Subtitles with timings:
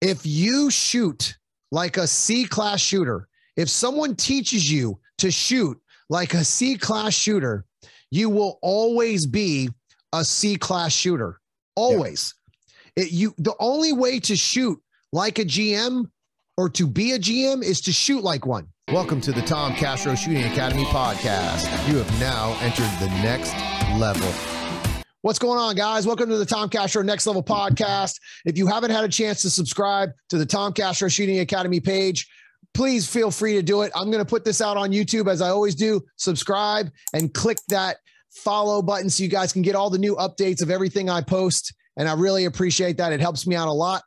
[0.00, 1.36] if you shoot
[1.70, 5.78] like a C class shooter, if someone teaches you to shoot
[6.08, 7.64] like a C class shooter,
[8.10, 9.68] you will always be
[10.12, 11.40] a C class shooter.
[11.74, 12.34] Always.
[12.96, 14.80] It, you the only way to shoot
[15.12, 16.06] like a GM
[16.56, 18.68] or to be a GM is to shoot like one.
[18.90, 21.88] Welcome to the Tom Castro Shooting Academy podcast.
[21.88, 23.52] You have now entered the next
[23.98, 24.57] level.
[25.22, 26.06] What's going on, guys?
[26.06, 28.20] Welcome to the Tom Castro Next Level podcast.
[28.44, 32.28] If you haven't had a chance to subscribe to the Tom Castro Shooting Academy page,
[32.72, 33.90] please feel free to do it.
[33.96, 36.00] I'm going to put this out on YouTube as I always do.
[36.18, 37.96] Subscribe and click that
[38.30, 41.74] follow button so you guys can get all the new updates of everything I post.
[41.96, 43.12] And I really appreciate that.
[43.12, 44.04] It helps me out a lot.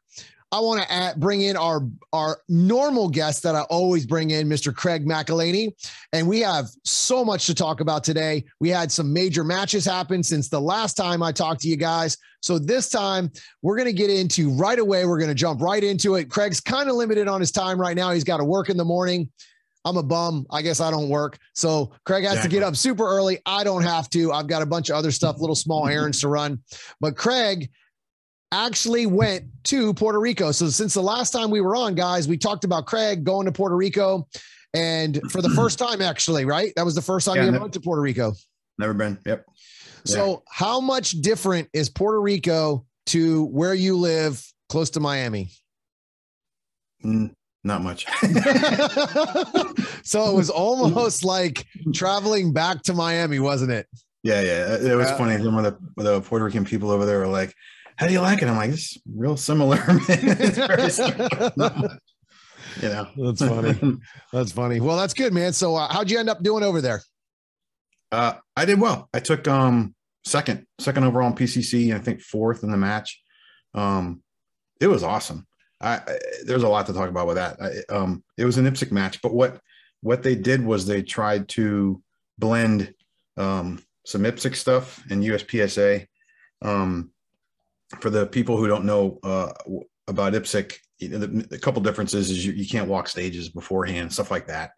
[0.53, 4.49] I want to add, bring in our our normal guest that I always bring in,
[4.49, 4.75] Mr.
[4.75, 5.73] Craig McElhaney,
[6.11, 8.43] and we have so much to talk about today.
[8.59, 12.17] We had some major matches happen since the last time I talked to you guys,
[12.41, 15.05] so this time we're going to get into right away.
[15.05, 16.29] We're going to jump right into it.
[16.29, 18.11] Craig's kind of limited on his time right now.
[18.11, 19.29] He's got to work in the morning.
[19.85, 20.45] I'm a bum.
[20.51, 21.39] I guess I don't work.
[21.53, 22.49] So Craig has exactly.
[22.49, 23.39] to get up super early.
[23.45, 24.31] I don't have to.
[24.31, 26.59] I've got a bunch of other stuff, little small errands to run.
[26.99, 27.71] But Craig
[28.51, 30.51] actually went to Puerto Rico.
[30.51, 33.51] So since the last time we were on, guys, we talked about Craig going to
[33.51, 34.27] Puerto Rico.
[34.73, 36.71] And for the first time, actually, right?
[36.75, 38.33] That was the first time yeah, you never, went to Puerto Rico.
[38.77, 39.17] Never been.
[39.25, 39.45] Yep.
[40.05, 40.35] So, yeah.
[40.49, 45.51] how much different is Puerto Rico to where you live close to Miami?
[47.03, 48.05] Mm, not much.
[50.03, 53.87] so, it was almost like traveling back to Miami, wasn't it?
[54.23, 54.77] Yeah, yeah.
[54.77, 55.43] It was uh, funny.
[55.43, 57.53] Some of the, the Puerto Rican people over there were like,
[58.01, 58.47] how do you like it?
[58.47, 59.77] I'm like, it's real similar.
[62.81, 63.99] you know, that's funny.
[64.33, 64.79] That's funny.
[64.79, 65.53] Well, that's good, man.
[65.53, 67.03] So, uh, how'd you end up doing over there?
[68.11, 69.07] Uh, I did well.
[69.13, 69.93] I took um
[70.25, 73.21] second, second overall in PCC, and I think fourth in the match.
[73.75, 74.23] Um,
[74.79, 75.45] it was awesome.
[75.79, 77.61] I, I there's a lot to talk about with that.
[77.61, 79.61] I, um, it was an IPSC match, but what
[80.01, 82.01] what they did was they tried to
[82.39, 82.95] blend
[83.37, 86.07] um some IPSC stuff and USPSA.
[86.63, 87.11] Um,
[87.99, 89.51] for the people who don't know uh,
[90.07, 90.77] about IPSC,
[91.51, 94.71] a couple differences is you, you, can't walk stages beforehand, stuff like that.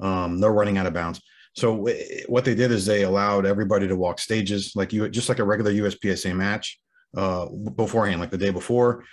[0.00, 1.20] Um, no running out of bounds.
[1.56, 1.86] So
[2.26, 5.44] what they did is they allowed everybody to walk stages like you, just like a
[5.44, 6.80] regular USPSA match
[7.16, 9.04] uh, beforehand, like the day before.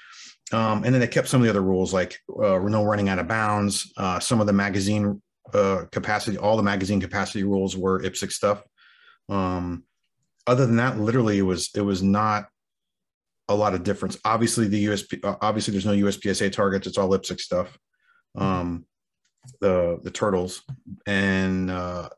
[0.51, 3.19] Um, and then they kept some of the other rules, like uh, no running out
[3.19, 3.91] of bounds.
[3.95, 5.21] Uh, some of the magazine
[5.53, 8.63] uh, capacity, all the magazine capacity rules were IPSC stuff.
[9.29, 9.83] Um,
[10.47, 12.47] other than that, literally, it was it was not
[13.51, 14.17] a lot of difference.
[14.25, 16.87] Obviously, the USP, uh, obviously, there's no USPSA targets.
[16.87, 17.77] It's all IPSC stuff.
[18.35, 18.85] Um,
[19.59, 20.61] the the turtles,
[21.05, 22.09] and uh,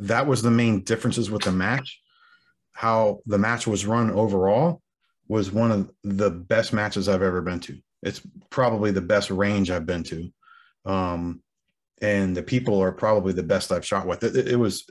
[0.00, 2.00] that was the main differences with the match.
[2.72, 4.80] How the match was run overall
[5.28, 7.78] was one of the best matches I've ever been to.
[8.02, 10.32] It's probably the best range I've been to,
[10.86, 11.42] um,
[12.00, 14.24] and the people are probably the best I've shot with.
[14.24, 14.86] It, it, it was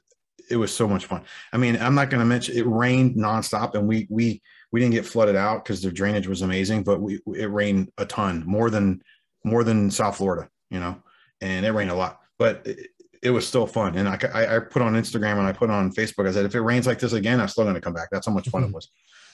[0.50, 1.24] it was so much fun.
[1.54, 4.42] I mean, I'm not going to mention it rained nonstop, and we we
[4.72, 8.06] we didn't get flooded out because the drainage was amazing, but we it rained a
[8.06, 9.02] ton, more than
[9.44, 11.02] more than South Florida, you know,
[11.42, 12.88] and it rained a lot, but it,
[13.22, 13.98] it was still fun.
[13.98, 16.28] And I, I, I put on Instagram and I put on Facebook.
[16.28, 18.10] I said, if it rains like this again, I'm still going to come back.
[18.12, 18.90] That's how much fun it was.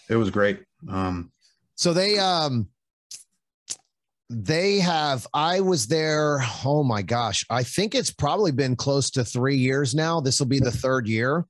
[0.09, 0.63] It was great.
[0.89, 1.31] Um,
[1.75, 2.67] so they um
[4.29, 9.23] they have i was there oh my gosh i think it's probably been close to
[9.23, 11.45] three years now this will be the third year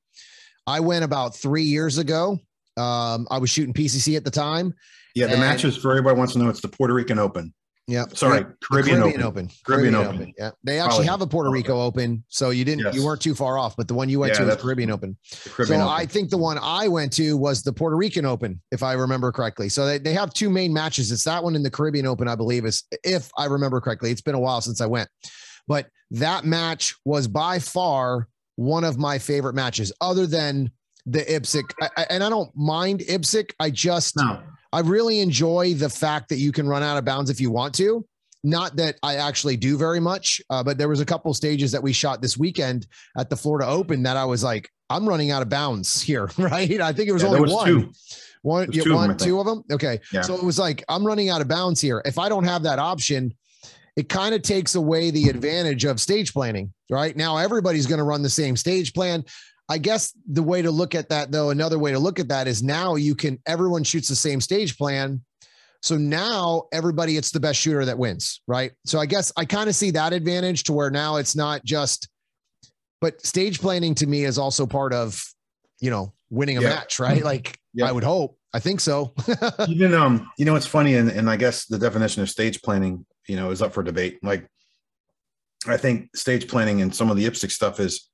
[0.67, 2.38] i went about three years ago
[2.77, 4.73] um, I was shooting PCC at the time.
[5.13, 7.53] Yeah, the and, matches for everybody wants to know it's the Puerto Rican Open.
[7.87, 9.21] Yeah, sorry, Caribbean, Caribbean, Open.
[9.21, 9.49] Open.
[9.63, 10.15] Caribbean, Caribbean Open.
[10.15, 10.33] Open.
[10.39, 11.05] Yeah, they actually Probably.
[11.05, 12.95] have a Puerto Rico Open, so you didn't yes.
[12.95, 13.77] you weren't too far off.
[13.77, 15.15] But the one you went yeah, to was Caribbean Open.
[15.45, 16.01] Caribbean so Open.
[16.01, 19.31] I think the one I went to was the Puerto Rican Open, if I remember
[19.31, 19.69] correctly.
[19.69, 21.11] So they, they have two main matches.
[21.11, 24.09] It's that one in the Caribbean Open, I believe, is if I remember correctly.
[24.09, 25.07] It's been a while since I went,
[25.67, 30.71] but that match was by far one of my favorite matches, other than
[31.05, 31.63] the IPSC,
[31.97, 33.51] I, and I don't mind IPSC.
[33.59, 34.41] I just no.
[34.71, 37.73] I really enjoy the fact that you can run out of bounds if you want
[37.75, 38.05] to.
[38.43, 41.81] Not that I actually do very much, uh, but there was a couple stages that
[41.81, 42.85] we shot this weekend
[43.17, 46.79] at the Florida Open that I was like, I'm running out of bounds here, right?
[46.79, 47.66] I think it was yeah, only was one.
[47.66, 47.91] Two.
[48.41, 49.63] One, yeah, two one, of two of them.
[49.72, 49.99] Okay.
[50.13, 50.22] Yeah.
[50.22, 52.03] So it was like, I'm running out of bounds here.
[52.05, 53.34] If I don't have that option,
[53.96, 57.16] it kind of takes away the advantage of stage planning, right?
[57.16, 59.23] Now everybody's going to run the same stage plan.
[59.67, 62.47] I guess the way to look at that, though, another way to look at that
[62.47, 65.22] is now you can, everyone shoots the same stage plan.
[65.82, 68.72] So now everybody, it's the best shooter that wins, right?
[68.85, 72.09] So I guess I kind of see that advantage to where now it's not just,
[73.02, 75.22] but stage planning to me is also part of,
[75.79, 76.70] you know, winning a yeah.
[76.70, 77.23] match, right?
[77.23, 77.88] Like yeah.
[77.88, 78.38] I would hope.
[78.53, 79.14] I think so.
[79.67, 83.06] Even um, you know, it's funny, and and I guess the definition of stage planning,
[83.28, 84.17] you know, is up for debate.
[84.23, 84.47] Like,
[85.67, 88.09] I think stage planning and some of the IPSC stuff is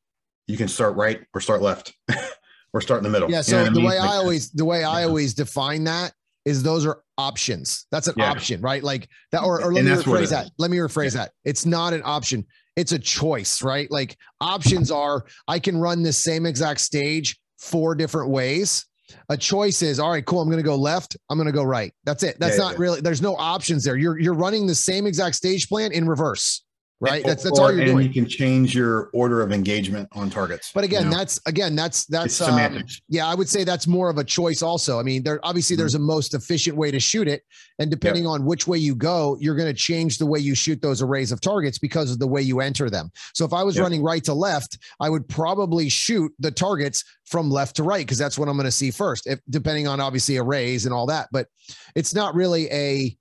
[0.52, 1.94] you can start right or start left
[2.74, 3.32] or start in the middle.
[3.32, 3.42] Yeah.
[3.42, 3.86] So the I mean?
[3.86, 6.14] way like, I always the way I always define that
[6.46, 7.86] is those are options.
[7.92, 8.32] That's an yeah.
[8.32, 8.84] option, right?
[8.84, 10.52] Like that, or, or let and me rephrase that.
[10.58, 11.22] Let me rephrase yeah.
[11.22, 11.32] that.
[11.46, 12.46] It's not an option.
[12.76, 13.90] It's a choice, right?
[13.92, 18.86] Like options are I can run this same exact stage four different ways.
[19.30, 20.42] A choice is all right, cool.
[20.42, 21.18] I'm going to go left.
[21.30, 21.94] I'm going to go right.
[22.06, 22.38] That's it.
[22.40, 23.02] That's not really.
[23.02, 23.98] There's no options there.
[23.98, 26.64] You're you're running the same exact stage plan in reverse
[27.02, 27.24] right?
[27.26, 28.08] That's that's or, all you're and doing.
[28.08, 30.72] You can change your order of engagement on targets.
[30.74, 31.18] But again, you know?
[31.18, 34.62] that's again that's that's um, yeah, I would say that's more of a choice.
[34.62, 35.82] Also, I mean, there obviously mm-hmm.
[35.82, 37.42] there's a most efficient way to shoot it,
[37.80, 38.32] and depending yep.
[38.32, 41.32] on which way you go, you're going to change the way you shoot those arrays
[41.32, 43.12] of targets because of the way you enter them.
[43.34, 43.84] So if I was yep.
[43.84, 48.18] running right to left, I would probably shoot the targets from left to right because
[48.18, 49.26] that's what I'm going to see first.
[49.26, 51.48] If depending on obviously arrays and all that, but
[51.96, 53.18] it's not really a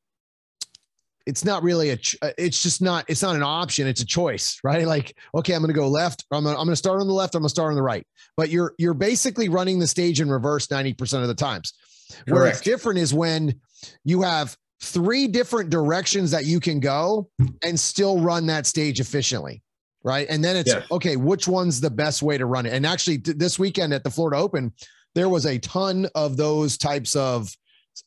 [1.27, 4.59] it's not really a uh, it's just not it's not an option it's a choice
[4.65, 4.87] right?
[4.87, 7.43] Like okay i'm going to go left i'm going to start on the left i'm
[7.43, 8.07] going to start on the right.
[8.37, 11.75] But you're you're basically running the stage in reverse 90% of the times.
[12.11, 12.31] Correct.
[12.31, 13.61] where it's different is when
[14.05, 17.29] you have three different directions that you can go
[17.63, 19.63] and still run that stage efficiently
[20.03, 20.27] right?
[20.31, 20.87] And then it's yes.
[20.91, 22.73] okay which one's the best way to run it?
[22.73, 24.73] And actually this weekend at the florida open
[25.15, 27.55] there was a ton of those types of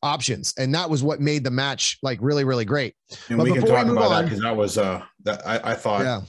[0.02, 2.96] options, and that was what made the match like really, really great.
[3.30, 5.72] And but we can talk we about on, that because that was uh that I,
[5.72, 6.22] I thought yeah.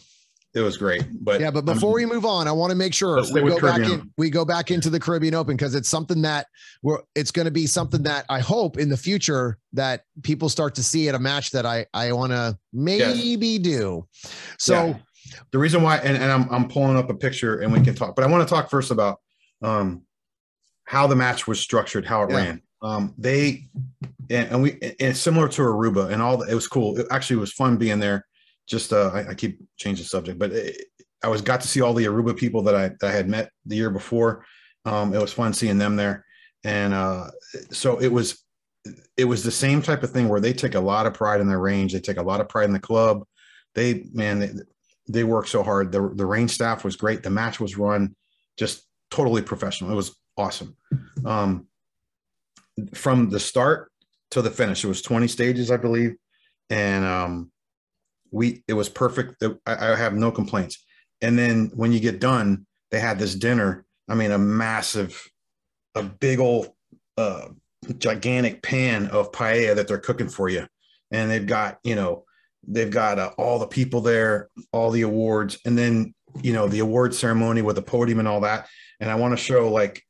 [0.55, 1.05] it was great.
[1.21, 3.81] But yeah, but before we move on, I want to make sure we go back
[3.81, 4.11] in.
[4.19, 6.47] We go back into the Caribbean Open because it's something that
[6.83, 6.99] we're.
[7.15, 10.83] It's going to be something that I hope in the future that people start to
[10.83, 13.63] see at a match that I I want to maybe yes.
[13.63, 14.07] do.
[14.59, 14.87] So.
[14.87, 14.97] Yeah.
[15.51, 18.15] The reason why, and, and I'm, I'm pulling up a picture and we can talk,
[18.15, 19.21] but I want to talk first about
[19.63, 20.03] um,
[20.85, 22.37] how the match was structured, how it yeah.
[22.37, 22.63] ran.
[22.85, 23.65] Um, they
[24.31, 26.37] and, and, we and similar to Aruba and all.
[26.37, 26.99] The, it was cool.
[26.99, 28.27] It actually was fun being there.
[28.67, 30.87] Just uh, I, I keep changing the subject, but it,
[31.23, 33.51] I was got to see all the Aruba people that I that I had met
[33.65, 34.45] the year before.
[34.85, 36.27] Um, it was fun seeing them there,
[36.63, 37.31] and uh,
[37.71, 38.45] so it was
[39.17, 41.49] it was the same type of thing where they take a lot of pride in
[41.49, 41.95] their range.
[41.95, 43.25] They take a lot of pride in the club.
[43.75, 44.51] They man, they,
[45.09, 45.91] they work so hard.
[45.91, 47.23] The the range staff was great.
[47.23, 48.15] The match was run
[48.59, 49.91] just totally professional.
[49.91, 50.77] It was awesome.
[51.25, 51.67] Um,
[52.95, 53.91] from the start
[54.31, 54.85] to the finish.
[54.85, 56.17] It was 20 stages, I believe.
[56.71, 57.53] And um,
[58.31, 59.43] we it was perfect.
[59.67, 60.85] I, I have no complaints.
[61.23, 63.85] And then when you get done, they had this dinner.
[64.09, 65.23] I mean, a massive,
[65.95, 66.71] a big old,
[67.17, 67.49] uh,
[67.99, 70.67] gigantic pan of paella that they're cooking for you.
[71.11, 72.25] And they've got, you know,
[72.67, 76.81] they've got uh, all the people there, all the awards, and then, you know, the
[76.81, 78.69] award ceremony with the podium and all that.
[79.01, 80.03] And I want to show like,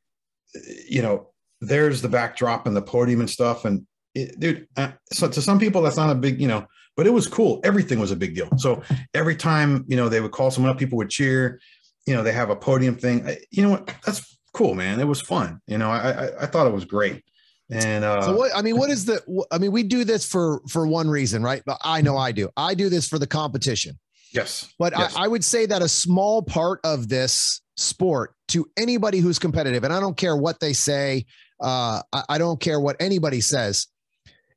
[0.89, 1.34] you know,
[1.67, 3.65] there's the backdrop and the podium and stuff.
[3.65, 6.67] And it, dude, uh, so to some people, that's not a big, you know,
[6.97, 7.61] but it was cool.
[7.65, 8.49] Everything was a big deal.
[8.57, 8.83] So
[9.13, 11.61] every time, you know, they would call someone up, people would cheer,
[12.07, 13.27] you know, they have a podium thing.
[13.27, 13.93] I, you know what?
[14.05, 15.01] That's cool, man.
[15.01, 15.61] It was fun.
[15.67, 17.25] You know, I, I, I thought it was great.
[17.71, 19.21] And uh, so what, I mean, what is the,
[19.51, 21.63] I mean, we do this for, for one reason, right?
[21.65, 23.99] But I know I do, I do this for the competition.
[24.33, 24.73] Yes.
[24.79, 25.17] But yes.
[25.17, 29.83] I, I would say that a small part of this sport to anybody who's competitive,
[29.83, 31.25] and I don't care what they say,
[31.61, 33.87] uh, I, I don't care what anybody says.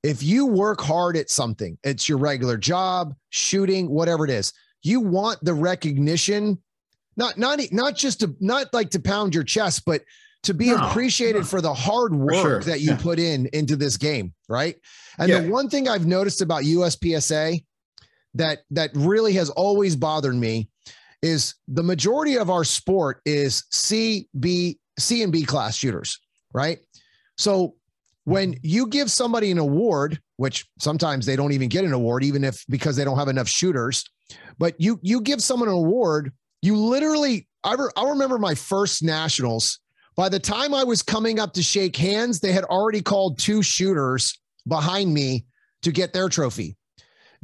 [0.03, 5.01] If you work hard at something, it's your regular job, shooting, whatever it is, you
[5.01, 6.57] want the recognition,
[7.15, 10.01] not not not just to not like to pound your chest, but
[10.43, 11.45] to be no, appreciated no.
[11.45, 12.59] for the hard work sure.
[12.61, 12.97] that you yeah.
[12.97, 14.75] put in into this game, right?
[15.17, 15.39] And yeah.
[15.41, 17.63] the one thing I've noticed about USPSA
[18.35, 20.69] that that really has always bothered me
[21.21, 26.19] is the majority of our sport is C, B, C and B class shooters,
[26.53, 26.79] right?
[27.37, 27.75] So
[28.25, 32.43] when you give somebody an award, which sometimes they don't even get an award, even
[32.43, 34.03] if because they don't have enough shooters,
[34.57, 39.03] but you you give someone an award, you literally I, re, I remember my first
[39.03, 39.79] nationals.
[40.15, 43.61] By the time I was coming up to shake hands, they had already called two
[43.61, 45.45] shooters behind me
[45.83, 46.75] to get their trophy.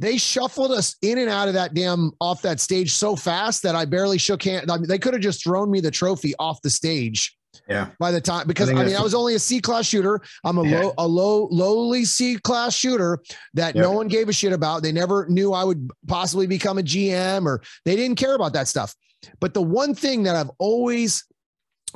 [0.00, 3.76] They shuffled us in and out of that damn off that stage so fast that
[3.76, 4.68] I barely shook hands.
[4.68, 7.36] I mean, they could have just thrown me the trophy off the stage
[7.68, 7.88] yeah.
[7.98, 10.20] By the time, because I, I mean, I was only a C class shooter.
[10.44, 10.80] I'm a yeah.
[10.80, 13.20] low, a low, lowly C class shooter
[13.54, 14.82] that no one gave a shit about.
[14.82, 18.68] They never knew I would possibly become a GM or they didn't care about that
[18.68, 18.94] stuff.
[19.40, 21.24] But the one thing that I've always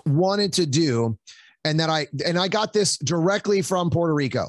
[0.07, 1.19] wanted to do,
[1.65, 4.47] and that I, and I got this directly from Puerto Rico.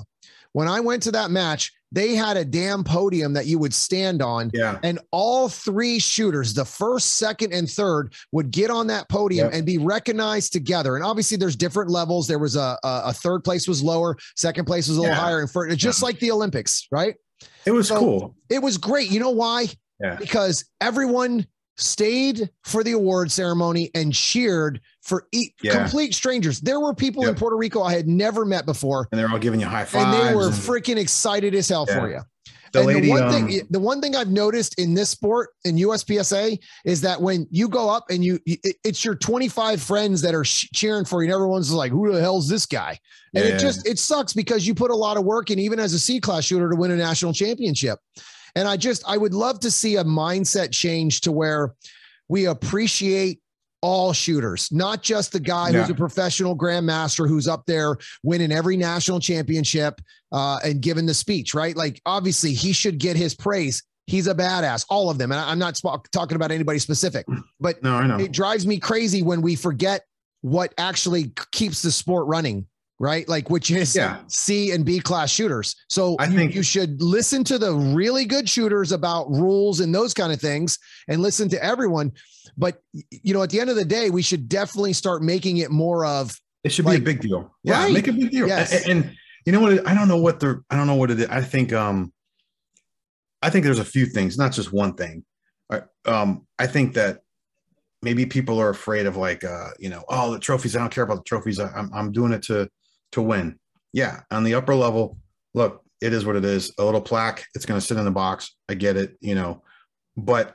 [0.60, 4.22] When I went to that match, they had a damn podium that you would stand
[4.22, 4.52] on.
[4.54, 4.78] Yeah.
[4.84, 9.54] And all three shooters, the first, second, and third, would get on that podium Yep.
[9.54, 10.98] and be recognized together.
[10.98, 12.28] And obviously, there's different levels.
[12.28, 15.22] There was a, a, a third place was lower, second place was a little Yeah.
[15.22, 16.06] higher, and first, just Yeah.
[16.08, 17.16] like the Olympics, right?
[17.66, 18.36] It was So- cool.
[18.50, 19.10] It was great.
[19.12, 19.70] You know why?
[20.04, 20.18] Yeah.
[20.18, 21.48] Because everyone
[21.78, 25.72] stayed for the award ceremony and cheered for Yeah.
[25.72, 26.62] complete strangers.
[26.62, 29.60] There were people in Puerto Rico I had never met before, And they're all giving
[29.60, 32.22] you high and they were and freaking excited as hell for you.
[32.72, 35.50] the and lady, the one um, thing, the one thing I've noticed in this sport
[35.66, 40.22] in USPSA is that when you go up and you, it- it's your 25 friends
[40.22, 43.00] that are cheering for you, and everyone's like, "Who the hell's this guy?"
[43.34, 43.56] And Yeah.
[43.56, 46.00] it just it sucks because you put a lot of work in, even as a
[46.00, 47.98] C class shooter, to win a national championship.
[48.56, 51.74] And I just I would love to see a mindset change to where
[52.28, 53.42] we appreciate
[53.82, 58.76] all shooters, not just the guy who's a professional grandmaster who's up there winning every
[58.78, 61.76] national championship uh, and giving the speech, right?
[61.76, 63.84] Like, obviously, he should get his praise.
[64.08, 65.32] He's a badass, all of them.
[65.32, 67.26] And I- I'm not sp- talking about anybody specific,
[67.60, 68.18] but no, I know.
[68.20, 70.02] it drives me crazy when we forget
[70.42, 72.66] what actually keeps the sport running,
[73.00, 73.28] right?
[73.30, 74.20] Like, which is Yeah.
[74.28, 75.76] C and B class shooters.
[75.90, 79.96] So I you, think- you should listen to the really good shooters about rules and
[79.96, 80.78] those kind of things
[81.08, 82.12] and listen to everyone.
[82.58, 85.72] But, you know, at the end of the day, we should definitely start making it
[85.72, 87.56] more of, It should Like- be a big deal.
[87.64, 87.94] Yeah, Right.
[87.94, 88.46] make a big deal.
[88.48, 88.86] Yes.
[88.86, 89.16] And, and
[89.46, 89.88] you know what?
[89.88, 91.28] I don't know what the I don't know what it is.
[91.30, 92.12] I think um
[93.42, 95.24] I think there's a few things, not just one thing.
[95.72, 97.20] I- Um, I think that
[98.02, 100.76] maybe people are afraid of like uh, you know, oh the trophies.
[100.76, 101.60] I don't care about the trophies.
[101.62, 102.68] I, I'm I'm doing it to
[103.12, 103.60] to win.
[103.94, 105.18] Yeah, on the upper level,
[105.54, 106.74] look, it is what it is.
[106.78, 107.46] A little plaque.
[107.56, 108.56] It's going to sit in the box.
[108.70, 109.18] I get it.
[109.20, 109.64] You know,
[110.16, 110.54] but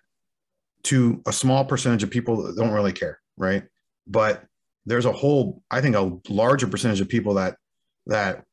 [0.84, 3.64] to a small percentage of people that don't really care, right?
[4.06, 4.44] But
[4.87, 7.56] there's a whole, I think, a larger percentage of people that
[8.06, 8.44] that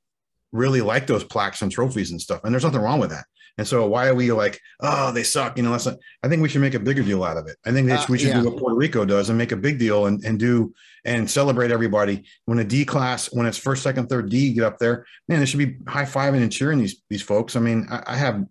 [0.51, 2.41] really like those plaques and trophies and stuff.
[2.43, 3.25] And there's nothing wrong with that.
[3.57, 5.57] And so why are we like, oh, they suck?
[5.57, 7.57] You know, that's not, I think we should make a bigger deal out of it.
[7.65, 8.41] I think Uh, we should yeah.
[8.41, 10.73] do what Puerto Rico does and make a big deal and, and do
[11.05, 12.23] and celebrate everybody.
[12.45, 15.47] When a D class, when it's first, second, third D get up there, man, there
[15.47, 17.55] should be high fiving and cheering these these folks.
[17.55, 18.43] I mean, I, I have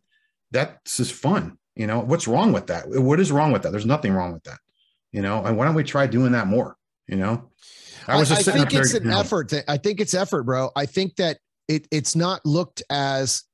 [0.50, 1.58] that's just fun.
[1.76, 2.88] You know, what's wrong with that?
[2.88, 3.70] What is wrong with that?
[3.70, 4.58] There's nothing wrong with that.
[5.12, 6.76] You know, and why don't we try doing that more?
[7.06, 7.50] You know,
[8.06, 9.48] I, was just I sitting think up there, it's an you know, effort.
[9.50, 10.70] That, I think it's effort, bro.
[10.76, 11.38] I think that
[11.68, 13.44] it it's not looked as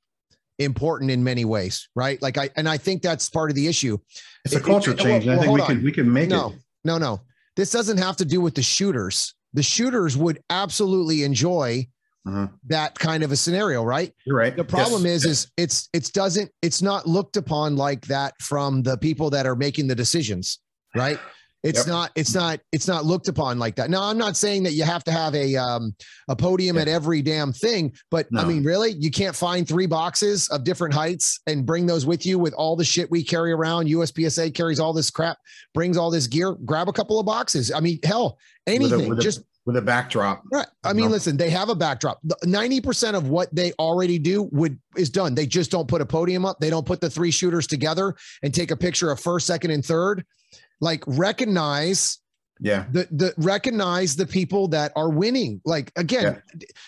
[0.58, 2.20] important in many ways, right?
[2.20, 3.98] Like I and I think that's part of the issue.
[4.44, 5.82] It's a it- culture it- change, and I well, think we on.
[5.84, 6.58] we can make no, it.
[6.84, 7.20] no, no.
[7.56, 9.34] This doesn't have to do with the shooters.
[9.54, 11.88] The shooters would absolutely enjoy
[12.26, 12.48] Uh-huh.
[12.66, 14.12] that kind of a scenario, right?
[14.24, 14.54] You're right.
[14.56, 15.24] The problem Yes.
[15.24, 19.46] is, is it's it's doesn't it's not looked upon like that from the people that
[19.46, 20.58] are making the decisions,
[20.96, 21.20] right?
[21.62, 21.86] It's Yep.
[21.88, 23.90] not it's not it's not looked upon like that.
[23.90, 25.94] Now, I'm not saying that you have to have a um
[26.28, 26.82] a podium Yeah.
[26.82, 30.94] at every damn thing, but I mean, really, you can't find three boxes of different
[30.94, 33.86] heights and bring those with you with all the shit we carry around.
[33.88, 35.38] USPSA carries all this crap,
[35.74, 36.52] brings all this gear.
[36.64, 37.72] Grab a couple of boxes.
[37.72, 39.08] I mean, hell, with a, anything.
[39.08, 40.44] with a, just with a backdrop.
[40.52, 40.66] Right.
[40.84, 41.12] I mean, No.
[41.12, 42.20] listen, they have a backdrop.
[42.44, 45.34] Ninety percent of what they already do would is done.
[45.34, 46.60] They just don't put a podium up.
[46.60, 49.84] They don't put the three shooters together and take a picture of first, second, and
[49.84, 50.24] third.
[50.80, 52.18] Like recognize
[52.60, 52.84] Yeah.
[52.92, 55.60] the the recognize the people that are winning.
[55.64, 56.42] Like again,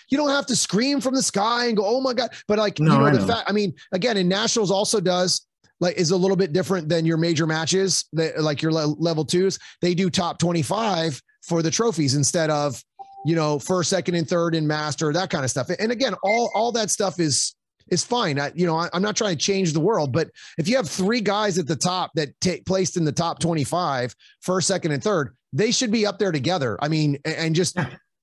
[0.09, 2.79] you don't have to scream from the sky and go, "Oh my god!" But like
[2.79, 3.27] No, you know, I the know.
[3.27, 3.49] fact.
[3.49, 5.45] I mean, again, in nationals also does
[5.79, 8.05] like is a little bit different than your major matches.
[8.13, 12.49] That like your le- level twos, they do top twenty five for the trophies instead
[12.49, 12.83] of
[13.25, 15.69] you know first, second, and third in master that kind of stuff.
[15.79, 17.55] And again, all all that stuff is
[17.91, 18.39] is fine.
[18.39, 20.89] I, you know, I, I'm not trying to change the world, but if you have
[20.89, 25.03] three guys at the top that take placed in the top 25, first, second, and
[25.03, 26.77] third, they should be up there together.
[26.81, 27.77] I mean, a- and just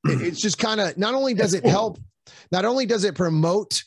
[0.05, 1.99] it's just kind of not only does it help,
[2.53, 3.83] not only does it promote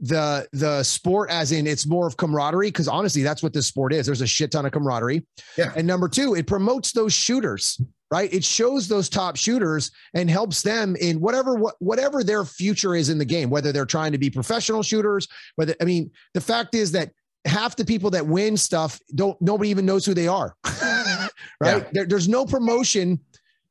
[0.00, 3.92] the the sport as in it's more of camaraderie because honestly that's what this sport
[3.92, 5.72] is there's a shit ton of camaraderie Yeah.
[5.74, 8.32] and number two it promotes those shooters right?
[8.32, 13.08] It shows those top shooters and helps them in whatever what whatever their future is
[13.08, 16.74] in the game whether they're trying to be professional shooters whether i mean the fact
[16.74, 17.10] is that
[17.44, 21.28] half the people that win stuff don't nobody even knows who they are right?
[21.62, 21.84] Yeah.
[21.92, 23.18] there, there's no promotion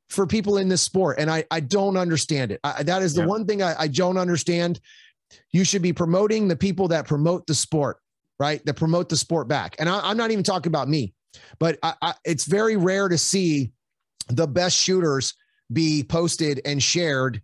[0.09, 2.59] for people in this sport and i i don't understand it.
[2.63, 3.27] I, that is the Yeah.
[3.27, 4.79] one thing I, I don't understand.
[5.51, 7.97] You should be promoting the people that promote the sport
[8.39, 8.63] right?
[8.67, 9.75] That promote the sport back.
[9.79, 11.13] And I, i'm not even talking about me
[11.59, 13.71] but I, I, it's very rare to see
[14.29, 15.33] the best shooters
[15.71, 17.41] be posted and shared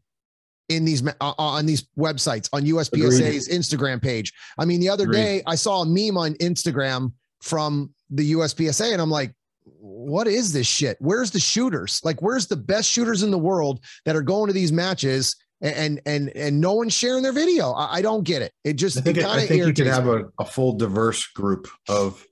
[0.70, 4.32] in these uh, on these websites on USPSA's Instagram page.
[4.58, 5.18] I mean, the other Agreed.
[5.18, 7.12] day I saw a meme on Instagram
[7.42, 10.98] from the USPSA, and I'm like, what is this shit?
[11.00, 12.00] Where's the shooters?
[12.04, 16.02] Like, where's the best shooters in the world that are going to these matches and
[16.06, 17.72] and and no one's sharing their video.
[17.72, 18.52] I, I don't get it.
[18.64, 21.68] It just I think, it I think you could have a, a full diverse group
[21.88, 22.26] of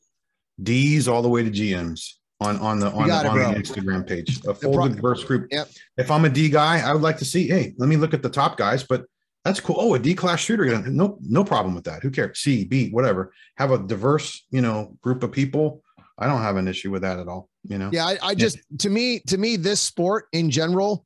[0.62, 3.60] D's all the way to GMs on on the on, the, on the.
[3.60, 4.42] Instagram page.
[4.46, 5.48] A full diverse group.
[5.52, 5.70] Yep.
[5.98, 7.48] If I'm a D guy, I would like to see.
[7.48, 8.84] Hey, let me look at the top guys.
[8.84, 9.06] But
[9.46, 9.78] that's cool.
[9.80, 10.66] Oh, a D class shooter.
[10.90, 12.04] No, no problem with that.
[12.04, 12.40] Who cares?
[12.40, 13.32] C, B, whatever.
[13.58, 15.84] Have a diverse, you know, group of people.
[16.18, 17.50] I don't have an issue with that at all.
[17.68, 17.90] You know.
[17.94, 21.06] Yeah, I, I just to me to me this sport in general,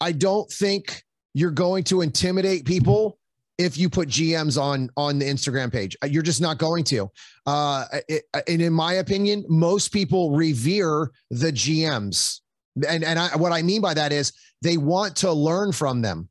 [0.00, 1.02] I don't think
[1.34, 3.17] you're going to intimidate people
[3.58, 5.96] if you put GMs on on the Instagram page.
[6.02, 7.10] Uh, You're just not going to.
[7.46, 12.40] Uh, it, and in my opinion, most people revere the GMs,
[12.88, 16.28] and and I, what I mean by that is they want to learn from them.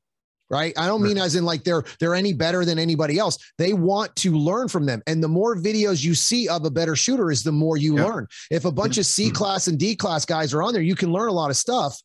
[0.49, 0.73] Right.
[0.77, 3.37] I don't mean as in like they're they're any better than anybody else.
[3.57, 5.03] They want to learn from them.
[5.05, 8.05] And the more videos you see of a better shooter is the more you Yeah.
[8.05, 8.27] learn.
[8.49, 11.11] If a bunch of C class and D class guys are on there, you can
[11.11, 12.01] learn a lot of stuff,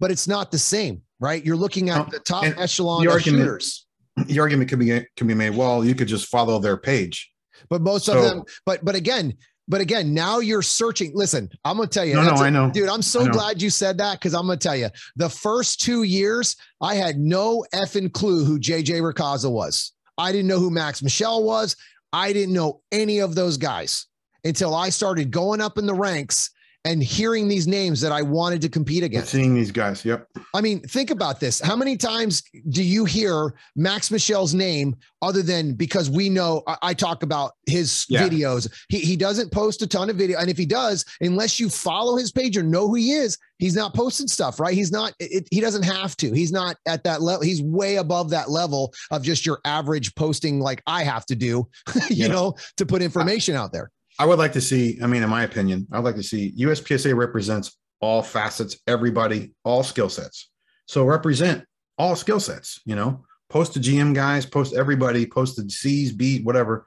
[0.00, 1.44] but it's not the same, right?
[1.44, 3.86] You're looking at the top echelon the of argument- shooters.
[4.26, 5.56] The argument can be can be made.
[5.56, 7.30] Well, you could just follow their page.
[7.70, 9.34] But most of So- them, but but again,
[9.68, 11.12] but again, now you're searching.
[11.14, 12.70] Listen, I'm gonna tell you, No, no, a- I know.
[12.70, 12.88] dude.
[12.88, 16.56] I'm so glad you said that because I'm gonna tell you, the first two years,
[16.80, 19.92] I had no effing clue who JJ Racaza was.
[20.18, 21.74] I didn't know who Max Michel was.
[22.12, 24.06] I didn't know any of those guys
[24.44, 26.50] until I started going up in the ranks
[26.84, 29.30] and hearing these names that I wanted to compete against.
[29.30, 30.04] seeing these guys.
[30.04, 30.26] Yep.
[30.52, 31.60] I mean, think about this.
[31.60, 36.76] How many times do you hear Max Michel's name other than because we know I,
[36.82, 38.28] I talk about his Yeah.
[38.28, 38.68] videos?
[38.88, 40.38] He, he doesn't post a ton of video.
[40.40, 43.76] And if he does, unless you follow his page or know who he is, he's
[43.76, 44.74] not posting stuff, right?
[44.74, 46.32] He's not, it, he doesn't have to.
[46.32, 47.44] He's not at that level.
[47.44, 51.68] He's way above that level of just your average posting like I have to do,
[52.10, 52.26] you Yeah.
[52.26, 53.92] know, to put information out there.
[54.18, 57.16] I would like to see, I mean, in my opinion, I'd like to see USPSA
[57.16, 60.50] represents all facets, everybody, all skill sets.
[60.86, 61.64] So represent
[61.98, 66.42] all skill sets, you know, post the GM guys, post everybody, post the C's, B,
[66.42, 66.84] whatever.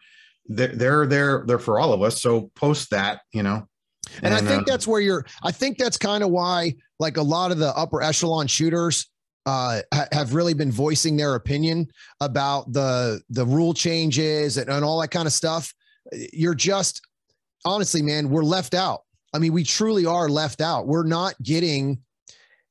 [0.48, 2.22] They're, they're there, they're for all of us.
[2.22, 3.68] So post that, you know.
[4.22, 7.22] And, I think uh, that's where you're, I think that's kind of why, like a
[7.22, 9.08] lot of the upper echelon shooters
[9.48, 11.88] uh, ha- have really been voicing their opinion
[12.22, 15.74] about the the rule changes and, and all that kind of stuff.
[16.32, 17.02] You're just,
[17.66, 19.02] honestly, man, we're left out.
[19.34, 20.88] I mean, we truly are left out.
[20.88, 22.00] We're not getting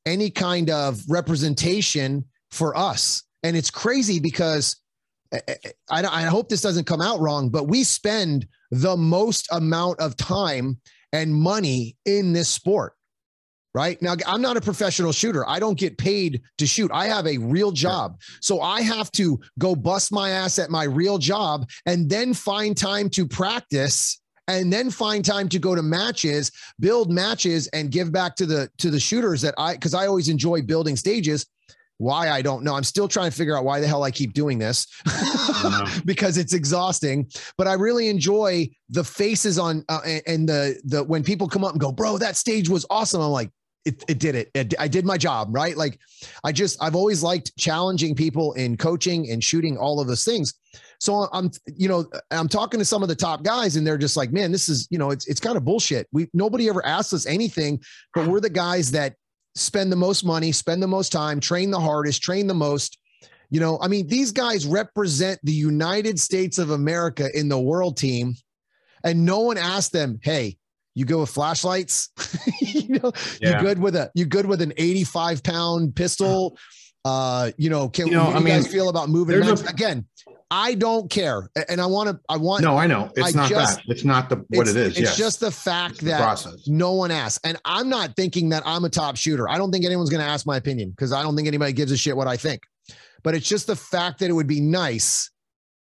[0.05, 3.23] any kind of representation for us.
[3.43, 4.81] And it's crazy because
[5.33, 5.41] I,
[5.89, 10.15] I, I hope this doesn't come out wrong, but we spend the most amount of
[10.15, 10.79] time
[11.13, 12.93] and money in this sport.
[13.73, 15.47] Right now, I'm not a professional shooter.
[15.47, 16.89] I don't get paid to shoot.
[16.93, 18.21] I have a real job.
[18.39, 22.77] So I have to go bust my ass at my real job and then find
[22.77, 28.11] time to practice and then find time to go to matches, build matches and give
[28.11, 31.45] back to the to the shooters that I cuz I always enjoy building stages.
[31.97, 32.75] Why I don't know.
[32.75, 34.85] I'm still trying to figure out why the hell I keep doing this
[36.05, 37.29] because it's exhausting.
[37.57, 41.63] But I really enjoy the faces on uh, and- and the the when people come
[41.63, 43.21] up and go, bro, that stage was awesome.
[43.21, 43.49] I'm like,
[43.85, 44.51] it, it did it.
[44.53, 44.73] it.
[44.79, 45.77] I did my job, right?
[45.77, 45.99] Like,
[46.43, 50.53] I just I've always liked challenging people in coaching and shooting all of those things.
[50.99, 54.17] So I'm, you know, I'm talking to some of the top guys, and they're just
[54.17, 56.07] like, man, this is, you know, it's it's kind of bullshit.
[56.11, 57.79] We nobody ever asks us anything,
[58.13, 59.15] but we're the guys that
[59.55, 62.97] spend the most money, spend the most time, train the hardest, train the most.
[63.51, 67.97] You know, I mean, these guys represent the United States of America in the world
[67.97, 68.35] team,
[69.03, 70.57] and no one asked them, "Hey,
[70.95, 72.09] you go with flashlights?
[72.61, 73.61] you know, Yeah.
[73.61, 76.57] you good with a You're good with an 85 pound pistol?
[77.03, 79.53] Uh, you know, can You know, do I you guys mean, feel about moving a-
[79.69, 80.05] again?
[80.51, 82.19] I don't care, and I want to.
[82.29, 82.63] I want.
[82.63, 83.11] No, I know.
[83.15, 83.83] It's I not just- that.
[83.87, 84.89] It's not the what it is.
[84.89, 85.17] It's yes.
[85.17, 86.67] just the fact the that process.
[86.67, 87.39] no one asks.
[87.43, 89.49] And I'm not thinking that I'm a top shooter.
[89.49, 91.91] I don't think anyone's going to ask my opinion because I don't think anybody gives
[91.91, 92.61] a shit what I think.
[93.23, 95.31] But it's just the fact that it would be nice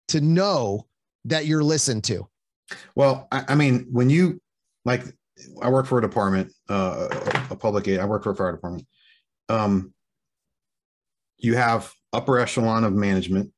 [0.10, 0.88] to know
[1.26, 2.28] that you're listened to.
[2.96, 4.42] Well, I, I mean, when you
[4.86, 5.04] like,
[5.62, 7.08] I work for a department, uh,
[7.50, 8.00] a public aid.
[8.00, 8.88] I work for a fire department.
[9.50, 9.94] Um,
[11.38, 13.52] you have upper echelon of management,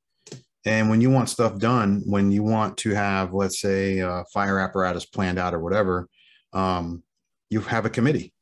[0.65, 4.01] and when you want stuff done, when you want to have, let's say,
[4.33, 6.07] fire apparatus planned out or whatever,
[6.53, 7.03] um,
[7.49, 8.33] you have a committee.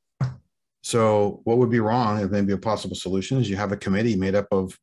[0.82, 2.20] So, what would be wrong?
[2.20, 4.78] If maybe a possible solution is you have a committee made up of,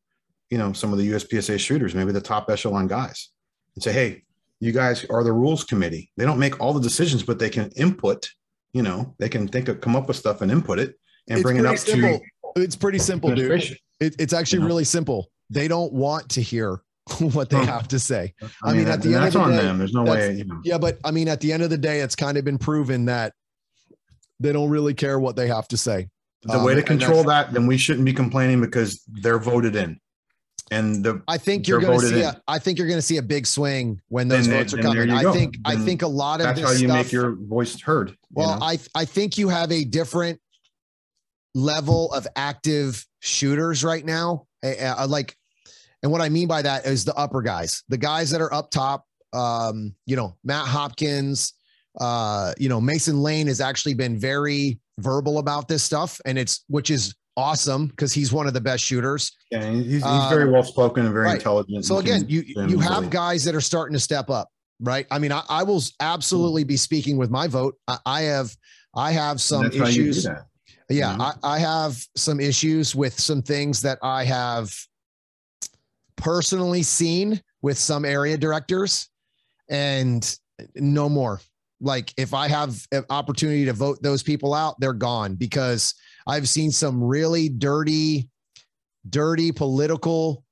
[0.49, 3.31] you know, some of the USPSA shooters, maybe the top echelon guys,
[3.75, 4.23] and say, hey,
[4.61, 6.11] you guys are the rules committee.
[6.16, 8.29] They don't make all the decisions, but they can input.
[8.73, 10.94] You know, they can think of come up with stuff and input it
[11.29, 12.20] and It's bring it up simple.
[12.55, 13.62] to It's pretty simple, dude.
[14.01, 15.31] It, it's actually really simple.
[15.51, 16.81] They don't want to hear
[17.33, 18.35] what they have to say.
[18.42, 19.79] I, I mean, mean, at the end of the on day, them.
[19.79, 20.35] There's no way.
[20.35, 22.44] You know, Yeah, but I mean, at the end of the day, it's kind of
[22.44, 23.33] been proven that
[24.38, 26.09] they don't really care what they have to say.
[26.42, 29.99] the Um, way to control that, then we shouldn't be complaining because they're voted in.
[30.70, 32.18] And the I think you're going to see.
[32.20, 32.24] in.
[32.26, 34.76] A, I think you're going to see a big swing when those Then- votes are
[34.76, 35.11] then coming.
[35.11, 35.33] I go.
[35.33, 35.56] think.
[35.64, 38.11] I think a lot of that's how you stuff, make your voice heard.
[38.11, 38.64] you Well, know?
[38.66, 40.40] I I think you have a different
[41.54, 44.46] level of active shooters right now.
[44.62, 45.37] Uh, like,
[46.02, 48.70] and what I mean by that is the upper guys, the guys that are up
[48.70, 49.04] top.
[49.33, 51.54] Um, you know, Matt Hopkins.
[52.00, 56.64] Uh, you know, Mason Lane has actually been very verbal about this stuff, and it's
[56.68, 59.33] which is awesome because he's one of the best shooters.
[59.50, 61.37] yeah, he's, he's uh, very well spoken and very right.
[61.37, 61.85] intelligent.
[61.85, 64.48] So again, you you have really- guys that are starting to step up,
[64.81, 65.07] right?
[65.11, 67.76] I mean, I, I will absolutely be speaking with my vote.
[67.88, 68.55] I, I have
[68.94, 70.29] I have some that's how you do issues.
[70.88, 71.24] Yeah, know?
[71.24, 74.74] I, I have some issues with some things that I have
[76.16, 79.09] personally seen with some area directors,
[79.68, 80.37] and
[80.76, 81.40] no more.
[81.81, 85.94] Like if I have an opportunity to vote those people out, they're gone because
[86.31, 88.29] I've seen some really dirty,
[89.09, 90.45] dirty political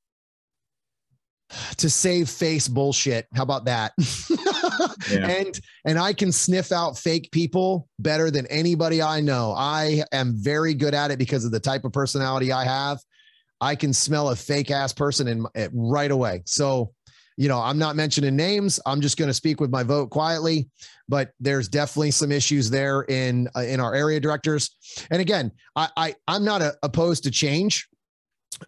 [1.78, 3.26] to save face bullshit.
[3.34, 3.92] How about that?
[5.10, 5.26] Yeah.
[5.26, 9.54] And and I can sniff out fake people better than anybody I know.
[9.56, 12.98] I am very good at it because of the type of personality I have.
[13.60, 16.42] I can smell a fake ass person in my, eh, right away.
[16.46, 16.92] So,
[17.38, 18.80] you know, I'm not mentioning names.
[18.84, 20.68] I'm just going to speak with my vote quietly,
[21.08, 24.76] but there's definitely some issues there in uh, in our area directors.
[25.12, 27.88] And again, I, I I'm not a, opposed to change,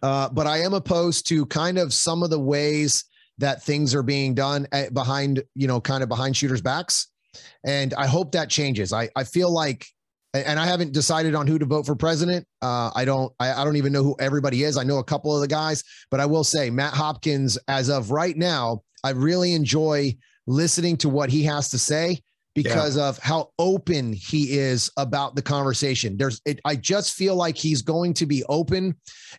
[0.01, 3.03] uh, but I am opposed to kind of some of the ways
[3.39, 7.07] that things are being done at, behind, you know, kind of behind shooters' backs.
[7.65, 8.93] And I hope that changes.
[8.93, 9.85] I, I feel like,
[10.33, 12.47] and I haven't decided on who to vote for president.
[12.61, 14.77] Uh, I don't, I, I don't even know who everybody is.
[14.77, 18.11] I know a couple of the guys, but I will say Matt Hopkins, as of
[18.11, 20.15] right now, I really enjoy
[20.47, 22.21] listening to what he has to say
[22.53, 26.17] because of how open he is about the conversation.
[26.17, 28.95] There's, it, I just feel like he's going to be open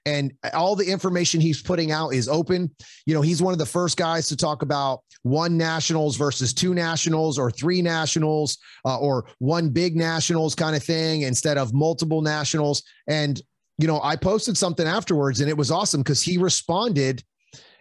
[0.07, 2.71] and all the information he's putting out is open.
[3.05, 6.73] You know, he's one of the first guys to talk about one nationals versus two
[6.73, 12.23] nationals or three nationals uh, or one big nationals kind of thing instead of multiple
[12.23, 12.83] nationals.
[13.09, 13.41] And,
[13.79, 17.23] you know, I posted something afterwards and it was awesome because he responded.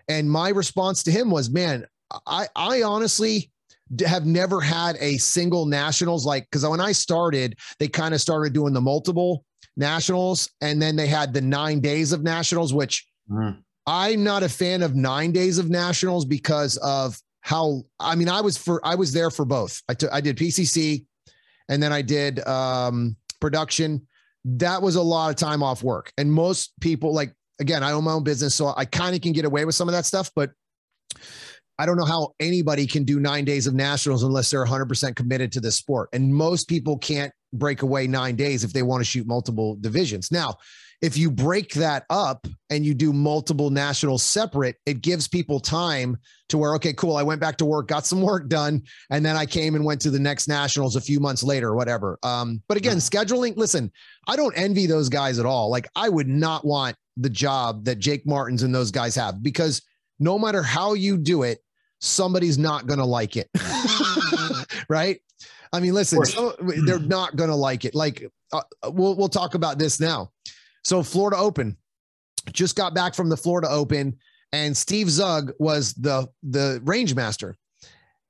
[0.09, 1.85] And my response to him was, man,
[2.27, 3.49] I, I honestly
[4.05, 8.53] have never had a single nationals like because when I started, they kind of started
[8.53, 9.43] doing the multiple
[9.75, 13.57] nationals and then they had the nine days of nationals, which Mhm.
[13.87, 18.41] I'm not a fan of nine days of nationals because of how I mean I
[18.41, 19.81] was for I was there for both.
[19.89, 21.05] I took I did PCC
[21.69, 24.07] and then I did um production.
[24.45, 26.11] That was a lot of time off work.
[26.17, 29.33] And most people like again, I own my own business so I kind of can
[29.33, 30.51] get away with some of that stuff, but
[31.81, 35.51] I don't know how anybody can do 9 days of nationals unless they're 100% committed
[35.53, 36.09] to this sport.
[36.13, 40.31] And most people can't break away 9 days if they want to shoot multiple divisions.
[40.31, 40.57] Now,
[41.01, 46.17] if you break that up and you do multiple nationals separate, it gives people time
[46.49, 49.35] to where, okay, cool, I went back to work, got some work done, and then
[49.35, 52.19] I came and went to the next nationals a few months later, or whatever.
[52.21, 53.91] Um, but again, scheduling, listen,
[54.27, 55.71] I don't envy those guys at all.
[55.71, 59.81] Like, I would not want the job that Jake Martens and those guys have because
[60.19, 61.57] no matter how you do it,
[62.01, 63.49] somebody's not going to like it.
[64.89, 65.19] right?
[65.73, 67.95] I mean, listen, so, they're not going to like it.
[67.95, 70.31] Like, uh, we'll, we'll talk about this now.
[70.83, 71.77] So Florida Open
[72.51, 74.17] just got back from the Florida Open,
[74.51, 77.55] and Steve Zug was the the range master.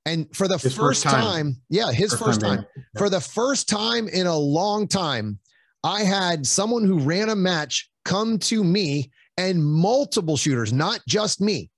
[0.05, 1.13] And for the first first time.
[1.13, 5.39] time, yeah, his first, time, being- for the first time in a long time,
[5.83, 11.39] I had someone who ran a match come to me and multiple shooters, not just
[11.39, 11.69] me,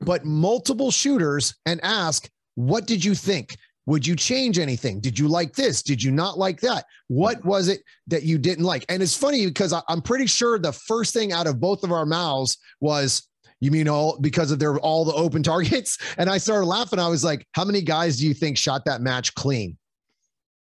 [0.00, 3.56] but multiple shooters and ask, What did you think?
[3.86, 5.00] Would you change anything?
[5.00, 5.82] Did you like this?
[5.82, 6.84] Did you not like that?
[7.08, 8.84] What was it that you didn't like?
[8.88, 11.90] And it's funny because I, I'm pretty sure the first thing out of both of
[11.90, 13.26] our mouths was,
[13.58, 15.98] you mean all because of their all the open targets?
[16.18, 16.98] And I started laughing.
[16.98, 19.76] I was like, how many guys do you think shot that match clean?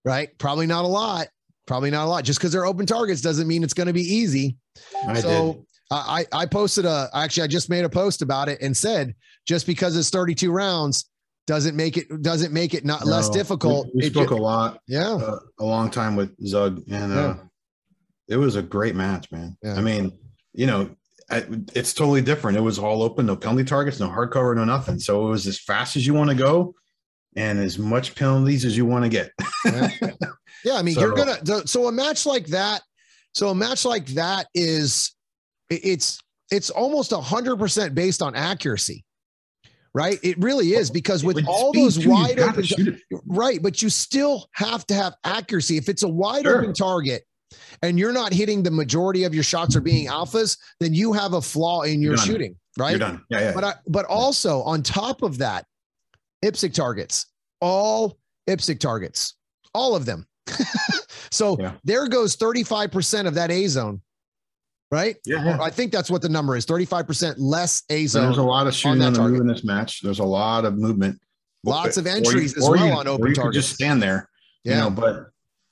[0.05, 0.29] Right?
[0.37, 1.27] Probably not a lot.
[1.67, 2.23] Probably not a lot.
[2.23, 4.57] Just because they're open targets doesn't mean it's going to be easy.
[5.05, 5.13] I
[5.55, 5.65] did.
[5.91, 9.15] So I I posted a actually I just made a post about it and said
[9.45, 11.09] just because it's 32 rounds
[11.47, 13.87] doesn't make it doesn't make it not less difficult.
[13.93, 15.15] We, we spoke a lot, yeah.
[15.15, 17.35] uh, a long time with Zug, and uh,
[18.27, 19.57] it was a great match, man.
[19.63, 19.73] Yeah.
[19.73, 20.17] I mean,
[20.53, 20.95] you know,
[21.29, 22.57] I, it's totally different.
[22.57, 24.99] It was all open, no penalty targets, no hard cover, no nothing.
[24.99, 26.75] So it was as fast as you want to go,
[27.35, 29.31] and as much penalties as you want to get.
[29.65, 29.89] Yeah.
[30.63, 32.83] Yeah, I mean, you're gonna so- so a match like that.
[33.33, 35.15] So a match like that is
[35.71, 36.19] it's
[36.51, 39.05] it's almost a hundred percent based on accuracy,
[39.93, 40.19] right?
[40.21, 42.65] It really is because with With all those too, wide open,
[43.25, 43.61] right?
[43.61, 45.77] But you still have to have accuracy.
[45.77, 46.59] If it's a wide Sure.
[46.61, 47.23] open target
[47.81, 51.33] and you're not hitting the majority of your shots or being alphas, then you have
[51.33, 52.55] a flaw in your shooting.
[52.77, 52.91] right?
[52.91, 53.23] You're done.
[53.29, 53.51] Yeah, yeah.
[53.53, 55.65] But I, but also on top of that,
[56.43, 57.27] IPSC targets,
[57.61, 58.17] all
[58.49, 59.35] IPSC targets,
[59.73, 60.25] all of them.
[61.31, 61.73] so Yeah.
[61.83, 64.01] there goes 35% of that A zone,
[64.91, 65.15] right?
[65.25, 65.57] yeah.
[65.61, 68.73] I think that's what the number is 35% less A So there's a lot of
[68.73, 70.01] shooting on the move in this match.
[70.01, 71.19] There's a lot of movement.
[71.63, 73.65] Lots of Or you- entries as well you- on open you targets.
[73.65, 74.29] Just stand there,
[74.63, 74.79] you Yeah.
[74.81, 74.89] know.
[74.89, 75.27] But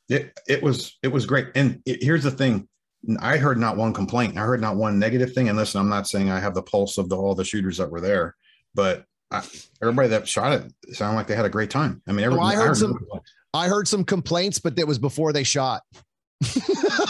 [0.08, 1.48] it it was it was great.
[1.56, 2.68] And it, here's the thing:
[3.20, 4.38] I heard not one complaint.
[4.38, 5.50] I heard not one negative thing.
[5.50, 7.90] And listen, I'm not saying I have the pulse of the, all the shooters that
[7.90, 8.36] were there,
[8.76, 9.44] but I,
[9.82, 12.02] everybody that shot it sounded like they had a great time.
[12.08, 12.98] I mean, Oh, everybody I heard some-
[13.54, 15.82] I heard some complaints, but that was before they shot.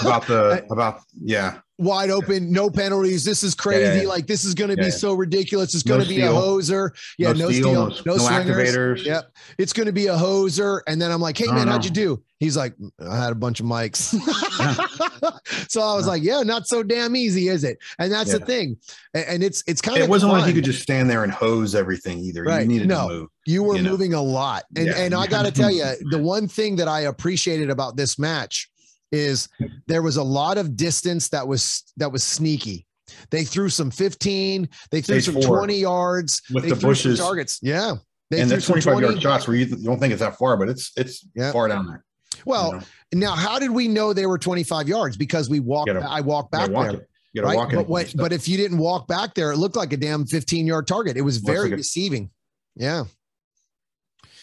[0.01, 3.23] About the about yeah Wide open, no penalties.
[3.23, 3.83] This is crazy.
[3.83, 4.07] Yeah, yeah, yeah.
[4.09, 5.73] Like this is going to be so ridiculous.
[5.73, 6.89] It's going to be a hoser.
[7.17, 9.05] Yeah, no, steel, steel, no, no, no activators.
[9.05, 9.31] Yep.
[9.57, 10.81] It's going to be a hoser.
[10.87, 11.71] And then I'm like, hey, man, no.
[11.71, 12.21] how'd you do?
[12.41, 13.99] He's like, I had a bunch of mikes.
[15.69, 17.77] so I was like, yeah, not so damn easy, is it?
[17.97, 18.75] And that's the thing.
[19.13, 20.49] And it's it's kind of It wasn't like fun.
[20.49, 22.43] you could just stand there and hose everything either.
[22.43, 22.63] Right.
[22.63, 23.07] You needed No.
[23.07, 23.29] to move.
[23.45, 23.91] You were you know.
[23.91, 24.65] moving a lot.
[24.75, 28.19] And and I got to tell you, the one thing that I appreciated about this
[28.19, 28.69] match
[29.11, 29.47] is
[29.87, 32.85] there was a lot of distance that was that was sneaky.
[33.31, 35.57] They threw some 15, they threw Stage some four.
[35.57, 37.19] 20 yards, With they the threw some bushes.
[37.19, 37.59] targets.
[37.61, 37.95] Yeah.
[38.29, 40.37] They and threw that's some 25 yard shots where you you don't think it's that
[40.37, 41.51] far, but it's it's Yeah.
[41.51, 42.03] far down there.
[42.35, 42.81] you Well, know?
[43.13, 45.17] now how did we know they were 25 yards?
[45.17, 47.01] Because we walked Gotta- I walked back walk there.
[47.01, 47.09] it.
[47.33, 47.57] You gotta Right?
[47.57, 47.71] walk.
[47.73, 50.67] But, what, but if you didn't walk back there, it looked like a damn 15
[50.67, 51.17] yard target.
[51.17, 52.29] It was very like a- deceiving.
[52.75, 53.05] Yeah.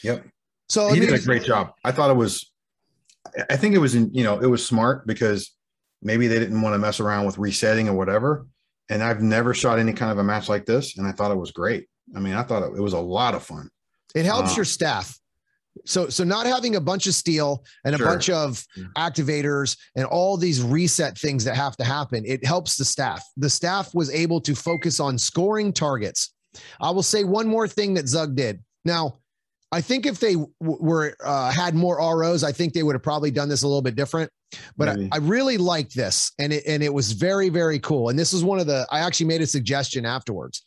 [0.03, 0.27] Yep.
[0.69, 1.73] So I he mean, did a great job.
[1.85, 2.51] I thought it was,
[3.51, 5.53] I think it was, in, you know, it was smart because
[6.03, 8.47] maybe they didn't want to mess around with resetting or whatever.
[8.89, 11.37] And I've never shot any kind of a match like this, and I thought it
[11.37, 11.89] was great.
[12.15, 13.69] I mean, I thought it, it was a lot of fun.
[14.15, 15.19] It helps Uh, your staff.
[15.85, 18.07] So so not having a bunch of steel and a Sure.
[18.07, 18.65] bunch of
[18.97, 23.23] activators and all these reset things that have to happen, it helps the staff.
[23.37, 26.33] The staff was able to focus on scoring targets.
[26.81, 28.63] I will say one more thing that Zug did.
[28.85, 29.19] Now,
[29.73, 33.03] I think if they w- were uh, had more ROs, I think they would have
[33.03, 34.31] probably done this a little bit different.
[34.77, 38.09] But I, I really liked this, and it and it was very very cool.
[38.09, 40.65] And this is one of the I actually made a suggestion afterwards.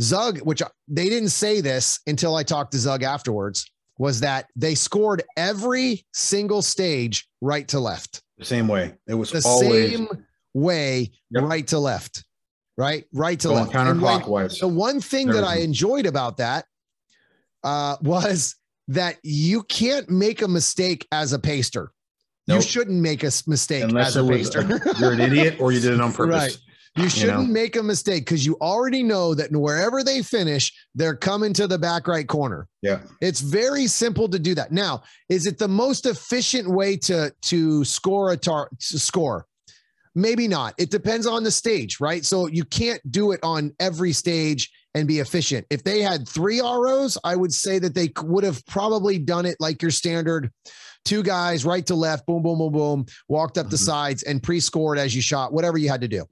[0.00, 4.46] Zug, which I- they didn't say this until I talked to Zug afterwards, was that
[4.56, 8.94] they scored every single stage right to left, The same way.
[9.08, 10.08] It was the always same
[10.54, 11.44] way, Yep.
[11.44, 12.24] right to left,
[12.76, 13.74] right, right to going left.
[13.74, 14.60] And when- counterclockwise.
[14.60, 16.64] the one thing that I enjoyed about that
[17.64, 18.56] uh, was
[18.88, 21.92] that you can't make a mistake as a paster.
[22.46, 24.80] You shouldn't make a mistake Unless as a paster.
[24.98, 26.34] you're an idiot or you did it on purpose.
[26.34, 26.58] Right.
[26.96, 27.46] You shouldn't know?
[27.46, 31.78] make a mistake because you already know that wherever they finish, they're coming to the
[31.78, 32.66] back right corner.
[32.82, 33.00] Yeah.
[33.20, 34.72] It's very simple to do that.
[34.72, 39.46] Now, is it the most efficient way to to score a tar to score?
[40.14, 40.74] Maybe not.
[40.78, 42.24] It depends on the stage, right?
[42.24, 45.66] So you can't do it on every stage and be efficient.
[45.70, 49.56] If they had three ROs, I would say that they would have probably done it
[49.60, 50.50] like your standard
[51.04, 53.84] two guys right to left, boom, boom, boom, boom, walked up the Mhm.
[53.84, 56.24] sides and pre-scored as you shot, whatever you had to do.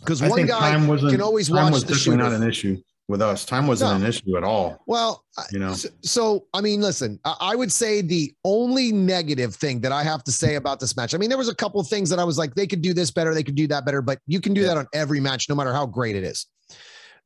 [0.00, 2.76] Because one guy time wasn't, can always time watch was the definitely not an issue
[3.08, 3.44] with us.
[3.44, 3.96] Time wasn't No.
[4.04, 4.82] an issue at all.
[4.86, 9.80] Well, You know, so, so, I mean, listen, I, would say the only negative thing
[9.82, 11.14] that I have to say about this match.
[11.14, 12.92] I mean, there was a couple of things that I was like, they could do
[12.94, 14.68] this better, they could do that better, but you can do Yeah.
[14.68, 16.46] that on every match, no matter how great it is.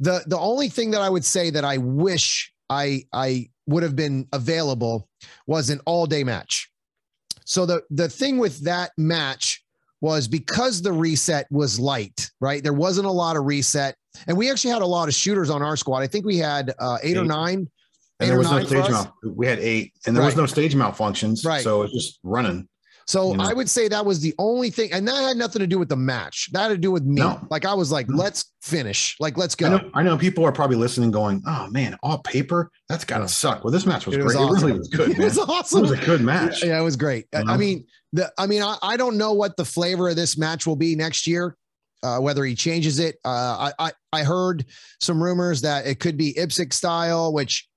[0.00, 3.96] The the only thing that I would say that I wish I I would have
[3.96, 5.08] been available
[5.46, 6.70] was an all day match.
[7.44, 9.62] So the the thing with that match
[10.00, 12.62] was because the reset was light, right?
[12.62, 13.94] There wasn't a lot of reset,
[14.26, 15.98] and we actually had a lot of shooters on our squad.
[15.98, 17.68] I think we had uh, eight or nine
[18.20, 19.16] and there was no stage mal.
[19.24, 21.44] We had eight, and there was no stage malfunctions.
[21.44, 21.62] Right.
[21.62, 22.68] So it's just running.
[23.10, 23.44] So You know?
[23.44, 25.88] I would say that was the only thing, and that had nothing to do with
[25.88, 26.48] the match.
[26.52, 27.20] That had to do with me.
[27.20, 27.44] No.
[27.50, 28.16] Like I was like, No.
[28.22, 29.16] let's finish.
[29.18, 29.76] Like let's I go.
[29.78, 33.64] know, I know people are probably listening, going, "Oh man, all paper, that's gotta suck."
[33.64, 34.36] Well, this match was It great.
[34.38, 35.24] was It really was good, it man.
[35.26, 35.78] was awesome.
[35.80, 36.62] It was a good match.
[36.64, 37.26] Yeah, it was great.
[37.34, 40.14] I- You I mean, the I mean, I, I don't know what the flavor of
[40.16, 41.56] this match will be next year.
[42.02, 44.64] Uh, whether he changes it, uh, I, I I heard
[45.00, 47.68] some rumors that it could be IPSC style, which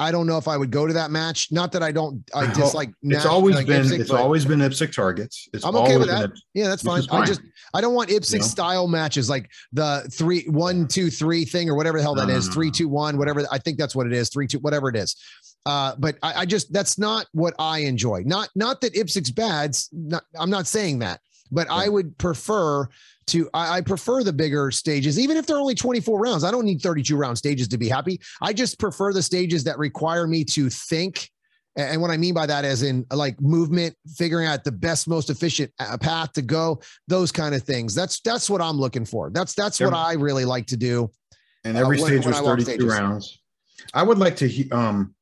[0.00, 1.48] I don't know if I would go to that match.
[1.50, 2.90] Not that I don't, I Well, dislike.
[3.02, 5.48] It's always like been IPSC, it's always been IPSC targets.
[5.52, 6.30] It's I'm okay with that.
[6.30, 7.22] been Yeah, that's which fine.
[7.22, 7.40] I just
[7.74, 8.44] I don't want IPSC You know?
[8.44, 12.34] style matches like the three one two three thing or whatever the hell that No,
[12.34, 12.72] is no, three no.
[12.72, 15.16] two one whatever I think that's what it is three two whatever it is.
[15.66, 18.22] Uh, but I, I just that's not what I enjoy.
[18.24, 19.76] Not not that IPSC's bad.
[19.92, 22.88] Not, I'm not saying that, but I would prefer
[23.28, 26.44] to I, I prefer the bigger stages, even if they're only 24 rounds.
[26.44, 28.20] I don't need 32 round stages to be happy.
[28.40, 31.30] I just prefer the stages that require me to think.
[31.76, 35.30] And what I mean by that is in like movement, figuring out the best, most
[35.30, 37.94] efficient uh, path to go, those kind of things.
[37.94, 39.30] That's that's what I'm looking for.
[39.30, 41.10] That's that's what I really like to do.
[41.64, 42.86] and every Uh, when- stage was 32 stages.
[42.86, 43.38] rounds.
[43.94, 45.14] I would like to, um,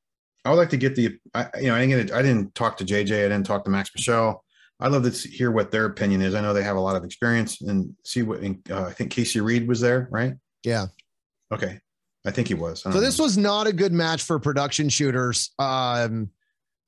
[0.46, 2.76] I would like to get the, I, you know, I didn't, get, I didn't talk
[2.78, 4.42] to JJ, I didn't talk to Max Michel.
[4.80, 6.34] I'd love to hear what their opinion is.
[6.34, 9.40] I know they have a lot of experience and see what, uh, I think Casey
[9.40, 10.34] Reed was there, right?
[10.64, 10.86] Yeah.
[11.52, 11.80] Okay.
[12.26, 12.82] I think he was.
[12.82, 13.24] So don't this know.
[13.24, 15.52] was not a good match for production shooters.
[15.58, 16.30] Um,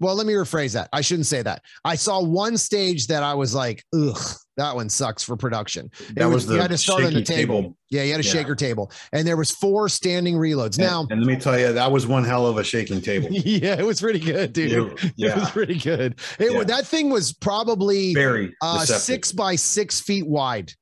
[0.01, 0.89] well, let me rephrase that.
[0.93, 1.63] I shouldn't say that.
[1.85, 4.19] I saw one stage that I was like, ugh,
[4.57, 5.91] that one sucks for production.
[6.15, 7.77] that was- was the you had to start on the shaky table.
[7.91, 8.33] Yeah, you had a Yeah.
[8.33, 10.79] shaker table, and there was four standing reloads.
[10.79, 13.29] And- Now, and let me tell you, that was one hell of a shaking table.
[13.33, 14.73] yeah, it was pretty good, dude.
[14.73, 16.19] It- It was pretty good.
[16.39, 16.65] It Yeah.
[16.65, 20.73] that thing was probably very uh, six by six feet wide,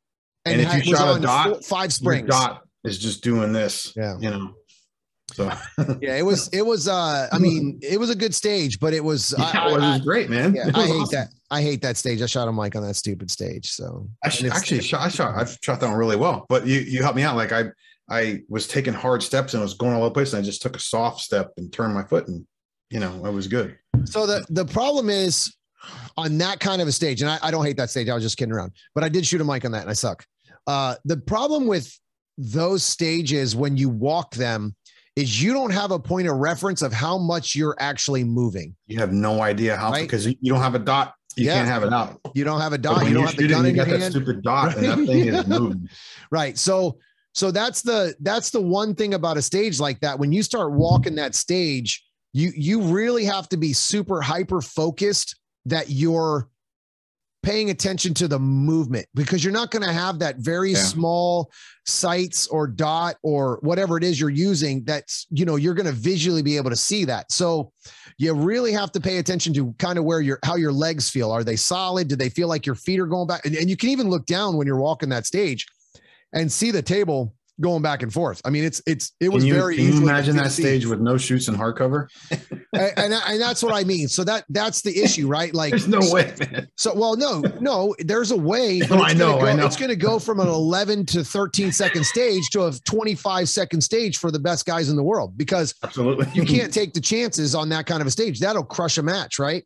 [0.44, 2.28] And if you had- was shot a dot, four- five springs.
[2.28, 3.92] dot is just doing this.
[3.96, 4.16] Yeah.
[4.20, 4.54] You know.
[5.36, 5.52] So
[6.00, 6.48] Yeah, it was.
[6.48, 6.88] It was.
[6.88, 9.34] Uh, I mean, it was a good stage, but it was.
[9.38, 10.54] I- yeah, I, it I- was great, man.
[10.54, 11.14] yeah, I hate awesome.
[11.18, 11.28] that.
[11.50, 12.22] I hate that stage.
[12.22, 13.70] I shot a mic on that stupid stage.
[13.70, 16.80] So I sh- actually shot, I shot, I've shot that one really well, but you,
[16.80, 17.36] you helped me out.
[17.36, 17.66] Like I,
[18.10, 20.44] I was taking hard steps and I was going all over the place and I
[20.44, 22.44] just took a soft step and turned my foot and,
[22.90, 23.78] you know, it was good.
[24.06, 25.54] So the the problem is
[26.16, 28.08] on that kind of a stage, and I, I don't hate that stage.
[28.08, 29.94] I was just kidding around, but I did shoot a mic on that, and I
[29.94, 30.24] suck.
[30.66, 31.96] Uh, the problem with
[32.38, 34.74] those stages when you walk them
[35.16, 38.76] is you don't have a point of reference of how much you're actually moving.
[38.86, 40.02] You have no idea how, Right.
[40.02, 41.14] because you you don't have a dot.
[41.36, 41.54] You Yeah.
[41.54, 42.20] can't have it out.
[42.34, 43.06] You don't have a dot.
[43.06, 44.12] You don't have the gun you in your got that hand.
[44.14, 45.88] stupid dot and that thing is moving.
[46.30, 46.56] Right.
[46.58, 46.98] So
[47.34, 50.18] so that's the that's the one thing about a stage like that.
[50.18, 55.36] When you start walking that stage, you you really have to be super hyper focused
[55.66, 56.48] that you're
[57.46, 60.78] paying attention to the movement because you're not going to have that very Yeah.
[60.78, 61.52] small
[61.84, 65.92] sights or dot or whatever it is you're using that's you know you're going to
[65.92, 67.70] visually be able to see that so
[68.18, 71.30] you really have to pay attention to kind of where your how your legs feel
[71.30, 73.76] are they solid do they feel like your feet are going back and, and you
[73.76, 75.64] can even look down when you're walking that stage
[76.32, 78.42] and see the table going back and forth.
[78.44, 81.00] I mean, it's it's it was Can you, very can you imagine that stage with
[81.00, 82.08] no shoots and hardcover?
[82.72, 84.08] and, and and that's what I mean.
[84.08, 85.52] So that that's the issue, right?
[85.54, 86.68] Like, There's no way, man.
[86.76, 88.80] so well, no, no, there's a way.
[88.90, 89.66] No, I know, go, I know.
[89.66, 93.80] It's going to go from an 11 to 13 second stage to a 25 second
[93.80, 96.26] stage for the best guys in the world because Absolutely.
[96.32, 98.38] you can't take the chances on that kind of a stage.
[98.40, 99.64] That'll crush a match, right?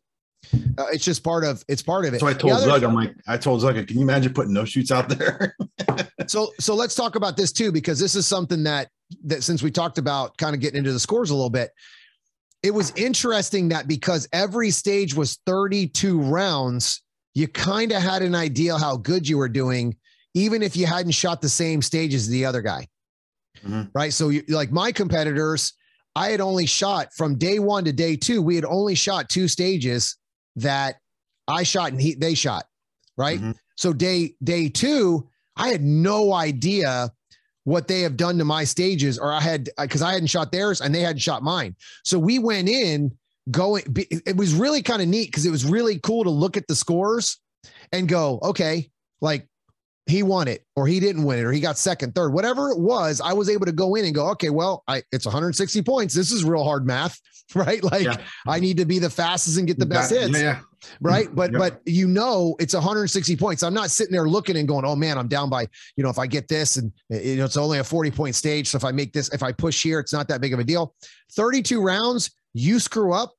[0.77, 2.19] Uh, it's just part of it's part of it.
[2.19, 4.65] So I told other- Zug, I'm like, I told Zug, can you imagine putting no
[4.65, 5.55] shoots out there?
[6.27, 8.89] so so let's talk about this too because this is something that
[9.25, 11.69] that since we talked about kind of getting into the scores a little bit
[12.63, 17.01] it was interesting that because every stage was 32 rounds
[17.33, 19.95] you kind of had an idea how good you were doing
[20.33, 22.87] even if you hadn't shot the same stage as the other guy
[23.65, 23.89] Mhm.
[23.93, 25.73] right so you like my competitors
[26.15, 29.47] i had only shot from day one to day two we had only shot two
[29.47, 30.17] stages
[30.55, 30.97] that
[31.47, 32.65] i shot and he they shot
[33.17, 33.55] right Mhm.
[33.77, 37.11] so day day two I had no idea
[37.63, 40.51] what they have done to my stages, or I had uh, because I hadn't shot
[40.51, 41.75] theirs and they hadn't shot mine.
[42.03, 43.11] So we went in
[43.49, 43.83] going.
[43.95, 46.75] It was really kind of neat because it was really cool to look at the
[46.75, 47.37] scores
[47.91, 48.89] and go, okay,
[49.21, 49.47] like
[50.07, 52.79] he won it or he didn't win it or he got second, third, whatever it
[52.79, 53.21] was.
[53.21, 56.13] I was able to go in and go, okay, well, I it's 160 points.
[56.15, 57.19] This is real hard math,
[57.55, 57.83] right?
[57.83, 58.17] Like Yeah.
[58.47, 60.59] I need to be the fastest and get the best That- hits Yeah, yeah.
[61.01, 61.27] Right?
[61.35, 61.59] But Yep.
[61.59, 63.63] but you know it's 160 points.
[63.63, 66.19] I'm not sitting there looking and going, oh man, I'm down by you know if
[66.19, 68.67] I get this and uh, you know it's only a 40 point stage.
[68.67, 70.63] So if I make this, if I push here, it's not that big of a
[70.63, 70.93] deal.
[71.33, 73.33] 32 rounds, you screw up,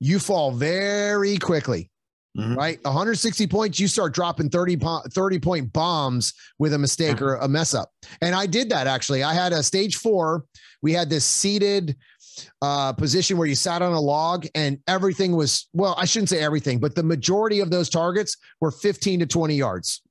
[0.00, 1.90] you fall very quickly.
[2.36, 2.56] Mhm.
[2.56, 7.34] Right, 160 points, you start dropping 30 po- 30 point bombs with a mistake or
[7.36, 7.90] a mess up.
[8.20, 9.24] And I did that actually.
[9.24, 10.44] I had a stage four.
[10.82, 11.96] We had this seated
[12.62, 16.40] uh, position where you sat on a log and everything was, well, I shouldn't say
[16.40, 20.02] everything, but the majority of those targets were 15 to 20 yards.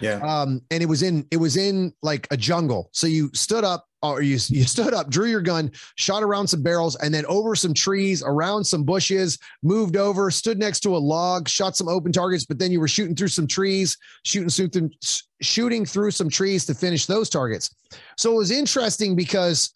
[0.00, 0.16] Yeah.
[0.16, 2.90] Um, and it was in, it was in like a jungle.
[2.92, 6.62] So you stood up or you, you stood up, drew your gun, shot around some
[6.62, 10.98] barrels and then over some trees, around some bushes, moved over, stood next to a
[10.98, 14.92] log, shot some open targets, but then you were shooting through some trees, shooting, shooting,
[15.40, 17.74] shooting through some trees to finish those targets.
[18.16, 19.75] So it was interesting because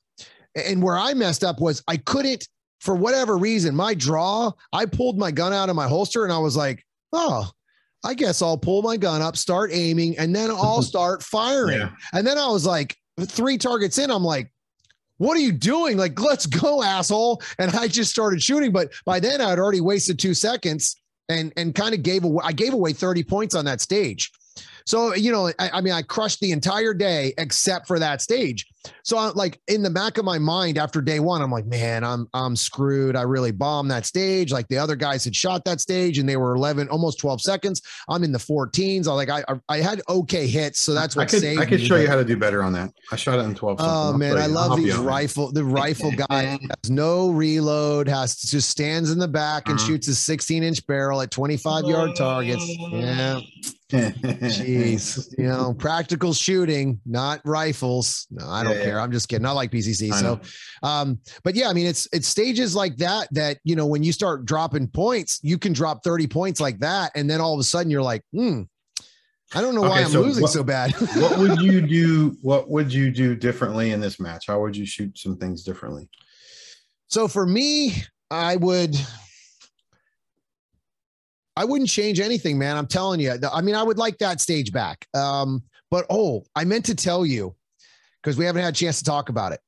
[0.67, 2.47] and where I messed up was I couldn't,
[2.81, 6.39] for whatever reason, my draw, I pulled my gun out of my holster and I
[6.39, 7.51] was like, oh,
[8.05, 11.81] I guess I'll pull my gun up, start aiming, and then I'll start firing.
[11.81, 11.91] Yeah.
[12.13, 14.51] And then I was like, three targets in, I'm like,
[15.19, 15.99] what are you doing?
[15.99, 17.43] Like, let's go, asshole.
[17.59, 18.73] And I just started shooting.
[18.73, 20.97] But by then I had already wasted two seconds
[21.29, 24.33] and and kind of gave away I gave away 30 points on that stage.
[24.87, 28.67] So, you know, I, I mean, I crushed the entire day except for that stage.
[29.05, 32.03] So I like in the back of my mind after day one, I'm like, man,
[32.03, 33.15] I'm I'm screwed.
[33.15, 34.53] I really bombed that stage.
[34.53, 37.83] Like the other guys had shot that stage and they were 11, almost 12 seconds.
[38.09, 39.07] I'm in the 14s.
[39.07, 41.81] I like I I had okay hits, so that's what I could, saved I could
[41.81, 42.91] me, show but- you how to do better on that.
[43.13, 43.77] I shot it in 12.
[43.81, 44.17] Oh.
[44.17, 45.53] Man, I love these rifle.
[45.53, 49.89] The rifle guy has no reload, has just stands in the back and Uh-huh.
[49.89, 52.65] shoots a 16 inch barrel at 25 yard targets.
[52.67, 53.41] Yeah,
[53.91, 58.27] jeez, you know, practical shooting, not rifles.
[58.31, 58.85] No, I don't Yeah, yeah.
[58.85, 59.01] care.
[59.01, 59.47] I'm just kidding.
[59.47, 60.13] I like PCC.
[60.13, 60.89] I So, know.
[60.89, 64.13] um, but yeah, I mean, it's it's stages like that that you know when you
[64.13, 67.65] start dropping points, you can drop 30 points like that, and then all of a
[67.65, 68.63] sudden you're like, hmm.
[69.53, 70.93] I don't know why Okay, I'm so losing what- so bad.
[71.17, 72.37] what would you do?
[72.43, 74.45] What would you do differently in this match?
[74.47, 76.09] How would you shoot some things differently?
[77.09, 77.95] So for me,
[78.31, 78.95] I would
[81.57, 82.77] I wouldn't change anything, man.
[82.77, 83.35] I'm telling you.
[83.53, 85.07] I mean, I would like that stage back.
[85.15, 87.55] Um, but oh, I meant to tell you
[88.23, 89.61] because we haven't had a chance to talk about it.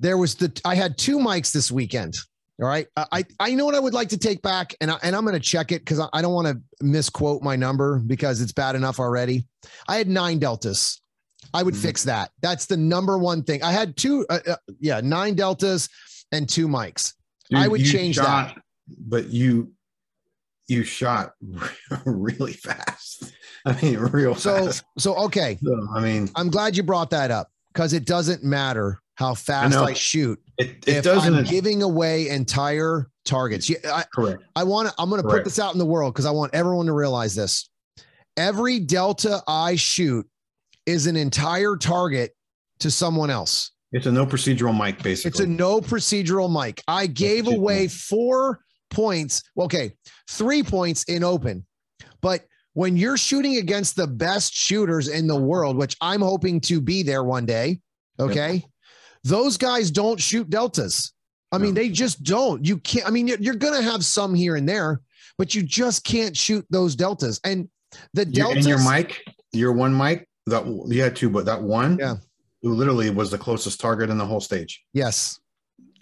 [0.00, 2.14] There was the I had two mics this weekend.
[2.60, 2.86] All right.
[2.96, 5.34] I I know what I would like to take back, and I, and I'm going
[5.34, 8.76] to check it because I, I don't want to misquote my number because it's bad
[8.76, 9.46] enough already.
[9.88, 11.00] I had nine deltas.
[11.52, 11.82] I would Mhm.
[11.82, 12.30] fix that.
[12.40, 13.62] That's the number one thing.
[13.62, 15.88] I had two, uh, uh, yeah, nine deltas
[16.32, 17.12] and two mics.
[17.54, 18.56] I would change that.
[18.88, 19.72] But you
[20.68, 21.32] you shot
[22.04, 23.32] really fast.
[23.64, 24.84] I mean, real So fast.
[24.98, 25.58] so okay.
[25.62, 29.72] So, I mean, I'm glad you brought that up because it doesn't matter how fast
[29.72, 29.84] know.
[29.84, 31.34] I, shoot it, it doesn't.
[31.34, 33.68] I'm giving away entire targets.
[33.68, 34.42] Yeah, I, correct.
[34.54, 34.94] I want to.
[34.98, 37.34] I'm going to put this out in the world because I want everyone to realize
[37.34, 37.68] this.
[38.36, 40.26] Every delta I shoot
[40.84, 42.32] is an entire target
[42.80, 43.72] to someone else.
[43.92, 45.28] It's a no procedural mic, basically.
[45.30, 46.82] It's a no procedural mic.
[46.86, 48.60] I gave away four
[48.90, 49.42] points.
[49.58, 49.92] Okay,
[50.28, 51.64] three points in open.
[52.22, 56.80] But when you're shooting against the best shooters in the world, which I'm hoping to
[56.80, 57.80] be there one day,
[58.20, 58.64] okay,
[59.24, 61.12] those guys don't shoot deltas.
[61.52, 61.80] I mean, No.
[61.80, 62.64] they just don't.
[62.66, 65.00] You can't, I mean, you're, you're going to have some here and there,
[65.38, 67.40] but you just can't shoot those deltas.
[67.44, 67.68] And
[68.14, 68.66] the Your- deltas.
[68.66, 69.22] and your mic,
[69.52, 72.16] your one mic, that you had two, but that one, Yeah.
[72.62, 74.82] who literally was the closest target in the whole stage.
[74.92, 75.38] Yes.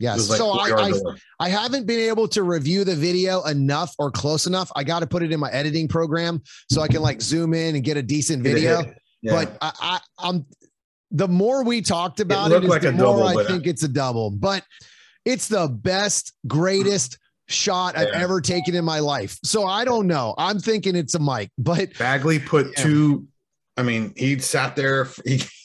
[0.05, 0.29] It Yes.
[0.29, 0.93] like so I, I.
[1.41, 4.71] I haven't been able to review the video enough or close enough.
[4.77, 7.75] I got to put it in my editing program so I can like zoom in
[7.75, 8.83] and get a decent video.
[9.23, 9.33] Yeah.
[9.33, 10.47] But I, I, I'm
[11.11, 13.49] the more we talked about it, looked is like the more double, I but- uh,
[13.49, 14.31] think it's a double.
[14.31, 14.65] But
[15.25, 19.39] it's the best, greatest shot I've ever taken in my life.
[19.45, 20.35] So I don't know.
[20.39, 22.85] I'm thinking it's a mic, but Bagley put Yeah.
[22.85, 23.27] two.
[23.77, 25.23] I mean, he sat there for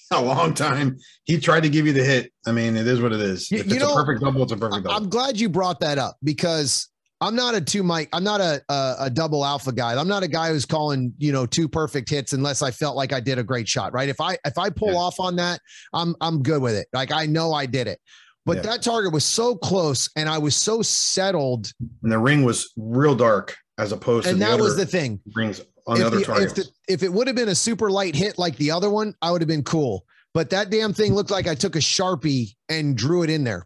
[0.13, 0.97] a long time.
[1.25, 2.31] He tried to give you the hit.
[2.47, 3.49] I mean, it is what it is.
[3.51, 4.95] You- if you it's know, a perfect double, it's a perfect double.
[4.97, 6.89] I'm glad you brought that up because
[7.21, 8.09] I'm not a two mic.
[8.13, 9.93] I'm not a, a a double alpha guy.
[9.99, 13.13] I'm not a guy who's calling you know two perfect hits unless I felt like
[13.13, 13.93] I did a great shot.
[13.93, 14.09] Right?
[14.09, 14.99] If I if I pull Yeah.
[14.99, 15.59] off on that,
[15.93, 16.87] I'm I'm good with it.
[16.93, 17.99] Like I know I did it.
[18.45, 18.61] But Yeah.
[18.63, 23.13] that target was so close, and I was so settled, and the ring was real
[23.15, 25.19] dark as opposed and to the that was the thing.
[25.35, 28.15] rings on If other the, if, the, if it would have been a super light
[28.15, 30.05] hit like the other one, I would have been cool.
[30.33, 33.65] But that damn thing looked like I took a sharpie and drew it in there.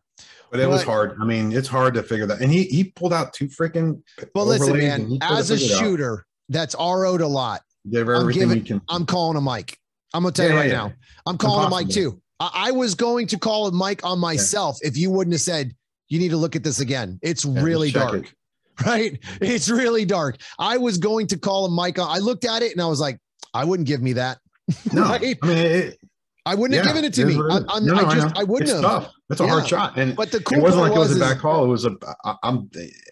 [0.50, 1.18] but it was hard.
[1.22, 2.40] I mean, it's hard to figure that.
[2.42, 4.02] And he he pulled out two freaking.
[4.34, 5.02] But listen, man.
[5.02, 5.80] and he could've As a out.
[5.80, 7.62] shooter, that's RO'd a lot.
[7.90, 8.82] Did I'm giving- you can.
[8.90, 9.78] I'm calling a mic.
[10.14, 10.74] I'm gonna tell you right yeah.
[10.88, 10.94] now.
[11.26, 12.22] I'm calling a mic too.
[12.40, 15.76] I, I was going to call a mic on myself if you wouldn't have said
[16.08, 17.20] you need to look at this again.
[17.22, 18.34] It's Yeah, really dark, it.
[18.86, 19.20] right?
[19.42, 20.38] It's really dark.
[20.60, 22.08] I was going to call a mic on.
[22.10, 23.20] I looked at it and I was like,
[23.54, 24.40] I wouldn't give me that.
[24.94, 25.38] No, Right?
[25.42, 26.00] I mean, it,
[26.46, 27.36] I wouldn't have given it to me.
[27.36, 27.60] I.
[27.70, 28.42] I'm, No, I just know.
[28.42, 28.82] I wouldn't It's have.
[28.82, 29.12] tough.
[29.30, 29.50] It's a Yeah.
[29.50, 31.40] hard shot, and But the cool it wasn't like it was, was a is- bad
[31.42, 31.64] call.
[31.66, 31.96] It was a.
[32.26, 32.70] I, I'm.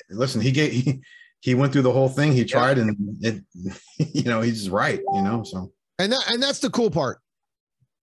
[0.10, 0.72] Listen, he gave.
[0.72, 1.02] He,
[1.42, 2.34] he went through the whole thing.
[2.34, 3.44] He tried, and it.
[4.14, 5.00] You know, he's right.
[5.14, 7.20] You know, so and that and that's the cool part.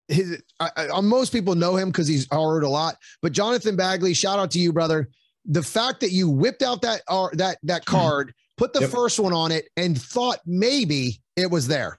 [0.08, 2.96] His, I, I, most people know him because he's RO'd a lot.
[3.22, 5.10] But Jonathan Bagley, shout out to you, brother.
[5.48, 7.92] The fact that you whipped out that R that that hmm.
[7.96, 8.90] card, put the Yep.
[8.90, 11.98] first one on it, and thought maybe it was there,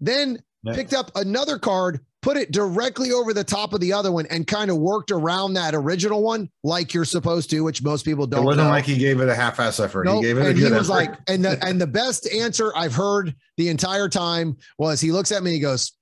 [0.00, 0.38] then
[0.74, 4.46] picked up another card, put it directly over the top of the other one, and
[4.46, 8.42] kind of worked around that original one like you're supposed to, which most people don't.
[8.42, 8.70] It wasn't know.
[8.70, 10.04] like he gave it a half-ass effort.
[10.04, 10.16] Nope.
[10.16, 11.10] He gave it a and he was effort.
[11.10, 15.32] like, and the and the best answer I've heard the entire time was he looks
[15.32, 15.92] at me and he goes,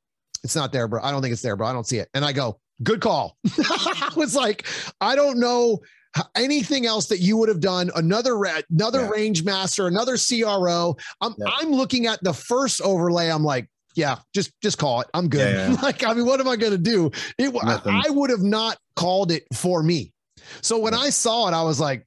[0.43, 1.03] It's not there, bro.
[1.03, 1.66] I don't think it's there, bro.
[1.66, 2.09] I don't see it.
[2.14, 3.37] And I go, Good call.
[3.59, 4.66] I was like,
[5.01, 5.80] I don't know
[6.37, 7.91] anything else that you would have done.
[7.95, 8.37] Another
[8.71, 9.09] another Yeah.
[9.09, 10.97] range master, another CRO.
[11.21, 11.47] I'm Yeah.
[11.59, 13.29] I'm looking at the first overlay.
[13.31, 15.09] I'm like, yeah, just just call it.
[15.14, 15.55] I'm good.
[15.55, 17.11] Yeah, like, I mean, what am I gonna do?
[17.39, 20.12] It wa- I would have not called it for me.
[20.61, 22.07] So when I saw it, I was like,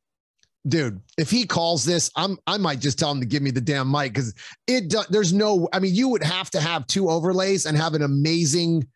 [0.68, 3.62] dude, if he calls this, I'm I might just tell him to give me the
[3.62, 4.34] damn mic because
[4.68, 5.68] it do, there's no.
[5.74, 8.88] I mean, you would have to have two overlays and have an amazing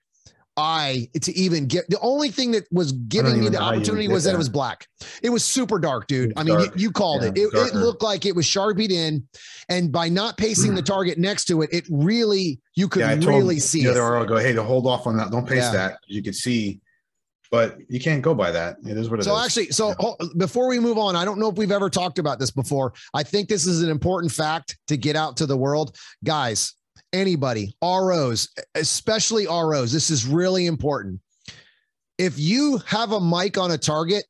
[0.58, 1.90] eye to even get.
[1.90, 4.36] The only thing that was giving me the know how you opportunity was get that
[4.36, 4.88] it was black.
[5.22, 6.34] It was super dark, dude.
[6.38, 7.38] I mean, you, you called Yeah, it.
[7.38, 9.28] It, it looked like it was sharpied in,
[9.70, 13.60] and by not pasting the target next to it, it really you could yeah, really
[13.60, 15.32] see the other RO, go, hey, to hold off on that.
[15.32, 15.90] Don't paste Yeah.
[15.90, 16.00] that.
[16.08, 16.80] You could see,
[17.52, 18.78] but you can't go by that.
[18.86, 19.26] It is what it is.
[19.26, 22.40] So actually, so before we move on, I don't know if we've ever talked about
[22.40, 22.94] this before.
[23.14, 26.74] I think this is an important fact to get out to the world, guys.
[27.14, 31.20] Anybody, ROs, especially ROs, this is really important.
[32.18, 34.26] If you have a mic on a target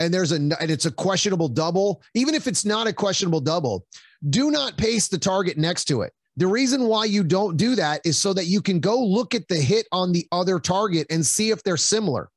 [0.00, 3.86] and there's a and it's a questionable double, even if it's not a questionable double,
[4.30, 6.12] do not paste the target next to it.
[6.38, 9.48] The reason why you don't do that is so that you can go look at
[9.48, 12.28] the hit on the other target and see if they're similar.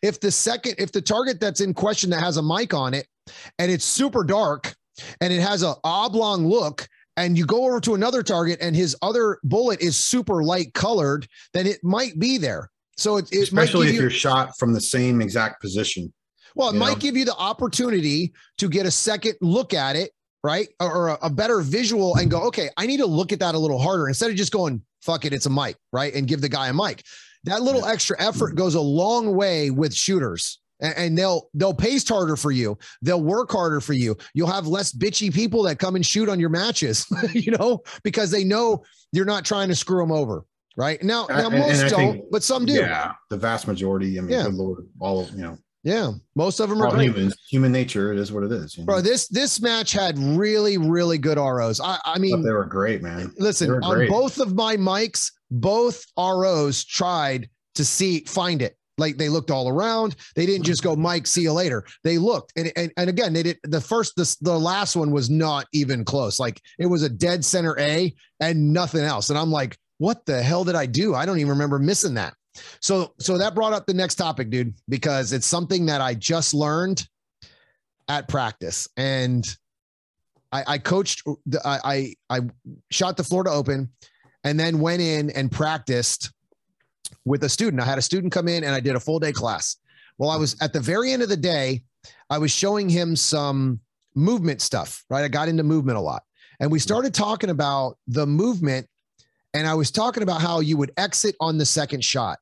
[0.00, 3.08] If the second, if the target that's in question that has a mic on it
[3.58, 4.76] and it's super dark
[5.20, 6.86] and it has a oblong look,
[7.18, 11.26] and you go over to another target and his other bullet is super light colored,
[11.52, 12.70] then it might be there.
[12.96, 16.12] So it, it might especially give if you, you're shot from the same exact position.
[16.54, 16.96] well, it might know?
[16.96, 20.12] give you the opportunity to get a second look at it,
[20.44, 20.68] right?
[20.78, 23.56] Or, or a, a better visual and go, okay, I need to look at that
[23.56, 26.14] a little harder instead of just going, fuck it, it's a mic, right?
[26.14, 27.02] And give the guy a mic.
[27.44, 28.58] That little extra effort mm-hmm.
[28.58, 30.60] goes a long way with shooters.
[30.80, 32.78] And, they'll they'll pace harder for you.
[33.02, 34.16] They'll work harder for you.
[34.34, 38.30] You'll have less bitchy people that come and shoot on your matches, you know, because
[38.30, 40.44] they know you're not trying to screw them over,
[40.76, 41.02] right?
[41.02, 42.74] Now, Uh, now and- most don't, think- but some do.
[42.74, 44.18] Yeah, the vast majority.
[44.18, 44.44] I mean, Yeah.
[44.44, 48.12] good lord, all of you know, Yeah, most of them are humans, human nature.
[48.12, 48.76] It is what it is.
[48.76, 48.86] You know?
[48.86, 51.80] Bro, this this match had really really good ROs.
[51.80, 53.32] I I But mean, they were great, man.
[53.38, 58.76] listen, were on both of my mics, both ROs tried to see find it.
[58.98, 60.16] Like they looked all around.
[60.34, 61.84] They didn't just go, Mike, see you later.
[62.04, 62.52] They looked.
[62.56, 66.04] And and, and again, they did the first this the last one was not even
[66.04, 66.38] close.
[66.38, 69.30] Like it was a dead center A and nothing else.
[69.30, 71.14] And I'm like, what the hell did I do?
[71.14, 72.34] I don't even remember missing that.
[72.80, 76.54] So so that brought up the next topic, dude, because it's something that I just
[76.54, 77.06] learned
[78.08, 78.88] at practice.
[78.96, 79.46] And
[80.50, 82.40] I, I coached the- I, I I
[82.90, 83.90] shot the Florida Open
[84.44, 86.32] and then went in and practiced
[87.28, 87.82] with a student.
[87.82, 89.76] I had a student come in and I did a full day class.
[90.16, 91.82] Well, I was at the very end of the day,
[92.30, 93.80] I was showing him some
[94.14, 95.24] movement stuff, right?
[95.24, 96.22] I got into movement a lot.
[96.60, 98.88] And we started talking about the movement
[99.54, 102.38] and I was talking about how you would exit on the second shot.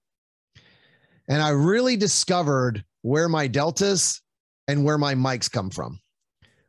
[1.29, 4.23] And I really discovered where my deltas
[4.69, 6.01] and where my mics come from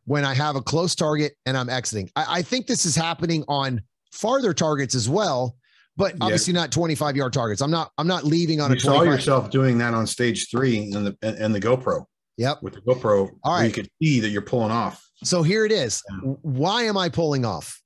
[0.06, 2.10] when I have a close target and I'm exiting.
[2.16, 5.56] I, I think this is happening on farther targets as well,
[5.98, 6.18] but Yeah.
[6.26, 7.62] obviously not 25 yard targets.
[7.62, 9.14] I'm not, I'm not leaving on you a saw 25.
[9.14, 12.06] yourself doing that on stage three in the and the GoPro
[12.38, 12.62] Yep.
[12.64, 13.30] with the GoPro.
[13.44, 13.74] All where you right.
[13.74, 15.04] could see that you're pulling off.
[15.24, 16.02] So here it is.
[16.24, 16.34] Yeah.
[16.44, 17.82] Why am I pulling off?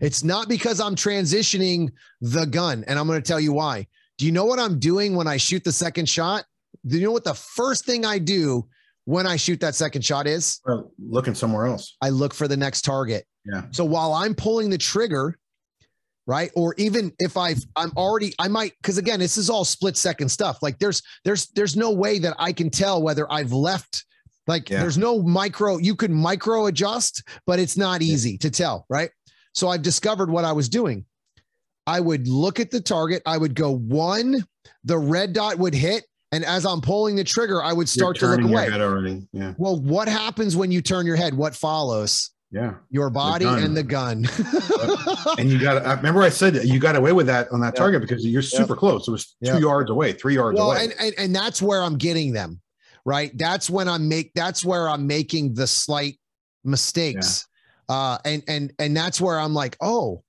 [0.00, 1.90] It's not because I'm transitioning
[2.20, 2.84] the gun.
[2.86, 3.86] And I'm going to tell you why.
[4.18, 6.44] Do you know what I'm doing when I shoot the second shot?
[6.86, 8.66] Do you know what the first thing I do
[9.06, 10.60] when I shoot that second shot is?
[10.98, 11.96] Looking somewhere else.
[12.02, 13.24] I look for the next target.
[13.50, 13.62] Yeah.
[13.70, 15.38] So while I'm pulling the trigger,
[16.26, 16.50] right?
[16.56, 20.28] Or even if I've I'm already I might because again, this is all split second
[20.28, 20.58] stuff.
[20.62, 24.04] Like there's there's there's no way that I can tell whether I've left.
[24.46, 24.80] Like Yeah.
[24.80, 29.10] there's no micro, you can micro adjust, but it's not easy to tell, right?
[29.54, 31.06] So I've discovered what I was doing.
[31.86, 34.44] I would look at the target, I would go one,
[34.84, 38.26] the red dot would hit, and as I'm pulling the trigger, I would start to
[38.26, 38.66] look away.
[39.32, 39.54] Yeah.
[39.56, 41.34] Well, what happens when you turn your head?
[41.34, 42.30] What follows?
[42.54, 42.74] Yeah.
[42.88, 43.62] Your body gun.
[43.64, 44.26] and the gun.
[45.38, 47.80] And you got I remember I said you got away with that on that Yeah.
[47.80, 49.08] target because you're super close.
[49.08, 49.58] It was two Yeah.
[49.58, 50.84] yards away, three yards well, away.
[50.84, 52.60] and, and and that's where I'm getting them,
[53.04, 53.36] right?
[53.36, 56.18] That's when I'm make that's where I'm making the slight
[56.62, 57.46] mistakes.
[57.88, 60.22] Uh and and and that's where I'm like, oh,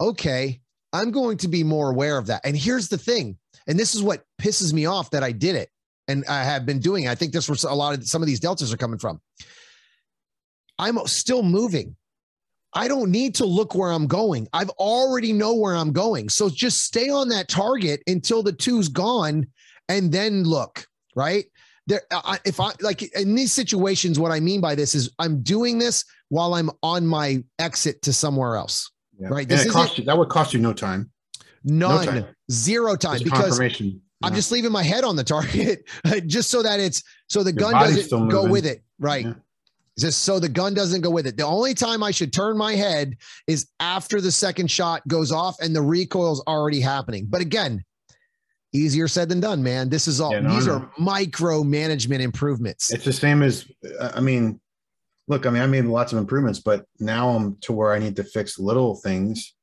[0.00, 0.60] okay,
[0.92, 2.42] I'm going to be more aware of that.
[2.44, 3.36] And here's the thing,
[3.66, 5.70] and this is what pisses me off that I did it
[6.08, 7.08] and I have been doing.
[7.08, 9.20] I think this was a lot of some of these deltas are coming from.
[10.78, 11.96] I'm still moving.
[12.74, 14.48] I don't need to look where I'm going.
[14.52, 16.28] I've already know where I'm going.
[16.28, 19.46] So just stay on that target until the two's gone
[19.88, 21.46] and then look, right?
[21.86, 25.42] There, I, if I like in these situations, what I mean by this is I'm
[25.42, 28.90] doing this while I'm on my exit to somewhere else.
[29.18, 29.28] Yeah.
[29.28, 31.10] right, this it isn't- cost you that would cost you no time.
[31.64, 32.26] None, time.
[32.50, 34.02] zero time, Just because confirmation.
[34.22, 34.36] I'm Yeah.
[34.36, 35.88] just leaving my head on the target
[36.26, 38.82] just so that it's so the Your gun doesn't go with it.
[38.98, 39.24] Right.
[39.26, 39.32] Yeah.
[39.98, 41.38] Just so the gun doesn't go with it.
[41.38, 43.16] The only time I should turn my head
[43.46, 47.26] is after the second shot goes off and the recoil's already happening.
[47.28, 47.82] But again,
[48.74, 49.88] easier said than done, man.
[49.88, 52.92] This is all Yeah, no, these are micro management improvements.
[52.92, 53.66] It's the same as
[54.14, 54.60] I mean,
[55.28, 58.16] look, I mean, I made lots of improvements, but now I'm to where I need
[58.16, 59.54] to fix little things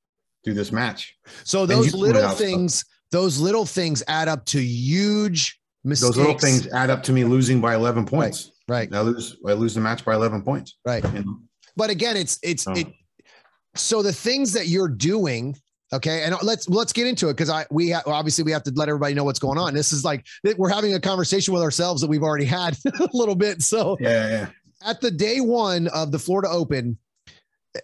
[0.44, 1.16] through this match.
[1.44, 2.38] So those little out stuff.
[2.40, 6.16] things, those little things add up to huge mistakes.
[6.16, 8.46] Those little things add up to me losing by 11 points.
[8.46, 8.53] right?
[8.94, 10.78] I lose, I lose the match by 11 points.
[10.86, 11.04] Right.
[11.14, 11.38] You know?
[11.76, 12.74] But again, it's it's Oh.
[12.74, 12.88] it.
[13.76, 15.56] So the things that you're doing,
[15.92, 18.72] okay, and let's let's get into it because I we ha- obviously we have to
[18.76, 19.74] let everybody know what's going on.
[19.74, 20.26] This is like
[20.58, 23.62] we're having a conversation with ourselves that we've already had a little bit.
[23.64, 24.50] So Yeah, yeah.
[24.86, 26.98] at the day one of the Florida Open,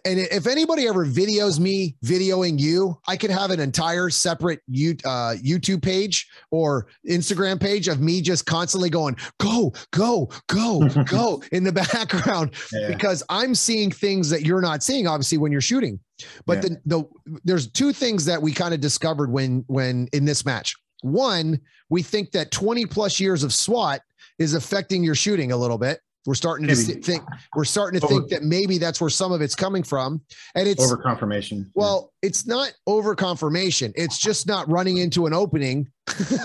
[0.06, 4.92] and if anybody ever videos me videoing you, I could have an entire separate you,
[5.04, 11.42] uh, YouTube page or Instagram page of me just constantly going, go, go, go, go
[11.52, 12.88] in the background yeah.
[12.88, 16.00] because I'm seeing things that you're not seeing, obviously, when you're shooting.
[16.46, 16.76] But Yeah.
[16.86, 20.76] the, the there's two things that we kind of discovered when when in this match.
[21.02, 21.60] One,
[21.90, 24.02] we think that 20 plus years of SWAT
[24.38, 26.02] is affecting your shooting a little bit.
[26.26, 27.02] We're starting to Maybe.
[27.02, 27.24] think
[27.56, 30.22] we're starting to Over- think that maybe that's where some of it's coming from.
[30.56, 31.72] And it's Over confirmation.
[31.76, 33.94] well, it's not over confirmation.
[33.96, 35.90] It's just not running into an opening
[36.20, 36.36] yeah,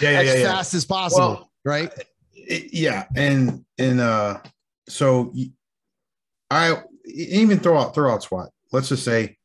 [0.00, 0.52] yeah, as yeah, yeah.
[0.52, 1.20] fast as possible.
[1.20, 1.92] Well, right.
[2.34, 4.38] it- yeah, and and uh,
[4.88, 5.32] so
[6.50, 8.48] I even throw out throw out SWAT.
[8.72, 9.36] Let's just say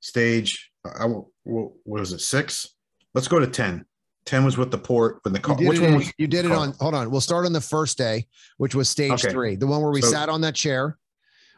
[0.00, 0.70] stage.
[0.98, 2.68] I will- what was it six?
[3.14, 3.86] Let's go to ten.
[4.30, 5.56] Ten was with the port with the You car.
[5.56, 6.12] did, Which it, one was?
[6.16, 7.10] you did it on, hold on.
[7.10, 8.28] We'll start on the first day,
[8.58, 9.30] which was stage Okay.
[9.30, 10.96] three, the one where we So- sat on that chair.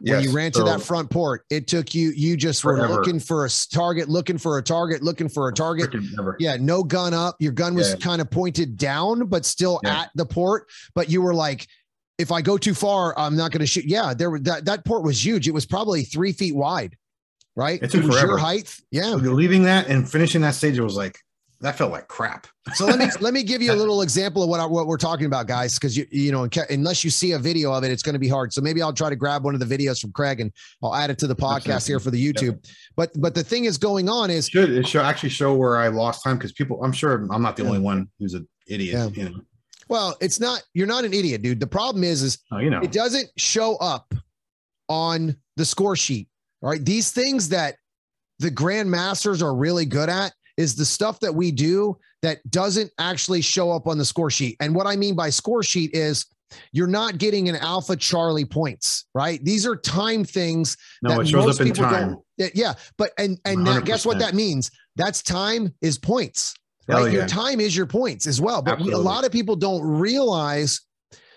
[0.00, 2.76] When Yes, you ran to so- that front port, it took you, you just were
[2.78, 2.94] Forever.
[2.94, 5.90] looking for a target, looking for a target, looking for a target.
[6.40, 7.36] Yeah, no gun up.
[7.40, 7.96] Your gun was Yeah.
[7.96, 10.00] kind of pointed down, but still Yeah.
[10.00, 10.66] at the port.
[10.94, 11.68] But you were like,
[12.18, 13.84] if I go too far, I'm not going to shoot.
[13.84, 15.46] Yeah, there were that that port was huge.
[15.46, 16.96] It was probably three feet wide,
[17.54, 17.80] right?
[17.82, 18.38] It took was your forever.
[18.38, 18.74] height.
[18.90, 19.10] Yeah.
[19.14, 21.18] Leaving that and finishing that stage, it was like
[21.62, 22.46] that felt like crap.
[22.74, 24.96] So let me let me give you a little example of what I, what we're
[24.98, 28.02] talking about, guys, because you you know unless you see a video of it, it's
[28.02, 28.52] going to be hard.
[28.52, 30.52] So maybe I'll try to grab one of the videos from Craig and
[30.82, 32.58] I'll add it to the podcast here for the YouTube.
[32.96, 35.88] But but the thing is going on is Should it should actually show where I
[35.88, 36.82] lost time because people.
[36.84, 37.68] I'm sure I'm not the Yeah.
[37.70, 39.12] only one who's an idiot.
[39.14, 39.22] Yeah.
[39.24, 39.40] You know.
[39.88, 41.60] well, it's not you're not an idiot, dude.
[41.60, 42.80] The problem is is Oh, you know.
[42.80, 44.12] it doesn't show up
[44.88, 46.28] on the score sheet.
[46.60, 46.84] All right.
[46.84, 47.76] These things that
[48.38, 53.40] the grandmasters are really good at is the stuff that we do that doesn't actually
[53.40, 54.57] show up on the score sheet.
[54.61, 56.26] And what I mean by score sheet is
[56.72, 59.42] you're not getting an alpha Charlie points, right?
[59.44, 60.76] These are time things.
[61.03, 62.09] No, that it shows most up in people time.
[62.11, 62.74] don't- Yeah, Yeah.
[62.98, 64.70] But, and, and that, guess what that means?
[64.96, 66.55] That's time is points,
[66.88, 67.11] right?
[67.12, 68.61] Your time is your points as well.
[68.62, 70.80] But we- a lot of people don't realize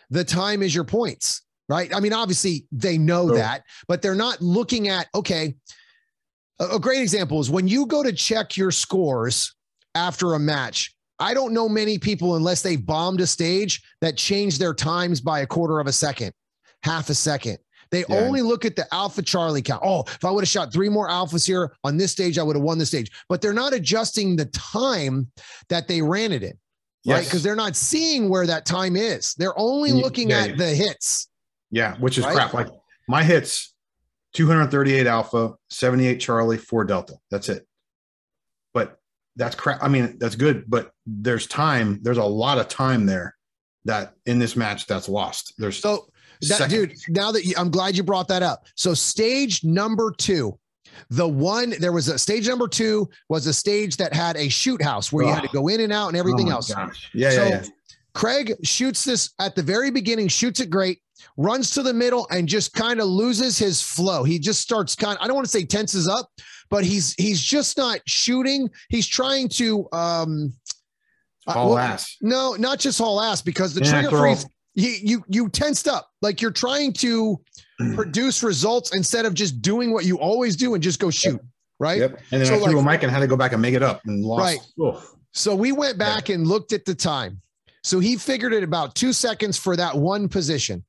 [0.09, 1.95] the time is your points, right?
[1.95, 5.55] I mean, obviously they know So- that, but they're not looking at, okay,
[6.59, 9.53] a, great example is when you go to check your scores
[9.93, 10.93] after a match.
[11.19, 15.39] I don't know many people, unless they bombed a stage, that change their times by
[15.39, 16.33] a quarter of a second,
[16.83, 17.57] half a second.
[17.91, 18.17] They Yeah.
[18.17, 19.81] only look at the alpha Charlie count.
[19.85, 22.55] Oh, if I would have shot three more alphas here on this stage, I would
[22.57, 23.11] have won the stage.
[23.29, 25.31] But they're not adjusting the time
[25.69, 26.57] that they ran it in,
[27.07, 27.23] right?
[27.23, 29.35] Because they're not seeing where that time is.
[29.35, 30.55] They're only looking yeah, at yeah.
[30.57, 31.29] the hits.
[31.71, 32.35] Yeah, which is Right?
[32.35, 32.53] crap.
[32.53, 32.67] Like
[33.07, 33.73] my hits
[34.35, 37.15] 238 alpha, 78 Charlie, 4 Delta.
[37.31, 37.65] That's it.
[38.73, 38.99] But
[39.35, 39.81] that's crap.
[39.81, 41.99] I mean, that's good, but there's time.
[42.03, 43.35] There's a lot of time there
[43.85, 45.53] that in this match that's lost.
[45.57, 46.07] There's So,
[46.41, 48.65] that, dude, now that you, I'm glad you brought that up.
[48.75, 50.57] So, stage number two,
[51.09, 54.81] the one there was a stage number two was a stage that had a shoot
[54.81, 56.73] house where you had to go in and out and everything Oh else.
[56.73, 57.09] gosh.
[57.13, 57.63] Yeah, So, yeah, yeah.
[58.13, 60.99] Craig shoots this at the very beginning, shoots it great,
[61.37, 64.23] runs to the middle, and just kind of loses his flow.
[64.23, 65.17] He just starts kind.
[65.21, 66.29] I don't want to say tenses up,
[66.69, 68.69] but he's he's just not shooting.
[68.89, 70.53] He's trying to um,
[71.47, 72.17] uh, All well, ass.
[72.21, 74.45] No, not just haul ass because the Yeah, trigger throw- freeze.
[74.77, 77.39] You, you you tensed up like you're trying to
[77.95, 81.39] produce results instead of just doing what you always do and just go shoot
[81.79, 81.99] right.
[81.99, 82.19] Yep.
[82.31, 83.73] And then So, I threw like- a mic and had to go back and make
[83.73, 84.41] it up and lost.
[84.41, 84.59] Right.
[84.85, 85.15] Oof.
[85.31, 87.41] So we went back and looked at the time.
[87.83, 90.83] So he figured it about two seconds for that one position.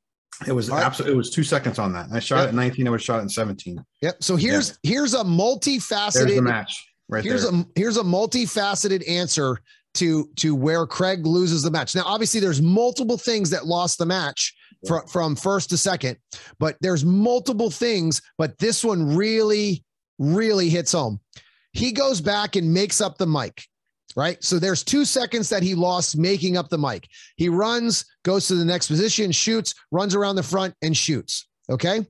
[0.46, 0.84] It was right.
[0.84, 2.08] absolutely it was two seconds on that.
[2.12, 2.44] I shot Yep.
[2.44, 3.82] it at 19, I was shot in 17.
[4.02, 4.22] Yep.
[4.22, 7.60] So here's here's a There's the multifaceted match right here's there.
[7.60, 9.58] a here's a multifaceted answer
[9.94, 11.94] to to where Craig loses the match.
[11.94, 14.54] Now, obviously, there's multiple things that lost the match
[14.86, 16.18] from from first to second,
[16.58, 18.20] but there's multiple things.
[18.36, 19.82] But this one really,
[20.18, 21.18] really hits home.
[21.72, 23.64] He goes back and makes up the mic.
[24.14, 24.42] Right.
[24.42, 27.06] So there's two seconds that he lost making up the mic.
[27.36, 31.46] He runs, goes to the next position, shoots, runs around the front and shoots.
[31.70, 32.04] Okay.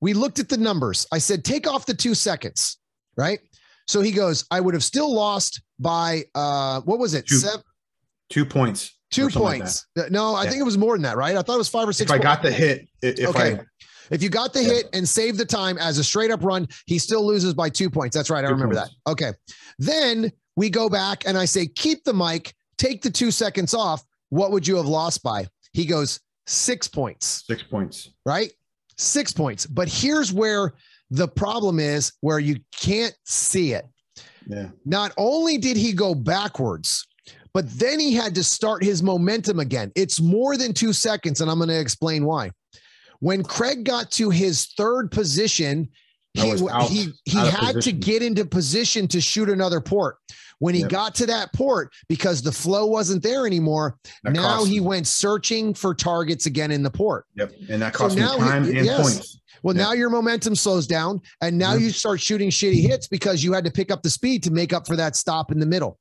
[0.00, 1.06] We looked at the numbers.
[1.12, 2.78] I said, take off the two seconds.
[3.16, 3.38] Right.
[3.86, 7.26] So he goes, I would have still lost by uh what was it?
[7.26, 7.62] Two Seven,
[8.28, 8.98] two points.
[9.12, 9.86] two like points.
[9.96, 10.50] Uh, no, I Yeah.
[10.50, 11.36] think it was more than that, right?
[11.36, 12.10] I thought it was five or six.
[12.10, 13.54] If I got the hit, if Okay.
[13.54, 13.60] I
[14.10, 14.68] If you got the Yeah.
[14.74, 17.88] hit and saved the time as a straight up run, he still loses by two
[17.90, 18.14] points.
[18.16, 18.44] That's right.
[18.44, 18.90] I Two remember points.
[19.06, 19.10] that.
[19.12, 19.32] Okay.
[19.78, 24.04] Then we go back and I say, keep the mic, take the two seconds off.
[24.30, 25.46] What would you have lost by?
[25.72, 28.10] He goes, six points, Six points.
[28.24, 28.52] right?
[28.98, 29.66] Six points.
[29.66, 30.74] But here's where
[31.10, 33.86] the problem is where you can't see it.
[34.48, 34.68] Yeah.
[34.84, 37.06] Not only did he go backwards,
[37.52, 39.90] but then he had to start his momentum again.
[39.96, 42.50] It's more than two seconds, and I'm going to explain why.
[43.20, 45.88] When Craig got to his third position,
[46.34, 50.16] he out- he he had to get into position to shoot another port.
[50.58, 50.90] When he Yep.
[50.90, 54.84] got to that port, because the flow wasn't there anymore, That now he him.
[54.84, 57.26] went searching for targets again in the port.
[57.36, 57.52] Yep.
[57.68, 59.00] And that So cost me now he- time and yes.
[59.02, 59.40] points.
[59.62, 59.82] Well, Yeah.
[59.84, 61.80] now your momentum slows down, and now Mhm.
[61.82, 64.72] you start shooting shitty hits because you had to pick up the speed to make
[64.72, 65.98] up for that stop in the middle.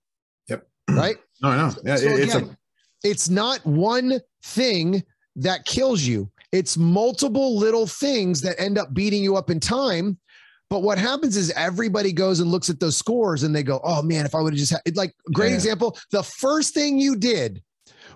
[0.47, 0.65] Yep.
[0.89, 1.17] Right.
[1.41, 1.75] No, I know.
[1.83, 2.57] Yeah, So it- it's a
[3.03, 5.03] it's not one thing
[5.35, 6.31] that kills you.
[6.53, 10.17] It's multiple little things that end up beating you up in time.
[10.69, 14.01] But what happens is everybody goes and looks at those scores and they go, "Oh
[14.01, 15.55] man, if I would have just had like great Yeah.
[15.55, 17.61] example, the first thing you did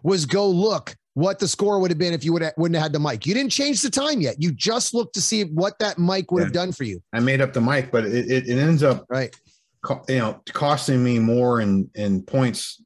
[0.03, 2.83] was go look what the score would have been if you would have, wouldn't have
[2.83, 3.25] had the mic.
[3.25, 4.37] You didn't change the time yet.
[4.41, 7.01] You just looked to see what that mic would have done for you.
[7.13, 9.35] I made up the mic, but it, it, it ends up Right.
[9.83, 12.81] co- you know costing me more in in points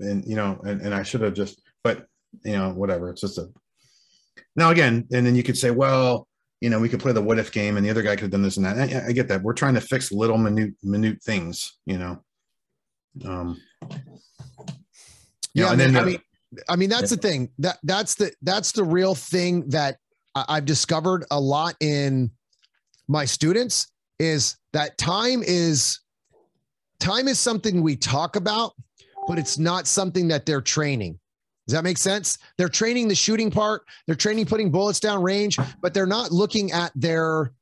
[0.00, 2.06] and you know and, and i should have just but
[2.44, 3.48] you know whatever it's just a
[4.54, 6.28] now again and then you could say well
[6.62, 8.30] you know we could play the what if game and the other guy could have
[8.30, 8.78] done this and that.
[8.78, 9.42] I, I get that.
[9.42, 12.22] We're trying to fix little minute minute things you know?
[13.24, 13.60] Um
[13.90, 13.96] know,
[15.54, 16.20] Yeah, and then man, I the- mean,
[16.68, 17.50] I mean that's the thing.
[17.58, 19.96] That that's the that's the real thing that
[20.34, 22.30] I've discovered a lot in
[23.08, 23.88] my students
[24.20, 25.98] is that time is
[27.00, 28.72] time is something we talk about,
[29.26, 31.18] but it's not something that they're training.
[31.66, 32.38] Does that make sense?
[32.58, 36.72] They're training the shooting part, they're training putting bullets down range, but they're not looking
[36.72, 37.52] at their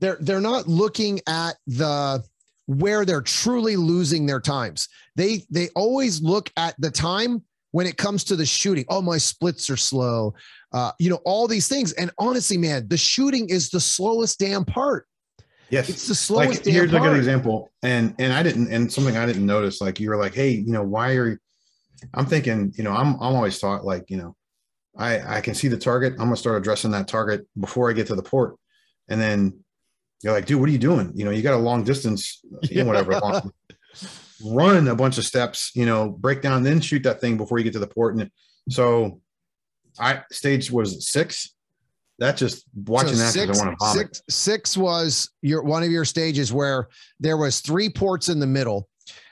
[0.00, 2.22] they're they're not looking at the
[2.66, 4.88] where they're truly losing their times.
[5.16, 8.84] They they always look at the time when it comes to the shooting.
[8.88, 10.34] Oh, my splits are slow.
[10.72, 11.92] Uh, you know, all these things.
[11.92, 15.06] And honestly, man, the shooting is the slowest damn part.
[15.70, 18.90] yes It's the slowest like damn here's a good example and and i didn't and
[18.92, 21.38] something i didn't notice like you were like hey you know why are you
[22.14, 24.34] i'm thinking you know i'm i'm always taught like you know
[24.96, 26.12] i i can see the target.
[26.14, 28.56] I'm gonna start addressing that target before i get to the port.
[29.08, 29.60] And then
[30.22, 31.12] you're like dude what are you doing?
[31.14, 33.52] You know you got a long distance you know, whatever long-
[34.44, 37.64] run a bunch of steps you know break down then shoot that thing before you
[37.64, 38.14] get to the port.
[38.16, 38.30] And
[38.70, 39.20] so
[39.98, 41.54] i stage was six.
[42.20, 44.16] That just watching So that six, i want to vomit.
[44.16, 46.88] six, six was your one of your stages where
[47.20, 48.88] there was three ports in the middle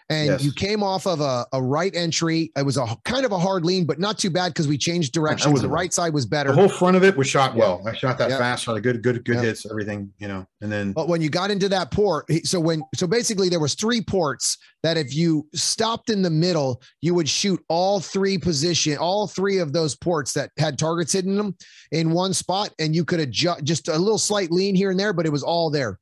[0.09, 0.45] and Yes.
[0.45, 2.53] you came off of a, a right entry.
[2.57, 5.13] It was a kind of a hard lean, but not too bad because we changed
[5.13, 5.53] direction.
[5.55, 6.51] The right side was better.
[6.51, 7.61] The whole front of it was shot Yeah.
[7.61, 7.83] well.
[7.87, 8.39] I shot that Yeah.
[8.39, 9.43] fast, shot a good, good, good Yeah.
[9.43, 10.47] hits, everything, you know.
[10.61, 13.75] And then But when you got into that port, so when so basically there was
[13.75, 18.97] three ports that if you stopped in the middle, you would shoot all three position,
[18.99, 21.57] all three of those ports that had targets hidden in them
[21.91, 25.13] in one spot, and you could adjust just a little slight lean here and there,
[25.13, 25.99] but it was all there.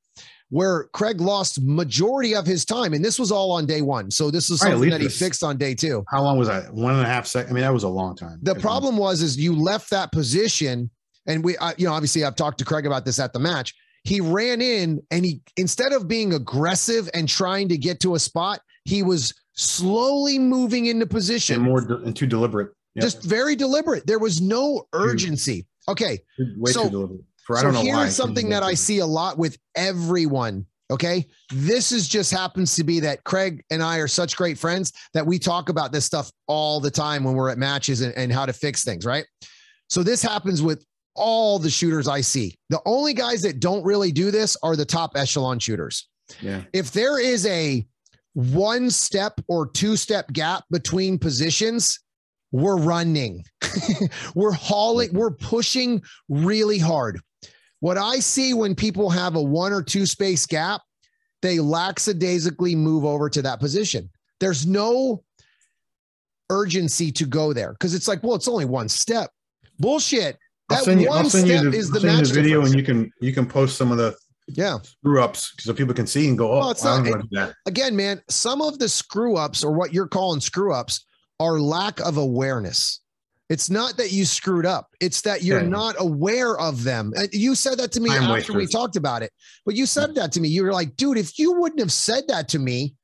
[0.51, 4.11] Where Craig lost majority of his time, and this was all on day one.
[4.11, 6.05] So this is Right, something least that he fixed on day two.
[6.09, 6.72] how long was that?
[6.72, 7.51] One and a half seconds.
[7.51, 8.38] I mean, that was a long time.
[8.42, 10.90] The problem was is you left that position,
[11.26, 13.74] and we, I, you know, obviously I've talked to Craig about this at the match.
[14.05, 18.18] He ran in, and he instead of being aggressive and trying to get to a
[18.18, 22.70] spot, he was slowly moving into position and more de- and too deliberate.
[22.97, 23.03] Yep.
[23.03, 24.07] just very deliberate.
[24.07, 25.66] There was no urgency.
[25.88, 26.18] Okay,
[26.59, 27.20] way so- too deliberate.
[27.45, 30.66] For I so don't know here's something that I see a lot with everyone.
[30.90, 31.26] Okay.
[31.53, 35.26] This is just happens to be that Craig and I are such great friends that
[35.26, 38.45] we talk about this stuff all the time when we're at matches and, and how
[38.47, 39.07] to fix things.
[39.07, 39.26] Right.
[39.88, 40.84] So this happens with
[41.14, 42.57] all the shooters I see.
[42.70, 46.09] The only guys that don't really do this are the top echelon shooters.
[46.40, 46.62] Yeah.
[46.72, 47.86] If there is a
[48.34, 52.01] one step or two step gap between positions,
[52.53, 53.45] we're running.
[54.34, 57.20] we're hauling, we're pushing really hard.
[57.80, 60.80] What I see when people have a one or two space gap,
[61.42, 64.08] they lackadaisically move over to that position.
[64.40, 65.22] There's no
[66.50, 69.30] urgency to go there because it's like, well, it's only one step.
[69.78, 70.38] Bullshit.
[70.70, 72.32] I'll That send you, one I'll send you step the, is I'll the send you
[72.34, 72.70] video difference.
[72.70, 74.16] and you can you can post some of the
[74.48, 74.78] Yeah.
[74.82, 77.54] screw ups so people can see and go, oh, Well, it's not-.
[77.66, 81.04] Again, man, some of the screw ups or what you're calling screw ups
[81.40, 83.00] are lack of awareness.
[83.51, 84.88] It's not that you screwed up.
[85.01, 85.68] It's that you're Yeah.
[85.68, 87.12] not aware of them.
[87.14, 89.32] And you said that to me Time after we talked about it.
[89.66, 90.49] But you said that to me.
[90.49, 92.95] You were like, dude, if you wouldn't have said that to me,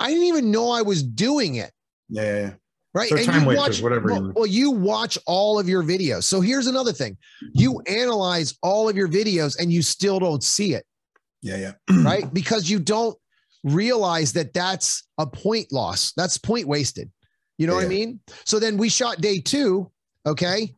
[0.00, 1.70] I didn't even know I was doing it.
[2.08, 2.50] Yeah, yeah, yeah.
[2.92, 3.08] right?
[3.08, 4.32] So And time you wasters, watch, whatever Well, mean.
[4.34, 6.24] well, you watch all of your videos.
[6.24, 7.16] So here's another thing:
[7.52, 10.84] you analyze all of your videos, and you still don't see it,
[11.40, 11.72] Yeah, yeah.
[12.02, 12.34] right?
[12.34, 13.16] because you don't
[13.62, 16.12] realize that that's a point loss.
[16.16, 17.10] That's point wasted.
[17.58, 18.20] You know what I mean?
[18.44, 19.90] So then we shot day two,
[20.26, 20.74] okay.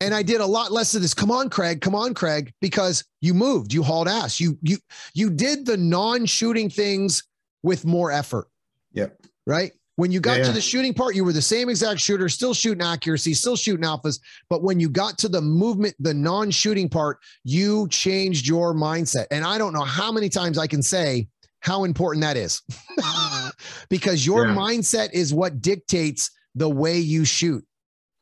[0.00, 1.12] And I did a lot less of this.
[1.12, 1.82] Come on, Craig.
[1.82, 4.40] Come on, Craig, because you moved, you hauled ass.
[4.40, 4.78] You you
[5.12, 7.22] you did the non-shooting things
[7.62, 8.48] with more effort.
[8.92, 9.20] Yep.
[9.46, 9.72] Right.
[9.96, 10.54] When you got Yeah, to yeah.
[10.54, 14.20] the shooting part, you were the same exact shooter, still shooting accuracy, still shooting alphas.
[14.48, 19.26] But when you got to the movement, the non-shooting part, you changed your mindset.
[19.30, 21.28] And I don't know how many times I can say
[21.60, 22.62] how important that is.
[23.88, 24.54] because your Yeah.
[24.54, 27.64] mindset is what dictates the way you shoot.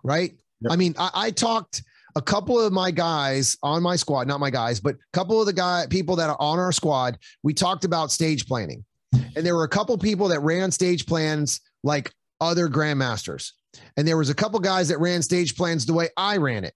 [0.05, 0.35] Right.
[0.61, 0.73] Yep.
[0.73, 1.83] I mean, I, I talked
[2.17, 5.47] a couple of my guys on my squad, not my guys, but a couple of
[5.47, 7.19] the guy people that are on our squad.
[7.43, 11.61] We talked about stage planning, and there were a couple people that ran stage plans
[11.85, 13.53] like other grandmasters,
[13.97, 16.75] and there was a couple guys that ran stage plans the way I ran it,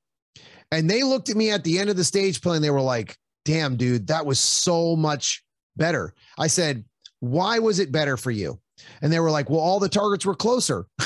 [0.71, 2.63] and they looked at me at the end of the stage plan.
[2.63, 5.43] They were like, "Damn, dude, that was so much
[5.77, 6.85] better." I said,
[7.21, 8.59] "Why was it better for you?"
[9.01, 10.87] And they were like, "Well, all the targets were closer."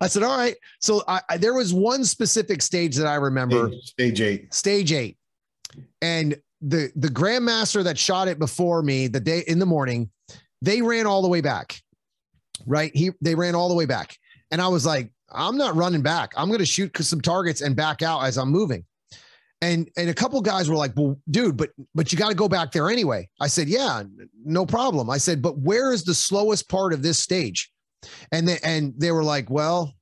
[0.00, 3.68] I said, "All right." So I, I, there was one specific stage that I remember
[3.70, 4.54] Stage, stage eight.
[4.54, 5.16] stage eight.
[6.02, 10.10] And the the grandmaster that shot it before me the day in the morning,
[10.62, 11.80] they ran all the way back.
[12.66, 12.94] Right.
[12.94, 14.16] He they ran all the way back.
[14.50, 16.32] And I was like, I'm not running back.
[16.36, 18.84] I'm gonna shoot some targets and back out as I'm moving.
[19.64, 22.48] And and a couple guys were like, well, dude, but but you got to go
[22.48, 23.28] back there anyway.
[23.40, 24.02] I said, yeah,
[24.44, 25.08] no problem.
[25.08, 27.70] I said, but where is the slowest part of this stage?
[28.30, 29.94] And they and they were like, well,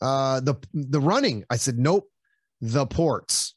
[0.00, 1.44] uh, the the running.
[1.50, 2.08] I said, nope,
[2.60, 3.56] the ports.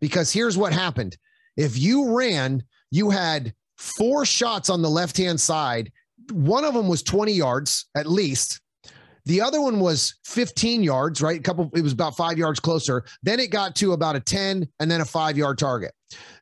[0.00, 1.16] Because here's what happened:
[1.56, 5.90] if you ran, you had four shots on the left hand side.
[6.30, 8.60] One of them was 20 yards at least.
[9.28, 11.38] The other one was 15 yards, right?
[11.38, 13.04] A couple, it was about five yards closer.
[13.22, 15.92] Then it got to about a 10 and then a five yard target.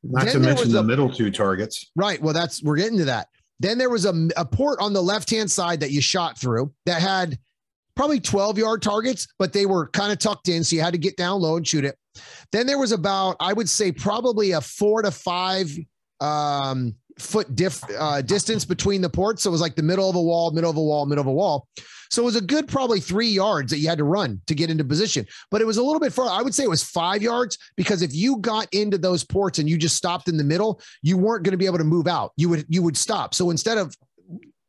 [0.05, 1.91] Not Then to there mention was the a- middle two targets.
[1.97, 2.23] Right.
[2.23, 3.27] Well, that's we're getting to that.
[3.59, 6.73] Then there was a, a port on the left hand side that you shot through
[6.85, 7.37] that had
[7.97, 10.63] probably 12 yard targets, but they were kind of tucked in.
[10.63, 11.99] So you had to get down low and shoot it.
[12.53, 15.69] Then there was about, I would say, probably a four to five
[16.21, 19.43] um, foot diff, uh, distance between the ports.
[19.43, 21.27] So it was like the middle of a wall, middle of a wall, middle of
[21.27, 21.67] a wall.
[22.11, 24.71] So it was a good probably three yards that you had to run to get
[24.71, 25.27] into position.
[25.51, 26.29] But it was a little bit far.
[26.29, 29.69] I would say it was five yards because if you got into those ports and
[29.69, 32.33] you just stopped in the middle, you weren't going to be able to move out.
[32.37, 33.35] You would you would stop.
[33.35, 33.95] So instead of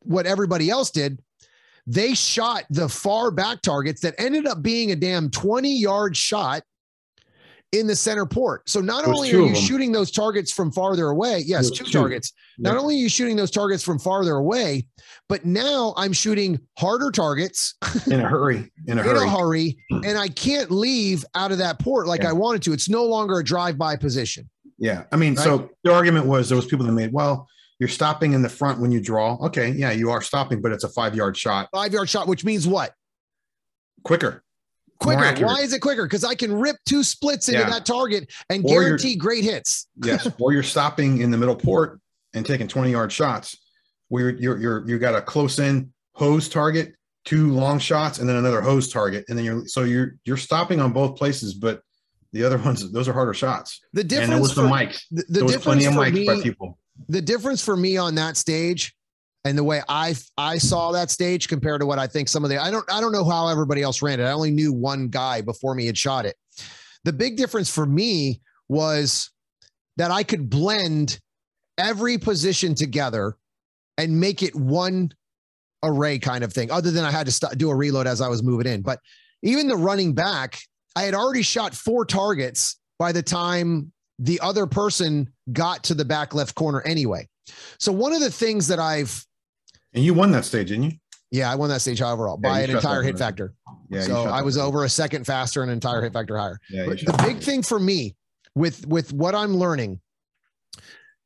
[0.00, 1.20] what everybody else did,
[1.86, 6.62] they shot the far back targets that ended up being a damn 20 yard shot
[7.72, 8.68] in the center port.
[8.68, 11.90] So not only are you shooting those targets from farther away, yes, two, two.
[11.92, 12.32] targets.
[12.58, 14.86] Not only are you shooting those targets from farther away,
[15.28, 17.74] but now I'm shooting harder targets
[18.06, 18.70] in a hurry.
[18.86, 19.10] In a hurry.
[19.10, 22.30] in a hurry, and I can't leave out of that port like Yeah.
[22.30, 22.72] I wanted to.
[22.72, 24.48] It's no longer a drive-by position.
[24.78, 25.04] Yeah.
[25.12, 27.46] I mean, so the argument was there was people that made, well,
[27.80, 29.34] you're stopping in the front when you draw.
[29.46, 29.70] Okay.
[29.72, 31.68] Yeah, you are stopping, but it's a five yard shot.
[31.72, 32.94] Five-yard shot, which means what?
[34.04, 34.42] Quicker.
[35.00, 35.46] Quicker.
[35.46, 36.04] Why is it quicker?
[36.04, 37.70] Because I can rip two splits into Yeah.
[37.70, 39.86] that target and Or guarantee great hits.
[40.04, 40.28] Yes.
[40.40, 42.00] or you're stopping in the middle port
[42.34, 43.56] and taking 20 yard shots
[44.08, 46.94] where you're you're you got a close in hose target,
[47.24, 49.24] two long shots, and then another hose target.
[49.28, 51.82] And then you're so you're you're stopping on both places, but
[52.32, 53.80] the other ones, those are harder shots.
[53.94, 55.00] The and there difference was for, the mics.
[55.10, 56.78] the, the There was difference plenty of for mics by people.
[57.08, 58.94] the difference for me on that stage
[59.48, 62.50] and the way I I saw that stage compared to what I think some of
[62.50, 64.24] the I don't I don't know how everybody else ran it.
[64.24, 66.36] I only knew one guy before me had shot it.
[67.04, 69.30] The big difference for me was
[69.96, 71.18] that I could blend
[71.78, 73.36] every position together
[73.96, 75.12] and make it one
[75.82, 76.70] array kind of thing.
[76.70, 79.00] Other than I had to st- do a reload as I was moving in, but
[79.42, 80.58] even the running back,
[80.94, 86.04] I had already shot four targets by the time the other person got to the
[86.04, 87.28] back left corner anyway.
[87.78, 89.24] So one of the things that I've
[89.98, 90.92] And you won that stage, didn't you?
[91.32, 93.52] yeah, I won that stage high overall Yeah, by an entire hit factor.
[93.90, 94.02] Yeah.
[94.02, 96.60] so I was over a second faster and an entire hit factor higher.
[96.70, 98.14] Yeah, But the big thing for me
[98.54, 100.00] with with what I'm learning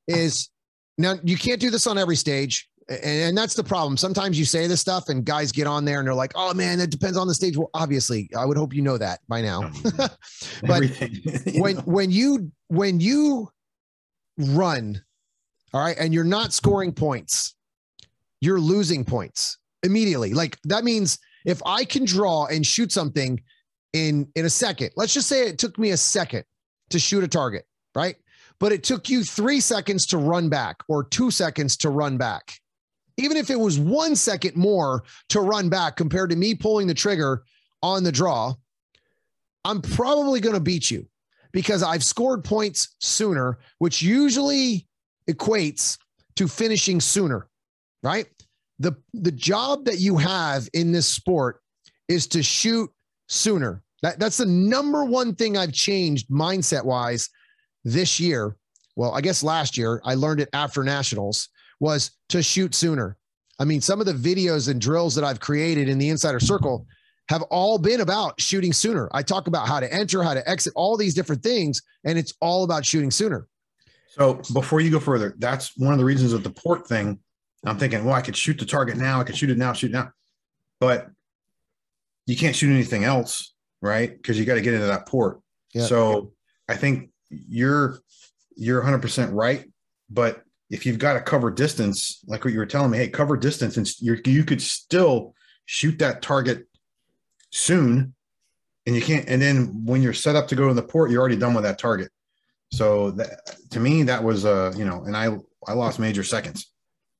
[0.08, 0.48] is
[0.96, 2.66] now you can't do this on every stage.
[2.88, 3.98] And, and that's the problem.
[3.98, 6.80] Sometimes you say this stuff and guys get on there and they're like, oh man,
[6.80, 7.58] it depends on the stage.
[7.58, 9.70] Well, obviously, I would hope you know that by now.
[9.84, 10.08] Oh,
[10.62, 10.84] but
[11.56, 11.82] when know?
[11.84, 13.50] when you when you
[14.38, 15.02] run
[15.74, 17.54] all right and you're not scoring points
[18.42, 20.34] you're losing points immediately.
[20.34, 23.42] Like that means if i can draw and shoot something
[23.94, 26.44] in in a second let's just say it took me a second
[26.90, 28.16] to shoot a target right?
[28.58, 32.58] But it took you 3 seconds to run back or 2 seconds to run back.
[33.18, 36.94] Even if it was one second more to run back compared to me pulling the
[36.94, 37.42] trigger
[37.82, 38.54] on the draw,
[39.64, 41.06] I'm probably going to beat you
[41.52, 44.86] because I've scored points sooner, which usually
[45.28, 45.98] equates
[46.36, 47.48] to finishing sooner,
[48.02, 48.26] right?
[48.78, 51.60] The, the job that you have in this sport
[52.08, 52.90] is to shoot
[53.28, 53.82] sooner.
[54.02, 57.28] That, that's the number one thing I've changed mindset wise
[57.84, 58.56] this year.
[58.96, 61.48] Well, I guess last year I learned it after nationals
[61.80, 63.16] was to shoot sooner.
[63.58, 66.86] I mean, some of the videos and drills that I've created in the insider circle
[67.28, 69.08] have all been about shooting sooner.
[69.12, 72.34] I talk about how to enter, how to exit, all these different things, and it's
[72.40, 73.46] all about shooting sooner.
[74.08, 77.18] So before you go further, that's one of the reasons of the port thing.
[77.64, 79.20] I'm thinking, well, I could shoot the target now.
[79.20, 80.10] I could shoot it now, shoot it now.
[80.80, 81.08] But
[82.26, 84.14] you can't shoot anything else, right?
[84.14, 85.40] Because you got to get into that port.
[85.72, 85.86] Yeah.
[85.86, 86.32] So
[86.68, 87.98] I think you're
[88.56, 89.64] you're 100% right.
[90.10, 93.36] But if you've got to cover distance, like what you were telling me, hey, cover
[93.36, 95.34] distance, and you you could still
[95.66, 96.66] shoot that target
[97.50, 98.14] soon,
[98.86, 99.28] and you can't.
[99.28, 101.64] And then when you're set up to go in the port, you're already done with
[101.64, 102.10] that target.
[102.72, 103.40] So that,
[103.70, 105.36] to me, that was uh, you know, and I
[105.66, 106.71] I lost major seconds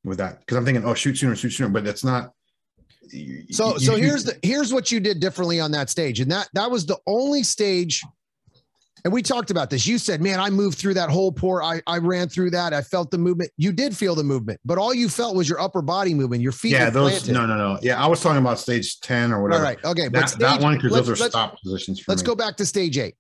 [0.05, 2.33] with that because I'm thinking, oh, shoot sooner, shoot sooner, but it's not.
[3.51, 6.31] so you, so you, here's the here's what you did differently on that stage, and
[6.31, 8.03] that that was the only stage.
[9.05, 9.85] And we talked about this.
[9.85, 11.65] You said, "Man, I moved through that whole port.
[11.65, 12.73] I I ran through that.
[12.73, 13.51] I felt the movement.
[13.57, 16.41] You did feel the movement, but all you felt was your upper body movement.
[16.41, 16.73] Your feet.
[16.73, 17.11] Yeah, those.
[17.11, 17.33] Planted.
[17.33, 17.79] No, no, no.
[17.83, 19.61] Yeah, I was talking about stage ten or whatever.
[19.61, 19.85] All right.
[19.85, 22.05] Okay, that, but stage, that one because those are stop positions.
[22.07, 22.27] let's me.
[22.27, 23.17] go back to stage eight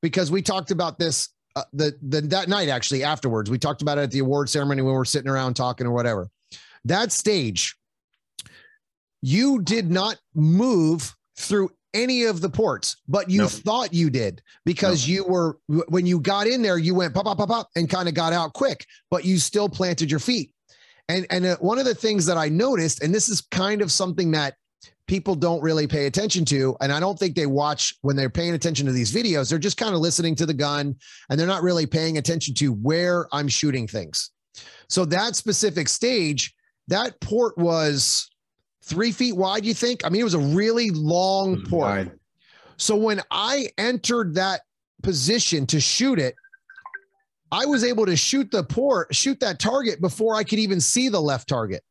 [0.00, 1.28] because we talked about this
[1.58, 3.50] uh, the, the that night actually afterwards.
[3.50, 5.92] We talked about it at the award ceremony when we are sitting around talking or
[5.92, 6.28] whatever.
[6.84, 7.76] That stage,
[9.22, 15.08] you did not move through any of the ports, but you thought you did because
[15.08, 18.08] you were when you got in there, you went pop pop pop pop and kind
[18.08, 20.52] of got out quick, but you still planted your feet.
[21.08, 23.90] And and uh, one of the things that I noticed, and this is kind of
[23.90, 24.54] something that
[25.08, 26.76] people don't really pay attention to.
[26.80, 29.50] And I don't think they watch when they're paying attention to these videos.
[29.50, 30.94] They're just kind of listening to the gun
[31.28, 34.30] and they're not really paying attention to where I'm shooting things.
[34.88, 36.54] So that specific stage,
[36.88, 38.30] that port was
[38.84, 40.04] three feet wide, you think?
[40.04, 41.86] I mean, it was a really long port.
[41.86, 42.12] Wide.
[42.76, 44.60] So when I entered that
[45.02, 46.34] position to shoot it,
[47.50, 51.08] I was able to shoot the port, shoot that target before I could even see
[51.08, 51.82] the left target.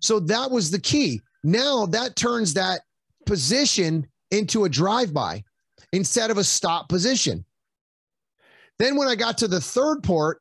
[0.00, 1.20] So that was the key.
[1.44, 2.80] Now that turns that
[3.26, 5.44] position into a drive by
[5.92, 7.44] instead of a stop position.
[8.78, 10.40] Then when I got to the third port,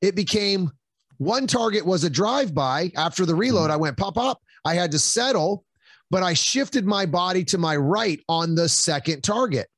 [0.00, 0.70] it became
[1.18, 2.90] one target was a drive by.
[2.96, 4.40] After the reload, I went pop up.
[4.64, 5.64] I had to settle,
[6.10, 9.68] but I shifted my body to my right on the second target,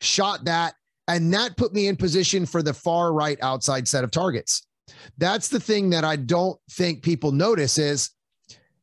[0.00, 0.74] shot that,
[1.08, 4.66] and that put me in position for the far right outside set of targets.
[5.18, 8.10] That's the thing that I don't think people notice is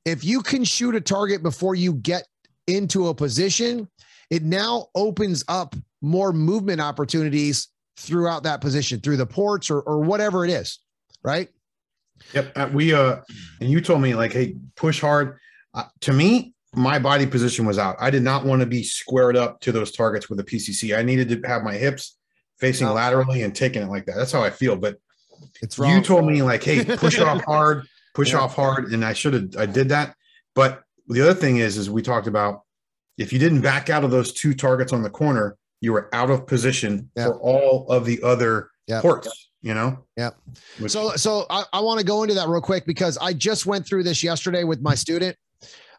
[0.05, 2.27] if you can shoot a target before you get
[2.67, 3.87] into a position,
[4.29, 9.99] it now opens up more movement opportunities throughout that position through the ports or, or
[9.99, 10.79] whatever it is.
[11.23, 11.49] Right.
[12.33, 12.51] Yep.
[12.55, 13.17] Uh, we, uh,
[13.61, 15.37] and you told me like, Hey, push hard.
[15.73, 17.95] Uh, to me, my body position was out.
[17.99, 20.97] I did not want to be squared up to those targets with a PCC.
[20.97, 22.17] I needed to have my hips
[22.59, 22.93] facing no.
[22.93, 24.15] laterally and taking it like that.
[24.15, 24.75] That's how I feel.
[24.75, 24.97] But
[25.61, 25.95] it's wrong.
[25.95, 28.39] You told me like, Hey, push off hard push yeah.
[28.39, 30.15] off hard, and I should have I did that.
[30.55, 32.63] But the other thing is, is we talked about
[33.17, 36.29] if you didn't back out of those two targets on the corner, you were out
[36.29, 37.25] of position yeah.
[37.25, 39.01] for all of the other yeah.
[39.01, 39.49] ports.
[39.61, 39.99] You know.
[40.17, 40.31] Yeah.
[40.87, 43.87] So so I, I want to go into that real quick because I just went
[43.87, 45.37] through this yesterday with my student.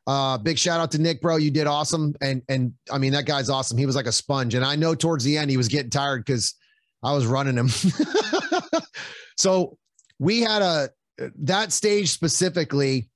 [0.07, 1.37] Uh, big shout out to Nick, bro.
[1.37, 2.15] You did awesome.
[2.21, 3.79] And and I mean that guy's awesome.
[3.79, 4.55] He was like a sponge.
[4.55, 6.55] And I know towards the end he was getting tired because
[7.03, 7.69] I was running him.
[9.39, 9.79] so
[10.19, 13.09] we had a that stage specifically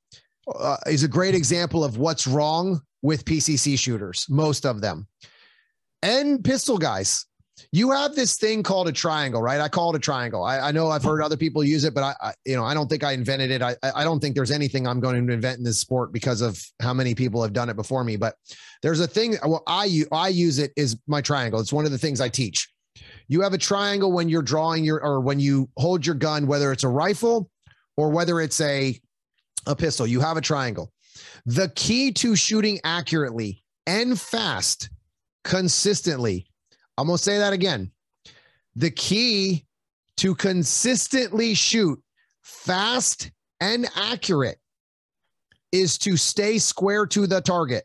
[0.54, 5.06] uh, is a great example of what's wrong with PCC shooters, most of them,
[6.02, 7.26] and pistol guys.
[7.72, 9.60] You have this thing called a triangle, right?
[9.60, 10.44] I call it a triangle.
[10.44, 12.72] I, I know I've heard other people use it, but I, I, you know, I
[12.72, 13.62] don't think I invented it.
[13.62, 16.64] I, I don't think there's anything I'm going to invent in this sport because of
[16.80, 18.16] how many people have done it before me.
[18.16, 18.36] But
[18.80, 19.36] there's a thing.
[19.44, 21.58] Well, I I use it is my triangle.
[21.58, 22.68] It's one of the things I teach.
[23.26, 26.72] You have a triangle when you're drawing your or when you hold your gun, whether
[26.72, 27.50] it's a rifle
[27.98, 28.96] or whether it's a,
[29.66, 30.92] a pistol, you have a triangle.
[31.46, 34.88] The key to shooting accurately and fast
[35.42, 36.46] consistently,
[36.96, 37.90] I'm going to say that again.
[38.76, 39.66] The key
[40.18, 42.00] to consistently shoot
[42.40, 44.58] fast and accurate
[45.72, 47.82] is to stay square to the target.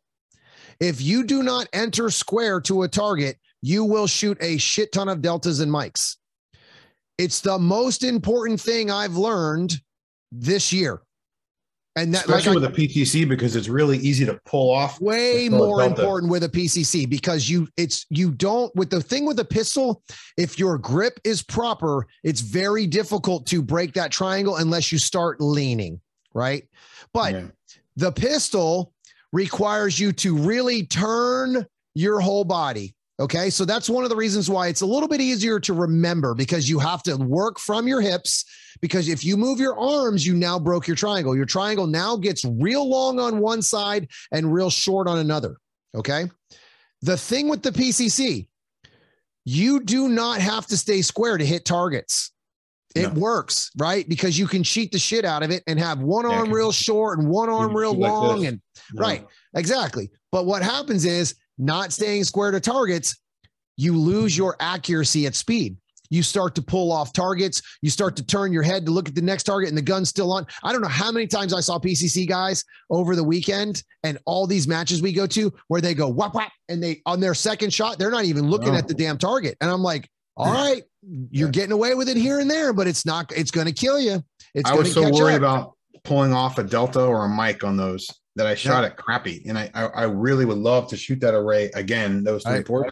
[0.79, 5.09] If you do not enter square to a target, you will shoot a shit ton
[5.09, 6.17] of deltas and mikes.
[7.17, 9.81] It's the most important thing I've learned
[10.33, 11.01] this year.
[11.95, 14.99] And that, especially like I- with a PCC, because it's really easy to pull off.
[14.99, 19.39] way more important with a PCC because you it's you don't with the thing with
[19.39, 20.01] a pistol
[20.35, 25.39] if your grip is proper it's very difficult to break that triangle unless you start
[25.39, 26.01] leaning
[26.33, 26.67] right
[27.13, 27.43] but Yeah.
[27.95, 28.91] the pistol
[29.31, 31.63] requires you to really turn
[31.93, 35.21] your whole body okay so that's one of the reasons why it's a little bit
[35.21, 38.45] easier to remember because you have to work from your hips
[38.83, 42.43] because if you move your arms you now broke your triangle your triangle now gets
[42.45, 45.57] real long on one side and real short on another
[45.95, 46.29] okay
[47.01, 48.47] the thing with the pcc
[49.45, 52.31] you do not have to stay square to hit targets
[52.93, 53.19] it No.
[53.19, 56.37] works right because you can cheat the shit out of it and have one Yeah,
[56.37, 58.61] arm real short and one arm real shoot like long and.
[58.95, 59.25] Right.
[59.55, 60.11] Exactly.
[60.31, 63.17] But what happens is not staying square to targets,
[63.77, 65.77] you lose your accuracy at speed.
[66.13, 67.59] You start to pull off targets.
[67.81, 70.09] You start to turn your head to look at the next target and the gun's
[70.09, 70.45] still on.
[70.61, 74.45] I don't know how many times I saw PCC guys over the weekend and all
[74.45, 77.73] these matches we go to where they go whap whap and they on their second
[77.73, 79.57] shot, they're not even looking at the damn target.
[79.59, 80.07] And I'm like,
[80.37, 80.83] all right,
[81.31, 81.51] you're Yeah.
[81.51, 84.23] getting away with it here and there, but it's not, it's going to kill you.
[84.53, 85.39] It's I going was to so worried up.
[85.39, 89.43] about pulling off a Delta or a mike on those that I shot it crappy.
[89.47, 92.65] And I, I, I really would love to shoot that array again, those three Right.
[92.65, 92.91] ports,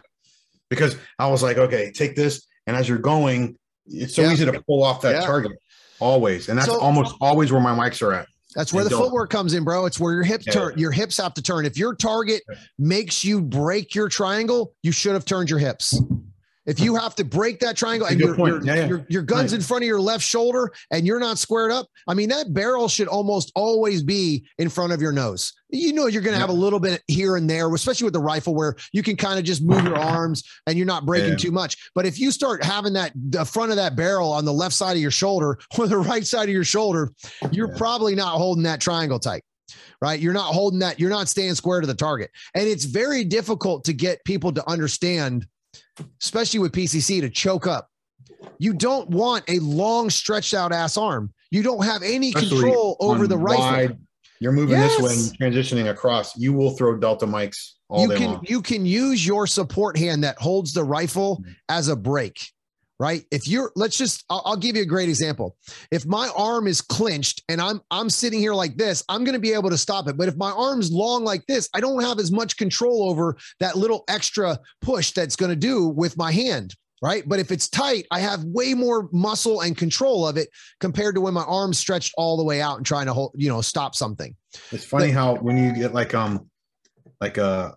[0.70, 2.48] because I was like, okay, take this.
[2.66, 3.56] And as you're going,
[3.86, 4.32] it's so Yeah.
[4.32, 5.26] easy to pull off that Yeah.
[5.26, 5.52] target
[6.00, 6.48] always.
[6.48, 8.26] And that's So- almost always where my mikes are at.
[8.54, 9.86] That's where the don't- footwork comes in, bro.
[9.86, 10.52] It's where your hips Yeah.
[10.52, 10.78] turn.
[10.78, 11.64] Your hips have to turn.
[11.64, 12.42] If your target
[12.78, 15.98] makes you break your triangle, you should have turned your hips.
[16.64, 18.86] If you have to break that triangle and your, your, Yeah, yeah.
[18.86, 19.58] your, your gun's Right.
[19.60, 22.88] in front of your left shoulder and you're not squared up, I mean, that barrel
[22.88, 25.52] should almost always be in front of your nose.
[25.70, 28.20] You know, you're going to have a little bit here and there, especially with the
[28.20, 31.36] rifle where you can kind of just move your arms and you're not breaking Yeah.
[31.36, 31.76] too much.
[31.96, 34.92] But if you start having that, the front of that barrel on the left side
[34.96, 37.10] of your shoulder or the right side of your shoulder,
[37.50, 37.76] you're Yeah.
[37.78, 39.42] probably not holding that triangle tight
[40.02, 40.18] right?
[40.20, 42.30] You're not holding that, you're not staying square to the target.
[42.54, 45.46] And it's very difficult to get people to understand,
[46.22, 47.88] especially with PCC, to choke up.
[48.58, 51.32] You don't want a long, stretched out ass arm.
[51.50, 53.64] You don't have any Especially control over the rifle.
[53.64, 53.98] wide,
[54.40, 56.36] you're moving this way and transitioning across.
[56.36, 58.44] You will throw Delta mikes all you day can long.
[58.48, 62.50] you can use your support hand that holds the rifle as a brake
[63.02, 63.24] right?
[63.32, 65.56] If you're let's just I'll, I'll give you a great example.
[65.90, 69.40] If my arm is clinched and i'm i'm sitting here like this i'm going to
[69.40, 70.16] be able to stop it.
[70.16, 73.76] But if my arm's long like this i don't have as much control over that
[73.76, 77.24] little extra push that's going to do with my hand right?
[77.28, 80.48] But if it's tight i have way more muscle and control of it
[80.78, 83.48] compared to when my arm's stretched all the way out and trying to hold you
[83.48, 84.36] know stop something.
[84.70, 86.48] It's funny how when you get like um
[87.20, 87.72] like uh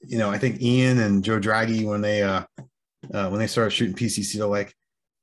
[0.00, 2.44] you know I think Ian and Joe Draghi when they uh,
[3.12, 4.74] uh when they started shooting PCC they're like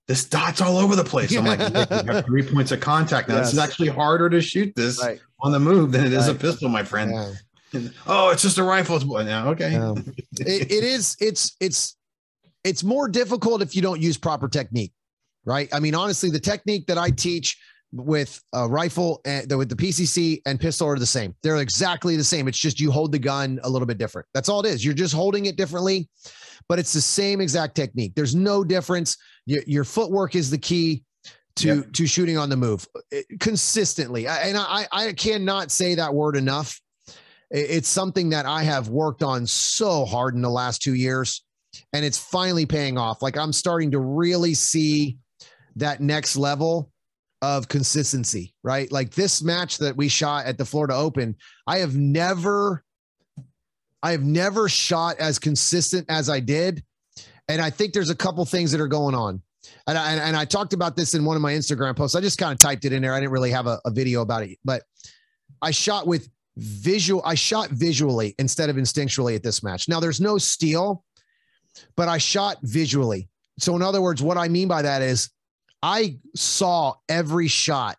[0.08, 1.36] this dot's all over the place.
[1.36, 1.60] I'm like
[2.06, 3.40] you have three points of contact now.
[3.40, 6.34] This is actually harder to shoot this right on the move than it is a
[6.34, 7.12] pistol, my friend.
[7.12, 7.34] yeah.
[8.08, 8.96] Oh, it's just a rifle.
[8.96, 9.74] It's now okay.
[9.74, 9.94] Yeah.
[10.40, 11.98] it, it is it's it's
[12.64, 14.92] it's more difficult if you don't use proper technique
[15.46, 17.58] right i mean honestly the technique that i teach
[17.94, 22.24] with a rifle and with the pcc and pistol are the same they're exactly the
[22.24, 24.84] same it's just you hold the gun a little bit different that's all it is
[24.84, 26.10] you're just holding it differently
[26.70, 31.04] but it's the same exact technique there's no difference your, your footwork is the key
[31.56, 31.94] to Yep.
[31.94, 36.36] to shooting on the move eh, consistently I- and i i cannot say that word
[36.36, 36.80] enough
[37.50, 41.46] it's something that I have worked on so hard in the last two years,
[41.94, 43.22] and it's finally paying off.
[43.22, 45.18] Like I'm starting to really see
[45.78, 46.92] that next level
[47.42, 48.92] of consistency, right?
[48.92, 51.38] Like this match that we shot at the Florida Open,
[51.68, 52.84] I have never,
[54.04, 56.84] I have never shot as consistent as I did.
[57.50, 59.42] And I think there's a couple things that are going on.
[59.88, 62.16] And I, and I talked about this in one of my Instagram posts.
[62.16, 63.14] I just kind of typed it in there.
[63.14, 64.84] I didn't really have a, a video about it, but
[65.62, 70.20] I shot with visual i shot visually instead of instinctually at this match now there's
[70.20, 71.04] no steel
[71.96, 73.30] but i shot visually
[73.60, 75.30] so in other words what i mean by that is
[75.84, 77.96] i saw every shot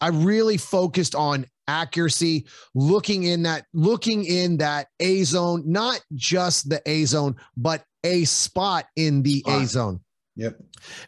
[0.00, 6.68] i really focused on accuracy looking in that looking in that a zone not just
[6.68, 10.00] the a zone but a spot in the a zone
[10.36, 10.56] Yep.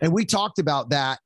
[0.01, 1.19] and we talked about that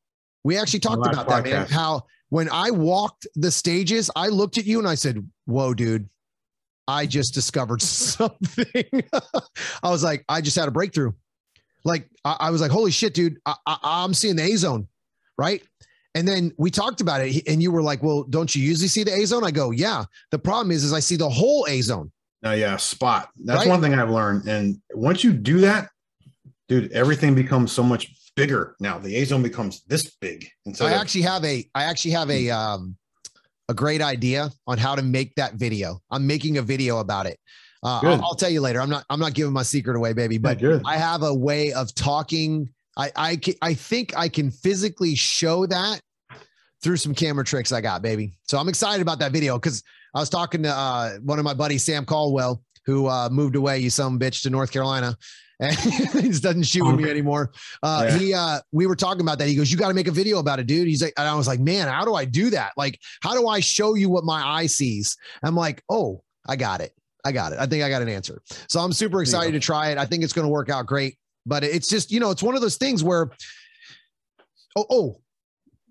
[0.44, 4.66] we actually talked about that man how when I walked the stages, I looked at
[4.66, 6.08] you and I said, Whoa, dude,
[6.86, 8.84] I just discovered something.
[9.82, 11.12] I was like, I just had a breakthrough.
[11.84, 14.88] Like, I, I was like, Holy shit, dude, I, I, I'm seeing the A zone.
[15.38, 15.62] Right.
[16.18, 19.04] And then we talked about it and you were like, Well, don't you usually see
[19.04, 19.44] the A zone?
[19.44, 20.04] I go, Yeah.
[20.32, 22.10] The problem is, is I see the whole A zone.
[22.42, 23.30] No, yeah, spot.
[23.44, 23.68] That's Right?
[23.68, 24.48] one thing I've learned.
[24.48, 25.90] And once you do that,
[26.66, 28.98] dude, everything becomes so much bigger now.
[28.98, 30.48] The A zone becomes this big.
[30.66, 32.96] And so I actually have a, I actually have a, um,
[33.68, 36.00] a great idea on how to make that video.
[36.10, 37.38] I'm making a video about it.
[37.84, 38.80] Uh, I'll, I'll, tell you later.
[38.80, 39.04] I'm not.
[39.08, 40.36] I'm not giving my secret away, baby.
[40.36, 42.70] But yeah, I have a way of talking.
[42.96, 46.00] I I I think I can physically show that
[46.82, 48.32] through some camera tricks I got, baby.
[48.44, 49.82] So I'm excited about that video because
[50.14, 53.78] I was talking to uh, one of my buddies, Sam Caldwell, who uh, moved away,
[53.78, 55.16] you some bitch, to North Carolina.
[55.60, 57.50] And he just doesn't shoot with me anymore.
[57.82, 58.18] Uh, yeah.
[58.18, 59.48] He, uh, we were talking about that.
[59.48, 61.34] He goes, "You got to make a video about it, dude." He's like, and I
[61.34, 62.74] was like, "Man, how do I do that?
[62.76, 66.80] Like, how do I show you what my eye sees?" I'm like, "Oh, I got
[66.80, 66.92] it.
[67.24, 67.58] I got it.
[67.58, 69.98] I think I got an answer." So I'm super excited to try it.
[69.98, 71.18] I think it's going to work out great.
[71.48, 73.30] But it's just, you know, it's one of those things where,
[74.76, 75.20] oh, oh,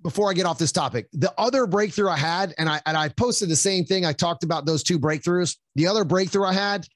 [0.07, 3.09] before I get off this topic, the other breakthrough I had, and I and I
[3.09, 4.05] posted the same thing.
[4.05, 5.57] I talked about those two breakthroughs.
[5.75, 6.87] The other breakthrough I had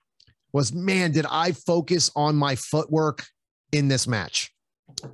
[0.53, 3.25] was, man, did I focus on my footwork
[3.73, 4.50] in this match?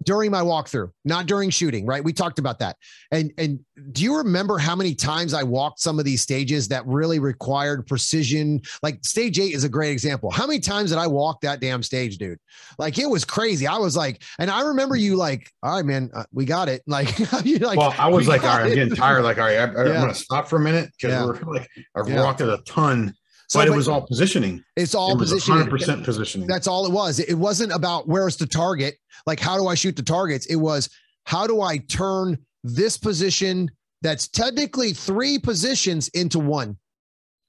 [0.03, 2.03] During my walkthrough, not during shooting, right?
[2.03, 2.77] We talked about that.
[3.11, 3.59] And and
[3.91, 7.85] do you remember how many times I walked some of these stages that really required
[7.87, 8.61] precision?
[8.83, 10.31] Like stage 8 is a great example.
[10.31, 12.39] How many times did I walk that damn stage, dude?
[12.77, 13.67] Like it was crazy.
[13.67, 16.81] I was like, and I remember you like, all right, man, uh, we got it.
[16.97, 18.69] Like, you like Well, I was like, all right, it.
[18.69, 19.23] I'm getting tired.
[19.23, 19.93] Like, all right, I, am yeah.
[19.93, 21.25] going to stop for a minute because yeah.
[21.25, 22.23] we're like I've yeah.
[22.23, 23.13] walked it a ton
[23.49, 24.61] so, but, but, it was all positioning.
[24.75, 25.67] It's all it positioning.
[25.67, 26.47] 100% positioning.
[26.47, 27.19] That's all it was.
[27.19, 28.95] It wasn't about where's the target.
[29.27, 30.47] Like, how do I shoot the targets?
[30.47, 30.89] It was
[31.25, 33.69] how do I turn this position
[34.01, 36.77] that's technically three positions into one,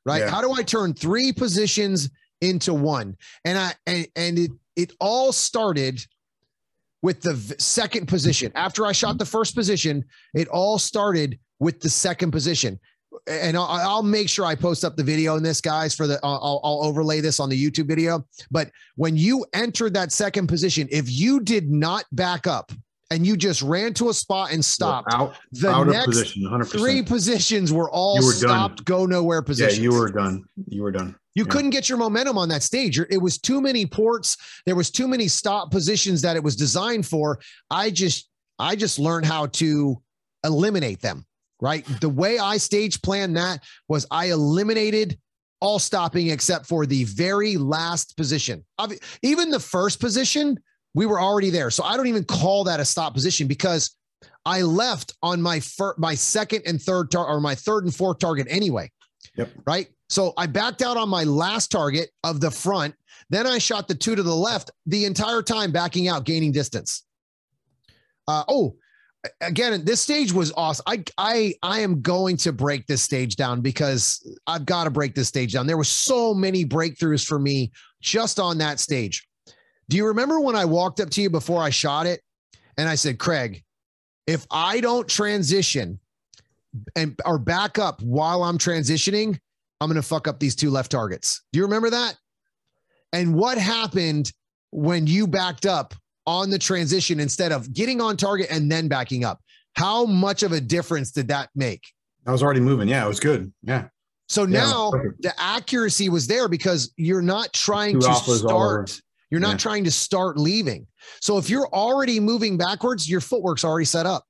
[0.04, 0.22] right?
[0.22, 0.30] Yeah.
[0.30, 2.10] How do I turn three positions
[2.40, 3.16] into one?
[3.44, 6.04] And I, and, and it, it all started
[7.00, 8.50] with the second position.
[8.56, 12.80] After I shot the first position, it all started with the second position
[13.26, 16.18] and I'll, I'll, make sure I post up the video in this, guys, for the
[16.22, 18.26] I'll, I'll, overlay this on the YouTube video.
[18.50, 22.72] But when you entered that second position, if you did not back up
[23.10, 27.02] and you just ran to a spot and stopped, out, the out next position, three
[27.02, 28.98] positions were all were stopped, done.
[28.98, 29.78] go nowhere positions.
[29.78, 30.44] Yeah, you were done.
[30.66, 31.16] You were done.
[31.34, 31.52] You yeah.
[31.52, 32.98] couldn't get your momentum on that stage.
[32.98, 34.36] It was too many ports.
[34.66, 37.38] There was too many stop positions that it was designed for.
[37.70, 38.28] I just,
[38.58, 40.02] I just learned how to
[40.44, 41.24] eliminate them
[41.60, 41.84] right?
[42.00, 45.18] The way I stage planned that was I eliminated
[45.60, 48.64] all stopping except for the very last position.
[49.22, 50.58] Even the first position,
[50.94, 51.70] we were already there.
[51.70, 53.96] So I don't even call that a stop position because
[54.44, 58.18] I left on my fir- my second and third tar- or my third and fourth
[58.18, 58.90] target anyway.
[59.36, 59.50] Yep.
[59.66, 59.88] Right.
[60.08, 62.94] So I backed out on my last target of the front.
[63.30, 67.04] Then I shot the two to the left the entire time, backing out, gaining distance.
[68.26, 68.76] Uh, oh,
[69.40, 70.84] again, this stage was awesome.
[70.86, 75.14] I I I am going to break this stage down because I've got to break
[75.14, 75.66] this stage down.
[75.66, 79.26] There were so many breakthroughs for me just on that stage.
[79.88, 82.20] Do you remember when I walked up to you before I shot it
[82.76, 83.62] and I said, Craig,
[84.26, 85.98] if I don't transition
[86.94, 89.38] and or back up while I'm transitioning,
[89.80, 91.42] I'm going to fuck up these two left targets.
[91.52, 92.16] Do you remember that?
[93.12, 94.32] And what happened
[94.70, 95.94] when you backed up
[96.28, 99.40] on the transition instead of getting on target and then backing up.
[99.72, 101.82] How much of a difference did that make?
[102.26, 102.86] I was already moving.
[102.86, 103.50] Yeah, it was good.
[103.62, 103.88] Yeah.
[104.28, 104.90] So yeah, now
[105.20, 109.00] the accuracy was there because you're not trying to start.
[109.30, 109.56] You're not yeah.
[109.56, 110.86] trying to start leaving.
[111.22, 114.24] So if you're already moving backwards, your footwork's already set up.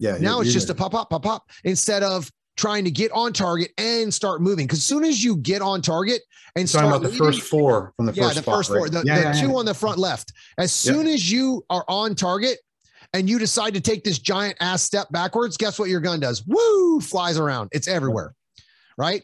[0.00, 0.16] Yeah.
[0.18, 3.72] Now it's just a pop, pop, pop, pop instead of trying to get on target
[3.78, 4.66] and start moving.
[4.66, 6.22] Because as soon as you get on target
[6.56, 8.88] and start about the leading, first four from the yeah, first the spot, first four,
[8.88, 10.32] the, yeah, the yeah, two on the front left.
[10.58, 12.58] As soon as you are on target
[13.12, 16.44] and you decide to take this giant ass step backwards, guess what your gun does?
[16.46, 17.70] Woo, flies around.
[17.72, 18.34] It's everywhere,
[18.96, 19.22] right?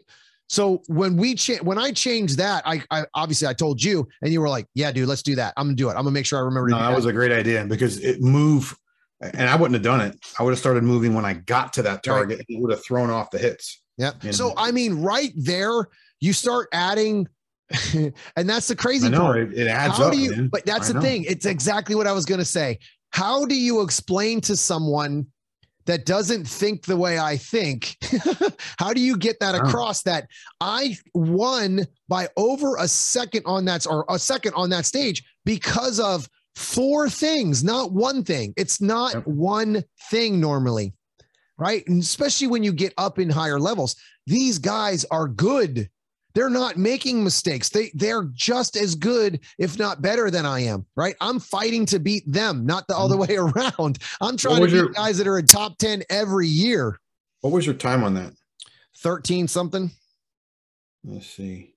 [0.48, 4.32] So when we cha- when I changed that, I, I, obviously I told you, and
[4.32, 5.54] you were like, "Yeah, dude, let's do that.
[5.56, 5.92] I'm gonna do it.
[5.92, 8.20] I'm gonna make sure I remember." No, that, that was a great idea because it
[8.20, 8.76] move
[9.20, 10.18] and I wouldn't have done it.
[10.38, 12.38] I would have started moving when I got to that target.
[12.38, 12.46] Right.
[12.48, 13.82] It would have thrown off the hits.
[13.98, 14.12] Yeah.
[14.30, 15.88] So I mean, right there,
[16.20, 17.28] you start adding,
[17.94, 19.38] and that's the crazy I know, part.
[19.38, 20.12] It, it adds How up.
[20.12, 20.48] Do you, man.
[20.48, 21.00] but that's I the know.
[21.02, 21.24] thing.
[21.24, 22.78] It's exactly what I was going to say.
[23.10, 25.26] How do you explain to someone
[25.84, 27.96] that doesn't think the way I think?
[28.78, 30.28] How do you get that across that
[30.60, 36.00] I won by over a second on that or a second on that stage because
[36.00, 36.28] of
[36.60, 38.52] four things, not one thing.
[38.56, 39.26] It's not yep.
[39.26, 40.92] one thing normally,
[41.58, 41.86] right?
[41.88, 43.96] And especially when you get up in higher levels,
[44.26, 45.88] these guys are good.
[46.34, 47.70] They're not making mistakes.
[47.70, 51.16] They they're just as good, if not better than I am, right?
[51.20, 53.56] I'm fighting to beat them, not the other mm-hmm.
[53.56, 53.98] way around.
[54.20, 57.00] I'm trying to beat your, guys that are in top 10 every year.
[57.40, 58.32] What was your time on that?
[58.98, 59.90] 13 something.
[61.02, 61.69] Let's see.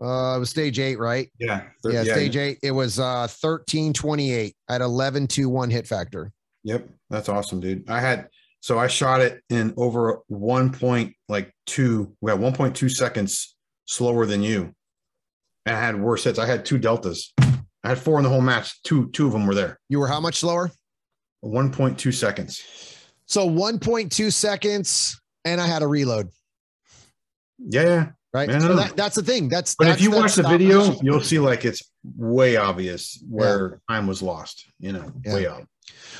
[0.00, 1.30] Uh, it was stage eight, right?
[1.38, 1.64] Yeah.
[1.82, 2.42] Thir- yeah, stage yeah.
[2.42, 2.58] eight.
[2.62, 6.32] It was uh 1328 at 11 to 1 hit factor.
[6.64, 6.88] Yep.
[7.10, 7.88] That's awesome, dude.
[7.88, 8.28] I had
[8.60, 12.16] So I shot it in over one point like two.
[12.20, 13.56] We had 1.2 seconds
[13.86, 14.74] slower than you.
[15.66, 16.38] And I had worse hits.
[16.38, 17.32] I had two deltas.
[17.84, 18.80] I had four in the whole match.
[18.82, 19.78] Two two of them were there.
[19.88, 20.70] You were how much slower?
[21.44, 22.62] 1.2 seconds.
[23.26, 26.28] So 1.2 seconds, and I had a reload.
[27.58, 28.06] Yeah, yeah.
[28.34, 28.48] Right.
[28.48, 29.48] Man, so that, that's the thing.
[29.48, 31.82] That's But that's if you watch the video, you'll see like it's
[32.16, 34.64] way obvious where time was lost.
[34.78, 35.34] You know, Yeah.
[35.34, 35.64] way up.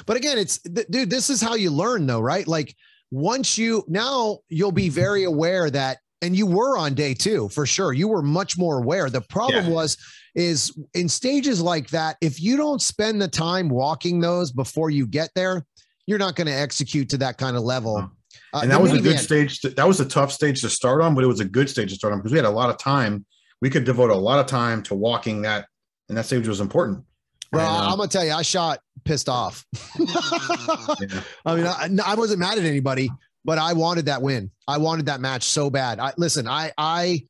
[0.05, 2.47] But again, it's th- dude, this is how you learn though, right?
[2.47, 2.74] Like
[3.10, 7.64] once you now you'll be very aware that and you were on day 2 for
[7.64, 7.93] sure.
[7.94, 9.09] You were much more aware.
[9.09, 9.70] The problem Yeah.
[9.72, 9.97] was
[10.34, 15.06] is in stages like that if you don't spend the time walking those before you
[15.06, 15.64] get there,
[16.06, 18.10] you're not going to execute to that kind of level.
[18.53, 19.61] Uh, and that was a good stage.
[19.61, 21.91] To, that was a tough stage to start on, but it was a good stage
[21.91, 23.24] to start on because we had a lot of time.
[23.61, 25.66] We could devote a lot of time to walking that,
[26.09, 27.05] and that stage was important.
[27.53, 29.65] Well, And, uh, I'm gonna tell you, I shot pissed off.
[29.99, 31.23] yeah.
[31.47, 33.11] I mean, I, I wasn't mad at anybody,
[33.45, 34.51] but I wanted that win.
[34.69, 35.99] I wanted that match so bad.
[36.01, 36.47] I listen.
[36.47, 37.23] I I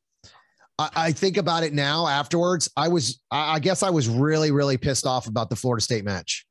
[0.79, 2.07] I think about it now.
[2.07, 3.21] Afterwards, I was.
[3.31, 6.45] I guess I was really really pissed off about the Florida State match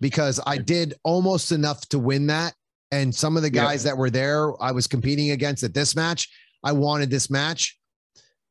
[0.00, 2.54] because I did almost enough to win that,
[2.92, 3.64] and some of the Yeah.
[3.64, 6.28] guys that were there, I was competing against at this match.
[6.64, 7.78] I wanted this match,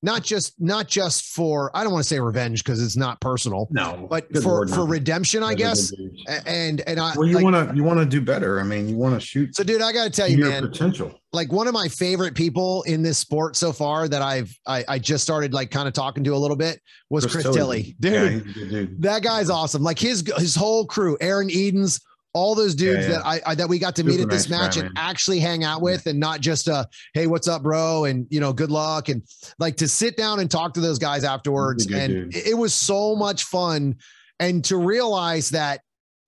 [0.02, 1.70] not just not just for.
[1.76, 4.78] I don't want to say revenge because it's not personal, No, but for Lord, for
[4.78, 4.88] no.
[4.88, 5.92] redemption, I Those guess.
[5.92, 6.24] good dudes.
[6.28, 8.60] A- And and I Well, you like- want to you want to do better.
[8.60, 10.64] I mean, you want to shoot so, dude, I got to tell you, your man.
[10.70, 11.14] potential.
[11.34, 14.98] like one of my favorite people in this sport so far that I've I, I
[15.00, 17.96] just started like kind of talking to a little bit was Chris, Tilley.
[18.00, 19.02] Dude, Yeah, he's a good dude.
[19.04, 19.84] that guy's awesome.
[19.84, 22.00] Like his his whole crew, Aaron Edens,
[22.34, 23.18] all those dudes Yeah, yeah.
[23.18, 24.94] that I, I that we got to meet at this nice guy, match and man.
[24.98, 28.54] actually hang out with and not just uh hey what's up bro and you know
[28.54, 29.24] good luck and
[29.58, 32.48] like to sit down and talk to those guys afterwards He's a good and dude.
[32.48, 33.96] it was so much fun
[34.40, 35.82] and to realize that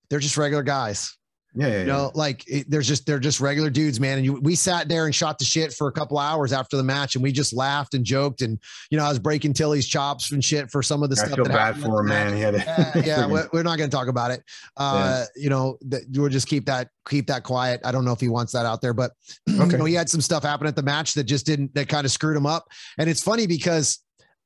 [0.09, 1.15] they're just regular guys
[1.53, 1.85] Yeah, yeah, you yeah.
[1.85, 4.17] know, like it, there's just they're just regular dudes, man.
[4.17, 6.83] And you, we sat there and shot the shit for a couple hours after the
[6.83, 8.41] match, and we just laughed and joked.
[8.41, 8.57] And
[8.89, 11.35] you know, I was breaking Tilley's chops and shit for some of the I stuff.
[11.35, 12.33] feel that bad for him, man.
[12.35, 14.43] He had Yeah, yeah, we're, we're not going to talk about it.
[14.77, 17.81] Uh, You know, that we'll just keep that keep that quiet.
[17.83, 19.11] I don't know if he wants that out there, but
[19.47, 22.05] you know, he had some stuff happen at the match that just didn't that kind
[22.05, 22.67] of screwed him up.
[22.97, 23.99] And it's funny because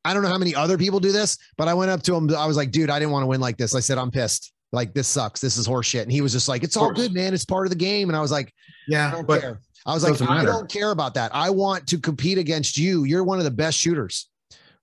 [0.06, 2.34] I don't know how many other people do this, but I went up to him.
[2.36, 3.76] I was like, dude, I didn't want to win like this.
[3.76, 4.54] I said, I'm pissed.
[4.72, 5.40] Like this sucks.
[5.40, 6.02] This is horseshit.
[6.04, 7.34] And he was just like, it's all good, man.
[7.34, 8.10] It's part of the game.
[8.10, 9.62] And I was like, I yeah, don't but care.
[9.86, 11.32] I was like, doesn't I don't care about that.
[11.34, 13.04] I want to compete against you.
[13.04, 14.30] You're one of the best shooters,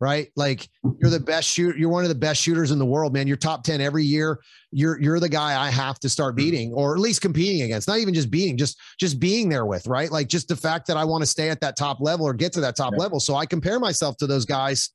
[0.01, 0.29] right?
[0.37, 0.69] Like
[1.01, 1.77] you're the best shooter.
[1.77, 3.27] You're one of the best shooters in the world, man.
[3.27, 4.41] You're top 10 every year.
[4.71, 6.45] You're you're the guy I have to start Mm-hmm.
[6.45, 7.89] beating or at least competing against.
[7.89, 10.11] Not even just beating, just just being there with, right?
[10.11, 12.53] Like just the fact that I want to stay at that top level or get
[12.55, 13.01] to that top Yeah.
[13.01, 13.21] level.
[13.21, 14.91] So I compare myself to those guys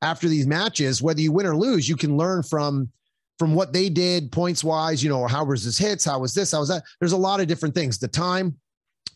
[0.00, 2.90] after these matches, whether you win or lose, you can learn from
[3.42, 6.04] from what they did points wise, you know, how was this hits?
[6.04, 6.52] How was this?
[6.52, 6.84] How was that?
[7.00, 7.98] There's a lot of different things.
[7.98, 8.56] The time.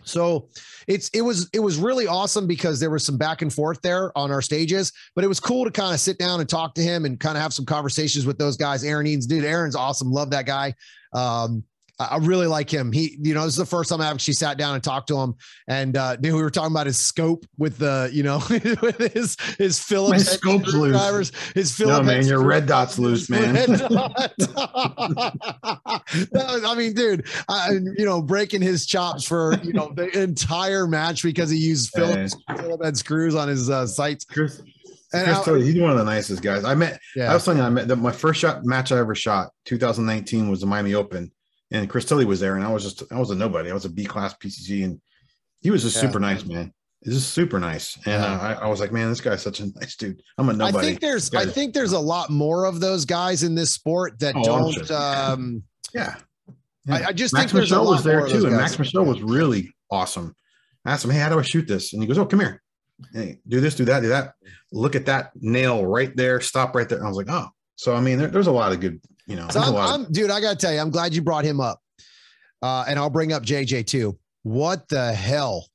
[0.03, 0.48] So
[0.89, 4.11] it's it was it was really awesome because there was some back and forth there
[4.19, 6.82] on our stages, but it was cool to kind of sit down and talk to
[6.82, 8.82] him and kind of have some conversations with those guys.
[8.82, 10.11] Aaron Edens, dude, Aaron's awesome.
[10.11, 10.74] Love that guy.
[11.12, 11.62] Um,
[11.98, 12.93] I really like him.
[12.93, 15.16] He, you know, this is the first time I actually sat down and talked to
[15.18, 15.35] him.
[15.66, 19.36] And uh, dude, we were talking about his scope with the, you know, with his
[19.59, 20.94] his Phillips My scope's loose.
[20.94, 21.32] screwdrivers.
[21.55, 23.55] His No, Phillips man, your red dot's loose, man.
[23.78, 24.32] dot.
[26.32, 30.86] Was- I mean, dude, I, you know, breaking his chops for you know the entire
[30.86, 31.90] match because he used.
[31.94, 34.24] Phillips Phillips head screws on his uh, sights.
[34.24, 34.59] Chris,
[35.12, 36.64] And Chris I- Tilley, he's one of the nicest guys.
[36.64, 37.01] I met.
[37.14, 39.51] yeah, I was telling you, I met the, my first shot match I ever shot,
[39.64, 41.31] 2019, was the Miami Open,
[41.70, 43.70] and Chris Tilley was there, and I was just I was a nobody.
[43.70, 45.01] I was a B class PCC, and
[45.60, 46.02] he was just Yeah.
[46.02, 46.72] super nice, man.
[47.02, 48.24] He's just super nice, and Yeah.
[48.34, 50.22] uh, I, I was like, man, this guy's such a nice dude.
[50.38, 50.78] I'm a nobody.
[50.78, 54.18] I think there's I think there's a lot more of those guys in this sport
[54.20, 54.90] that Oh, don't.
[54.90, 55.62] Um,
[55.94, 56.16] yeah.
[56.88, 58.56] I, I just Max think there's a Michel lot was there more too, and.
[58.56, 60.34] Max Michel was really awesome.
[60.84, 62.62] I asked him, "Hey, how do I shoot this?" And he goes, "Oh, come here.
[63.12, 64.34] Hey, do this, do that, do that.
[64.72, 66.40] Look at that nail right there.
[66.40, 68.72] Stop right there." And I was like, "Oh." So I mean, there, there's a lot
[68.72, 69.77] of good, you know, So I'm.
[69.77, 71.81] I'm- dude, I gotta tell you, I'm glad you brought him up.
[72.62, 74.19] Uh, and I'll bring up JJ too.
[74.43, 75.66] What the hell?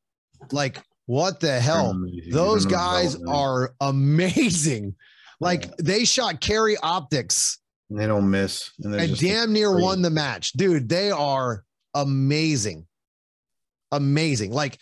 [0.51, 1.93] Like, what the hell?
[2.31, 4.95] Those I don't know guys about are amazing.
[5.39, 7.59] Like they shot carry optics
[7.89, 9.83] And they don't miss, and, they're and damn near crazy.
[9.83, 10.53] won the match.
[10.53, 11.63] Dude, they are
[11.93, 12.85] amazing.
[13.91, 14.51] Amazing.
[14.53, 14.77] Like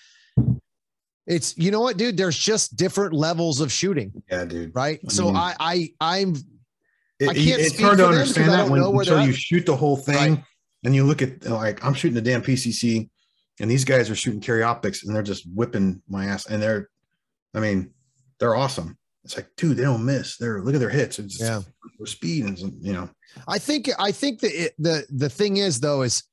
[1.28, 2.18] it's you know what, dude?
[2.18, 4.74] There's just different levels of shooting, Yeah, dude.
[4.76, 5.00] right?
[5.08, 6.36] I so mean- I I I'm
[7.20, 9.36] It- I can't it's speak hard to understand that when until you at.
[9.36, 10.44] shoot the whole thing Right.
[10.86, 13.10] and you look at like I'm shooting the damn PCC,
[13.60, 16.90] and these guys are shooting carry optics, and they're just whipping my ass, and they're,
[17.54, 17.92] I mean,
[18.40, 18.98] they're awesome.
[19.26, 20.38] It's like, dude, they don't miss.
[20.38, 21.20] They're look at their hits.
[21.20, 21.62] It's Yeah.
[21.98, 23.10] their speed and you know,
[23.48, 26.24] I think I think the it- the the thing is though is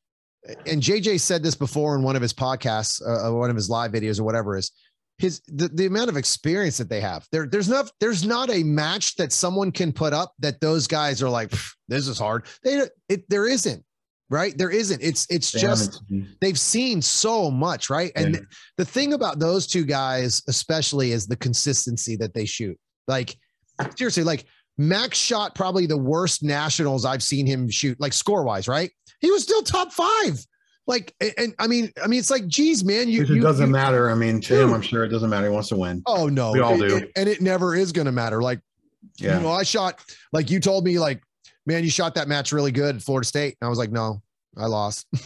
[0.66, 3.90] and JJ said this before in one of his podcasts, uh, one of his live
[3.90, 4.70] videos or whatever is
[5.18, 7.26] his the, the amount of experience that they have.
[7.32, 11.22] There, there's not there's not a match that someone can put up that those guys
[11.22, 11.52] are like,
[11.88, 12.46] this is hard.
[12.62, 13.82] They it there isn't
[14.28, 14.58] right?
[14.58, 15.00] There isn't.
[15.02, 16.02] It's it's they just
[16.40, 18.12] they've seen so much right?
[18.16, 18.40] And yeah.
[18.76, 22.76] the thing about those two guys especially is the consistency that they shoot.
[23.06, 23.36] Like
[23.96, 24.46] seriously like
[24.78, 28.90] max shot probably the worst nationals i've seen him shoot like score wise right?
[29.20, 30.44] He was still top five
[30.86, 33.22] like, and, I mean, I mean, it's like, geez, man, you.
[33.22, 34.10] It you, doesn't you, matter.
[34.10, 35.48] I mean, to him, I'm sure it doesn't matter.
[35.48, 36.02] He wants to win.
[36.06, 38.40] Oh no, we all do, it, and it never is going to matter.
[38.40, 38.60] Like,
[39.18, 39.36] yeah.
[39.36, 40.00] you know, I shot
[40.32, 41.22] like you told me, like,
[41.66, 43.56] man, you shot that match really good at Florida State.
[43.60, 44.22] And I was like, no,
[44.56, 45.06] I lost.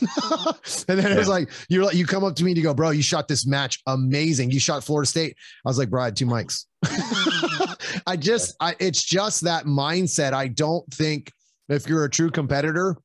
[0.89, 1.13] and then yeah.
[1.13, 3.03] it was like, you're like, you come up to me and you go, bro, you
[3.03, 4.51] shot this match amazing.
[4.51, 5.37] You shot Florida State.
[5.65, 6.67] I was like, bro, I had two mikes.
[8.07, 10.33] I just, I, it's just that mindset.
[10.33, 11.31] I don't think
[11.69, 12.97] if you're a true competitor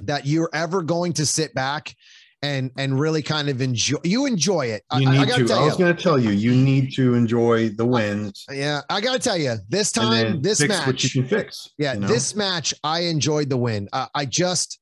[0.00, 1.94] that you're ever going to sit back
[2.42, 4.84] and and really kind of enjoy you enjoy it.
[4.92, 5.54] You need I, I to.
[5.54, 8.44] I was going to tell you, you need to enjoy the wins.
[8.50, 11.70] Yeah, I got to tell you, this time, this match, what you can fix.
[11.78, 12.06] Yeah, you know?
[12.06, 13.88] this match, I enjoyed the win.
[13.92, 14.77] Uh, I just.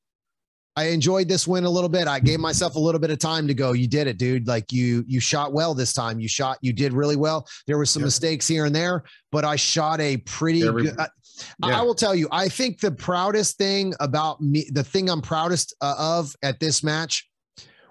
[0.77, 2.07] I enjoyed this win a little bit.
[2.07, 3.73] I gave myself a little bit of time to go.
[3.73, 4.47] You did it, dude.
[4.47, 6.19] Like you, you shot well this time.
[6.19, 7.47] You shot, you did really well.
[7.65, 8.07] There were some yep.
[8.07, 10.99] mistakes here and there, but I shot a pretty Every, good.
[10.99, 11.07] Uh,
[11.65, 11.79] yeah.
[11.79, 15.75] I will tell you, I think the proudest thing about me, the thing I'm proudest
[15.81, 17.27] uh, of at this match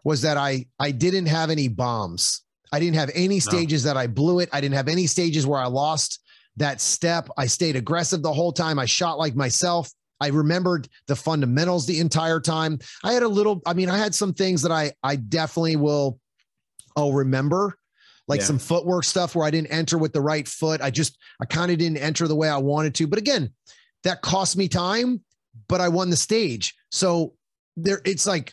[0.04, 2.44] was that I I didn't have any bombs.
[2.72, 3.90] I didn't have any stages no.
[3.90, 4.48] that I blew it.
[4.52, 6.20] I didn't have any stages where I lost
[6.56, 7.28] that step.
[7.36, 8.78] I stayed aggressive the whole time.
[8.78, 9.90] I shot like myself.
[10.20, 12.78] I remembered the fundamentals the entire time.
[13.04, 16.18] I had a little, I mean, I had some things that I I definitely will
[16.96, 17.78] I'll remember
[18.28, 18.46] like yeah.
[18.46, 20.80] some footwork stuff where I didn't enter with the right foot.
[20.80, 23.06] I just, I kind of didn't enter the way I wanted to.
[23.06, 23.50] But again,
[24.02, 25.20] that cost me time,
[25.68, 26.74] but I won the stage.
[26.90, 27.34] So
[27.76, 28.52] there, it's like,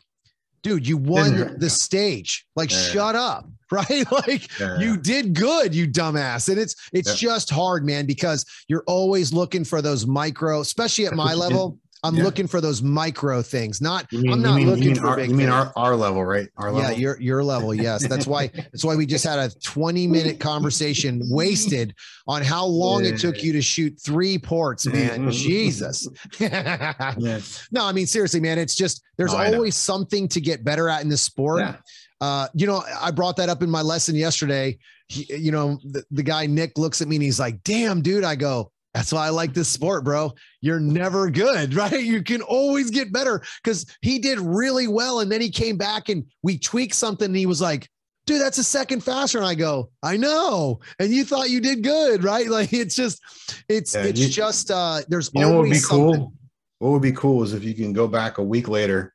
[0.64, 2.46] dude, you won the stage.
[2.56, 2.78] Like, yeah.
[2.78, 3.48] shut up.
[3.72, 4.06] Right.
[4.12, 4.78] Like yeah.
[4.78, 6.48] you did good, you dumbass.
[6.48, 11.16] And it's, it's just hard, man, because you're always looking for those micro, especially at
[11.16, 11.80] my level.
[12.04, 12.24] I'm yeah.
[12.24, 13.80] looking for those micro things.
[13.80, 15.30] Not mean, I'm not mean, looking for our, big.
[15.30, 16.50] You mean our, our level, right?
[16.58, 16.92] Our level.
[16.92, 17.74] Yeah, your your level.
[17.74, 21.96] Yes, that's why that's why we just had a 20 minute conversation wasted
[22.28, 23.12] on how long yeah.
[23.12, 25.32] it took you to shoot three ports, man.
[25.32, 26.08] Jesus.
[27.72, 28.60] No, I mean seriously, man.
[28.60, 31.64] It's just there's always something to get better at in this sport.
[32.20, 34.78] Uh, you know, I brought that up in my lesson yesterday.
[35.08, 38.24] He, you know, the, the guy Nick looks at me and he's like, "Damn, dude."
[38.24, 40.34] I go, that's why I like this sport, bro.
[40.62, 42.04] You're never good, right?
[42.04, 45.20] You can always get better because he did really well.
[45.20, 47.26] And then he came back and we tweaked something.
[47.26, 47.90] And he was like,
[48.26, 49.40] dude, that's a second faster.
[49.40, 50.80] And I go, I know.
[51.00, 52.48] And you thought you did good, right?
[52.48, 53.22] Like it's just,
[53.68, 56.20] it's, yeah, it's you, just, uh, there's you know what would be something.
[56.20, 56.34] cool?
[56.80, 59.14] What would be cool is if you can go back a week later,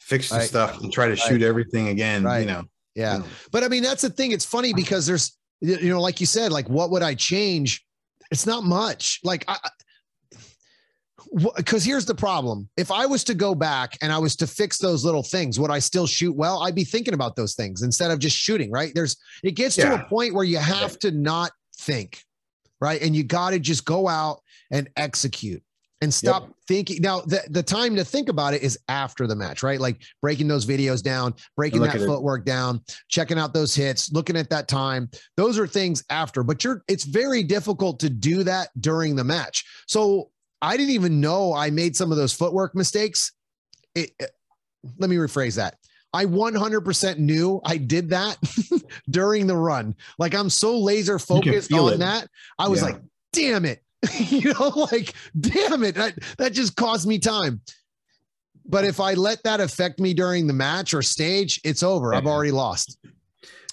[0.00, 0.48] fix the right.
[0.48, 2.40] stuff and try to shoot everything again, right.
[2.40, 2.64] you know?
[2.94, 3.14] Yeah.
[3.14, 3.26] You know.
[3.50, 4.32] But I mean, that's the thing.
[4.32, 7.84] It's funny because there's, you know, like you said, like what would I change?
[8.30, 9.20] It's not much.
[9.24, 9.58] Like I
[11.56, 12.68] because here's the problem.
[12.76, 15.70] If I was to go back and I was to fix those little things, would
[15.70, 16.62] I still shoot well?
[16.62, 18.92] I'd be thinking about those things instead of just shooting, right?
[18.94, 19.96] There's it gets yeah.
[19.96, 22.22] to a point where you have to not think,
[22.80, 23.02] right?
[23.02, 24.40] And you got to just go out
[24.70, 25.62] and execute
[26.04, 26.52] and stop yep.
[26.68, 27.02] thinking.
[27.02, 29.80] Now, the, the time to think about it is after the match, right?
[29.80, 32.46] Like breaking those videos down, breaking that footwork it.
[32.46, 35.10] down, checking out those hits, looking at that time.
[35.36, 39.64] Those are things after, but you're it's very difficult to do that during the match.
[39.88, 40.30] So
[40.62, 43.32] I didn't even know I made some of those footwork mistakes.
[43.94, 44.30] It, it,
[44.98, 45.76] let me rephrase that.
[46.12, 48.36] I 100% knew I did that
[49.10, 49.96] during the run.
[50.18, 51.98] Like I'm so laser focused on it.
[51.98, 52.28] that.
[52.58, 52.86] I was yeah.
[52.86, 53.00] like,
[53.32, 53.83] damn it.
[54.18, 57.60] you know, like, damn it, that, that just cost me time.
[58.66, 62.14] But if I let that affect me during the match or stage, it's over.
[62.14, 62.98] I've already lost.
[63.04, 63.10] I've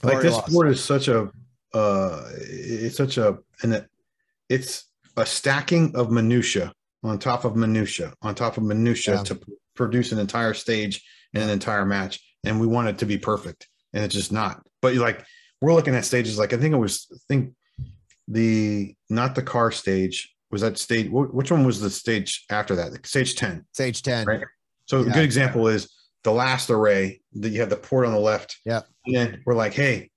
[0.04, 0.52] like already this lost.
[0.52, 1.30] sport is such a,
[1.74, 3.86] uh, it's such a, and
[4.50, 4.86] it's
[5.16, 9.24] a stacking of minutia on top of minutia on top of minutia yeah.
[9.24, 11.04] to p- produce an entire stage
[11.34, 12.20] and an entire match.
[12.44, 14.66] And we want it to be perfect, and it's just not.
[14.82, 15.26] But like
[15.62, 17.54] we're looking at stages like I think it was I think
[18.32, 23.06] the not the car stage was that stage which one was the stage after that?
[23.06, 24.42] Stage 10 stage 10 right?
[24.86, 25.12] So yeah.
[25.12, 25.92] a good example is
[26.24, 28.58] the last array that you have the port on the left.
[28.66, 28.82] Yeah.
[29.06, 30.10] And then we're like hey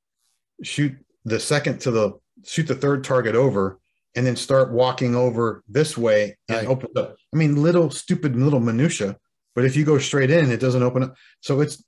[0.63, 2.13] shoot the second to the
[2.45, 3.81] shoot the third target over
[4.17, 6.67] and then start walking over this way and right.
[6.67, 7.17] open up.
[7.33, 9.17] I mean little stupid little minutia
[9.55, 11.15] but if you go straight in it doesn't open up.
[11.41, 11.83] So it's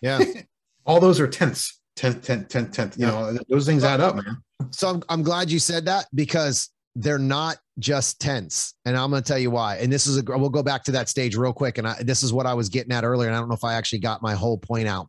[0.00, 0.22] yeah.
[0.86, 3.12] all those are tenths 10th 10th 10th 10th you yeah.
[3.12, 4.36] know those things add up man
[4.70, 8.74] so I'm, I'm glad you said that because they're not just tense.
[8.84, 9.76] And I'm going to tell you why.
[9.78, 11.78] And this is a, we'll go back to that stage real quick.
[11.78, 13.28] And I, this is what I was getting at earlier.
[13.28, 15.08] And I don't know if I actually got my whole point out.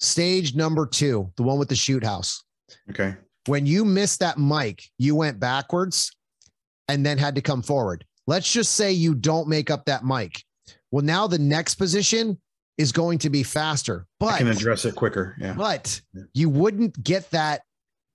[0.00, 2.42] Stage number two, the one with the shoot house.
[2.90, 3.14] Okay.
[3.46, 6.10] When you missed that mike, you went backwards
[6.88, 8.04] and then had to come forward.
[8.26, 10.42] Let's just say you don't make up that mike.
[10.90, 12.38] Well, now the next position
[12.78, 15.36] is going to be faster, but I can address it quicker.
[15.38, 15.52] Yeah.
[15.52, 16.00] But
[16.32, 17.62] you wouldn't get that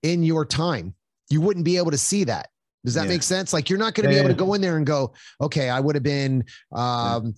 [0.06, 0.94] in your time.
[1.28, 2.48] You wouldn't be able to see that.
[2.84, 3.14] Does that yeah.
[3.14, 3.52] make sense?
[3.52, 5.68] Like you're not going to yeah, be able to go in there and go, okay,
[5.68, 7.34] I would have been um,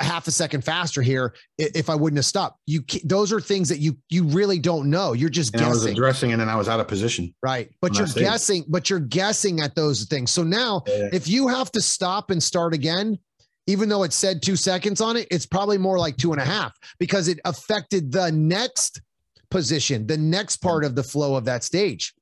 [0.00, 2.60] half a second faster here if I wouldn't have stopped.
[2.66, 5.12] You those are things that you you really don't know.
[5.12, 5.70] You're just and guessing.
[5.70, 7.34] I was addressing and then I was out of position.
[7.42, 8.64] Right, but you're guessing.
[8.68, 10.30] But you're guessing at those things.
[10.30, 13.18] So now, if you have to stop and start again,
[13.66, 16.44] even though it said two seconds on it, it's probably more like two and a
[16.44, 19.02] half because it affected the next
[19.50, 22.14] position, the next part of the flow of that stage,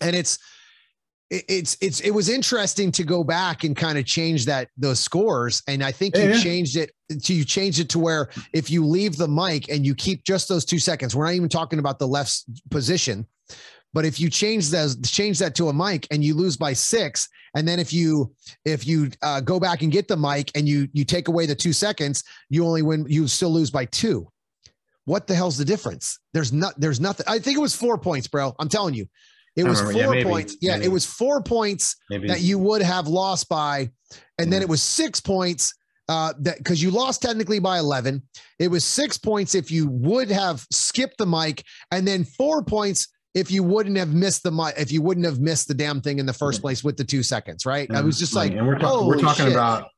[0.00, 0.38] and it's
[1.30, 5.62] it's it's it was interesting to go back and kind of change that those scores.
[5.66, 6.38] And i think you yeah.
[6.38, 6.92] changed it
[7.22, 10.48] to you changed it to where if you leave the mike and you keep just
[10.48, 13.26] those two seconds we're not even talking about the left position
[13.92, 17.28] but if you change that change that to a mike and you lose by six
[17.54, 18.32] and then if you
[18.64, 21.54] if you uh, go back and get the mike and you you take away the
[21.54, 24.26] two seconds you only win you still lose by two
[25.04, 28.26] what the hell's the difference there's not there's nothing i think it was four points
[28.26, 29.06] bro i'm telling you
[29.56, 30.56] it was four yeah, maybe, points.
[30.60, 30.86] Yeah, maybe.
[30.86, 32.26] it was four points maybe.
[32.28, 33.90] that you would have lost by,
[34.38, 35.74] and then it was six points
[36.08, 38.22] uh, that because you lost technically by 11.
[38.58, 43.08] It was six points if you would have skipped the mike, and then four points
[43.34, 46.18] if you wouldn't have missed the mike, if you wouldn't have missed the damn thing
[46.18, 47.90] in the first place with the two seconds, right?
[47.92, 49.52] I was just like, and we're, talk- we're talking shit.
[49.52, 49.88] about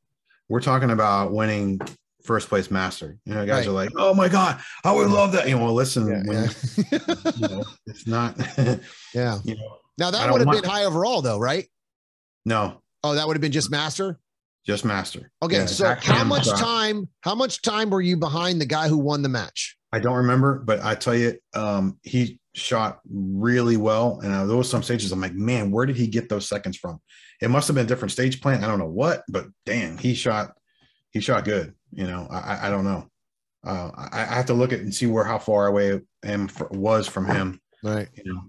[0.48, 1.80] we're talking about winning
[2.26, 3.18] first place master.
[3.24, 3.68] You know, guys right.
[3.68, 6.50] are like, "Oh my god, I would love that." You know, listen, yeah, when,
[6.92, 7.32] yeah.
[7.36, 8.36] you know, it's not.
[9.14, 9.38] yeah.
[9.44, 11.66] You know, now that would have been high overall, though, right?
[12.44, 12.82] No.
[13.02, 14.18] Oh, that would have been just master.
[14.66, 15.30] Just master.
[15.42, 17.08] Okay, yeah, so how much time?
[17.20, 19.76] How much time were you behind the guy who won the match?
[19.92, 24.20] I don't remember, but I tell you, um, he shot really well.
[24.22, 26.76] And uh, there was some stages I'm like, man, where did he get those seconds
[26.76, 27.00] from?
[27.40, 28.64] It must have been a different stage plan.
[28.64, 30.52] I don't know what, but damn, he shot
[31.16, 31.74] he shot good.
[31.96, 33.08] You know, I, I don't know.
[33.64, 37.08] Uh, I, I, have to look at and see where how far away am was
[37.08, 37.60] from him.
[37.82, 38.06] Right.
[38.14, 38.42] You know,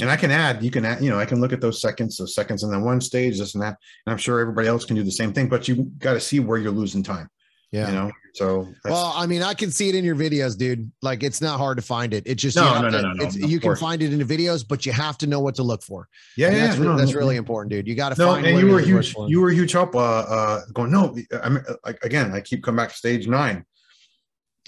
[0.00, 2.18] and I can add, you can add, you know, I can look at those seconds,
[2.18, 4.96] those seconds and then one stage, this and that, and I'm sure everybody else can
[4.96, 5.48] do the same thing.
[5.48, 7.28] But you got to see where you're losing time.
[7.74, 7.88] Yeah.
[7.88, 10.92] You know, so well, I mean, I can see it in your videos, dude.
[11.02, 12.22] Like it's not hard to find it.
[12.24, 14.86] It's just no, no, no, no, no, You can find it in the videos, but
[14.86, 16.08] you have to know what to look for.
[16.36, 17.88] Yeah, and yeah, that's, no, that's really important, dude.
[17.88, 18.46] You got to no, find.
[18.46, 19.16] And you were huge.
[19.26, 19.96] You were huge help.
[19.96, 21.16] Uh, uh, going no.
[21.42, 23.64] I mean, like again, I keep coming back to stage nine.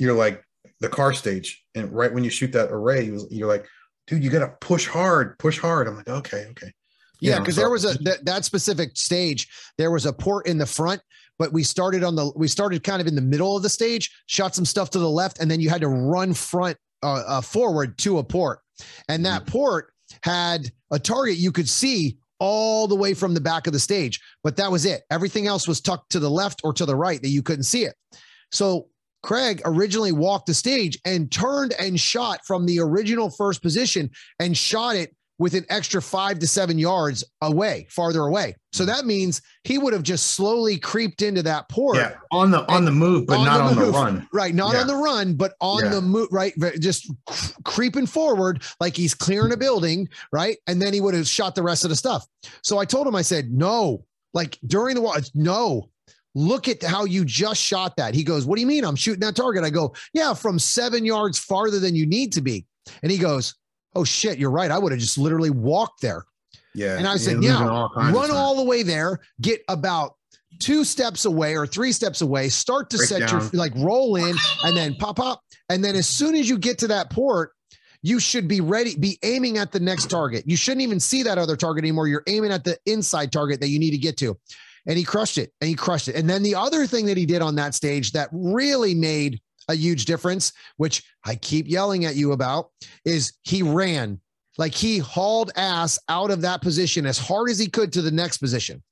[0.00, 0.42] You're like
[0.80, 3.68] the car stage, and right when you shoot that array, you're like,
[4.08, 5.86] dude, you got to push hard, push hard.
[5.86, 6.72] I'm like, okay, okay.
[7.20, 9.46] Yeah, because so, there was a that, that specific stage.
[9.78, 11.00] There was a port in the front
[11.38, 14.10] but we started on the we started kind of in the middle of the stage,
[14.26, 17.40] shot some stuff to the left, and then you had to run front uh, uh,
[17.40, 18.60] forward to a port,
[19.08, 19.52] and that mm-hmm.
[19.52, 19.92] port
[20.22, 24.20] had a target you could see all the way from the back of the stage,
[24.42, 25.02] but that was it.
[25.10, 27.84] Everything else was tucked to the left or to the right that you couldn't see
[27.84, 27.94] it.
[28.52, 28.88] So
[29.22, 34.56] Craig originally walked the stage and turned and shot from the original first position and
[34.56, 38.56] shot it with an extra five to seven yards away, farther away.
[38.72, 38.86] So mm.
[38.86, 41.96] that means he would have just slowly creeped into that port.
[41.96, 44.28] Yeah, on the on the move, but on not the on the run.
[44.32, 44.80] Right, not yeah.
[44.80, 45.90] on the run, but on yeah.
[45.90, 46.28] the move.
[46.30, 47.12] Right, just
[47.64, 50.08] creeping forward like he's clearing a building.
[50.32, 52.26] Right, and then he would have shot the rest of the stuff.
[52.62, 55.90] So I told him, I said, no, like during the war, no.
[56.38, 58.14] Look at how you just shot that.
[58.14, 58.84] He goes, What do you mean?
[58.84, 59.64] I'm shooting that target.
[59.64, 62.66] I go, Yeah, from seven yards farther than you need to be.
[63.02, 63.54] And he goes,
[63.96, 64.70] oh shit, you're right.
[64.70, 66.24] I would have just literally walked there.
[66.74, 66.98] Yeah.
[66.98, 70.16] And I said, yeah, all run all the way there, get about
[70.60, 73.40] two steps away or three steps away, start to Break set down.
[73.40, 75.40] your like roll in and then pop up.
[75.70, 77.52] And then as soon as you get to that port,
[78.02, 80.44] you should be ready, be aiming at the next target.
[80.46, 82.08] You shouldn't even see that other target anymore.
[82.08, 84.38] You're aiming at the inside target that you need to get to.
[84.86, 86.14] And he crushed it and he crushed it.
[86.14, 89.74] And then the other thing that he did on that stage that really made a
[89.74, 92.70] huge difference, which I keep yelling at you about,
[93.04, 94.20] is he ran
[94.58, 98.10] like he hauled ass out of that position as hard as he could to the
[98.10, 98.82] next position.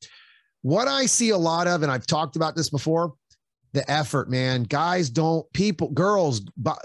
[0.62, 3.14] What I see a lot of, and I've talked about this before,
[3.72, 4.62] the effort, man.
[4.62, 6.40] Guys don't, people, girls,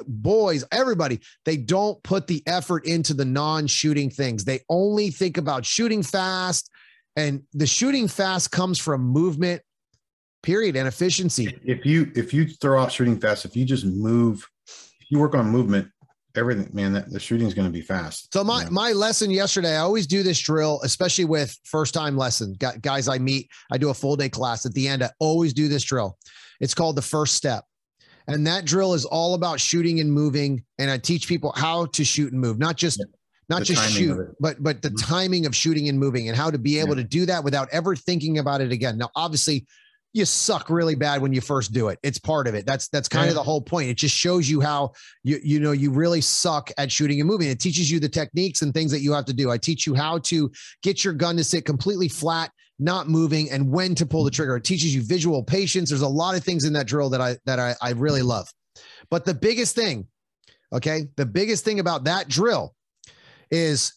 [0.08, 4.44] boys, everybody, they don't put the effort into the non shooting things.
[4.44, 6.70] They only think about shooting fast.
[7.16, 9.62] And the shooting fast comes from movement
[10.42, 14.48] period and efficiency if you if you throw off shooting fast if you just move
[14.68, 15.88] if you work on movement
[16.36, 16.94] everything, man.
[16.94, 18.32] That the shooting is going to be fast.
[18.32, 18.70] So my Yeah.
[18.70, 23.08] my lesson yesterday, I always do this drill, especially with first time lesson gu- guys
[23.08, 23.50] I meet.
[23.72, 25.04] I do a full day class at the end.
[25.04, 26.18] I always do this drill.
[26.62, 27.66] It's called the first step,
[28.28, 30.64] and that drill is all about shooting and moving.
[30.78, 33.06] And I teach people how to shoot and move, not just Yeah.
[33.50, 35.02] not The just shoot, but but the Mhm.
[35.08, 37.04] timing of shooting and moving, and how to be able Yeah.
[37.04, 38.98] to do that without ever thinking about it again.
[39.00, 39.66] Now, obviously.
[40.14, 42.00] You suck really bad when you first do it.
[42.02, 42.66] It's part of it.
[42.66, 43.90] That's that's kind of the whole point.
[43.90, 47.50] It just shows you how you you know you really suck at shooting and moving.
[47.50, 49.52] It teaches you the techniques and things that you have to do.
[49.52, 53.70] I teach you how to get your gun to sit completely flat, not moving, and
[53.70, 54.56] when to pull the trigger.
[54.56, 55.90] It teaches you visual patience.
[55.90, 58.48] There's a lot of things in that drill that I that I, I really love.
[59.12, 60.08] But the biggest thing,
[60.74, 62.74] okay, the biggest thing about that drill
[63.52, 63.94] is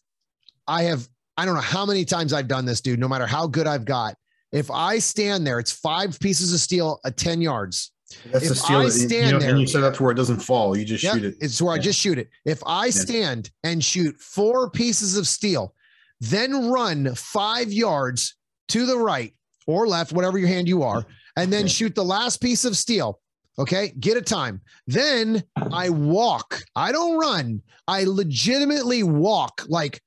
[0.67, 2.99] I have I don't know how many times I've done this, dude.
[2.99, 4.17] No matter how good I've got,
[4.53, 7.93] if I stand there, it's five pieces of steel at 10 yards.
[8.31, 8.77] That's if the steal.
[8.77, 10.77] I that you- stand know, there- and you up to where it doesn't fall.
[10.77, 11.35] You just Yep, shoot it.
[11.41, 12.29] It's where I just shoot it.
[12.45, 15.75] If I stand and shoot four pieces of steel,
[16.21, 18.35] then run five yards
[18.69, 19.35] to the right
[19.67, 21.07] or left, whatever your hand you are,
[21.37, 21.69] and then Yeah.
[21.73, 23.19] shoot the last piece of steel.
[23.59, 24.61] Okay, get a time.
[24.87, 26.65] Then I walk.
[26.77, 27.63] I don't run.
[27.89, 30.03] I legitimately walk like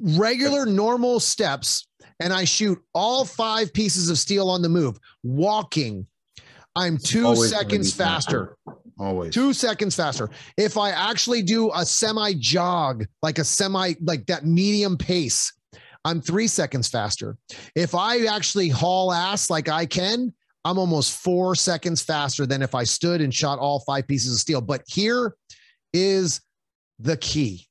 [0.00, 1.86] regular, normal steps,
[2.20, 6.06] and I shoot all five pieces of steel on the move, walking.
[6.76, 8.56] I'm two Always seconds be faster
[8.98, 9.32] Always.
[9.32, 10.28] two seconds faster.
[10.56, 15.52] If I actually do a semi jog, like a semi, like that medium pace,
[16.04, 17.36] I'm three seconds faster.
[17.74, 20.34] If I actually haul ass like I can,
[20.64, 24.38] I'm almost four seconds faster than if I stood and shot all five pieces of
[24.38, 24.60] steel.
[24.60, 25.34] But here
[25.92, 26.40] is
[26.98, 27.66] the key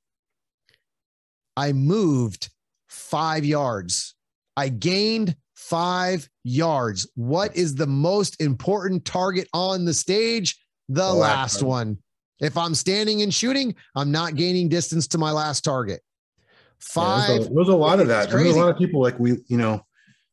[1.56, 2.49] I moved
[2.88, 4.15] five yards,
[4.55, 7.09] I gained five yards.
[7.15, 10.57] What is the most important target on the stage?
[10.89, 11.97] The last one.
[12.39, 16.01] If I'm standing and shooting, I'm not gaining distance to my last target.
[16.01, 16.45] Yeah,
[16.80, 17.27] Five.
[17.27, 18.30] there's, a, there's a lot of that.
[18.30, 19.85] There's a lot of people like we, you know,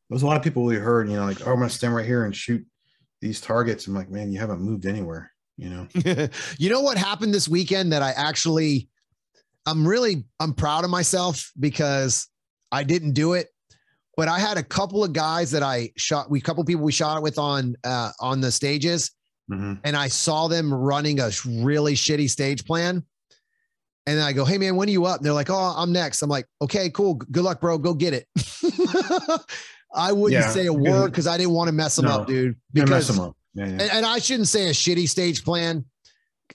[0.08, 2.04] there's a lot of people we heard, you know, like, oh, I'm gonna stand right
[2.04, 2.66] here and shoot
[3.20, 3.86] these targets.
[3.86, 5.86] I'm like, man, you haven't moved anywhere, you know.
[6.58, 8.88] you know what happened this weekend that I actually
[9.66, 12.26] I'm really I'm proud of myself because
[12.72, 13.48] I didn't do it,
[14.20, 17.16] but I had a couple of guys that I shot we couple people we shot
[17.16, 19.12] it with on uh on the stages
[19.48, 23.02] hmm and I saw them running a really shitty stage plan.
[24.06, 25.16] And then I go, hey man, when are you up?
[25.16, 26.20] And they're like, oh, I'm next.
[26.20, 27.14] I'm like, okay, cool.
[27.14, 27.78] Good luck, bro.
[27.78, 28.26] Go get it.
[29.94, 32.26] I wouldn't Yeah, say a word because I didn't want to mess them No, up,
[32.26, 32.56] dude.
[32.74, 33.36] You mess Because them up.
[33.54, 33.70] Yeah, yeah.
[33.72, 35.86] and, and I shouldn't say a shitty stage plan.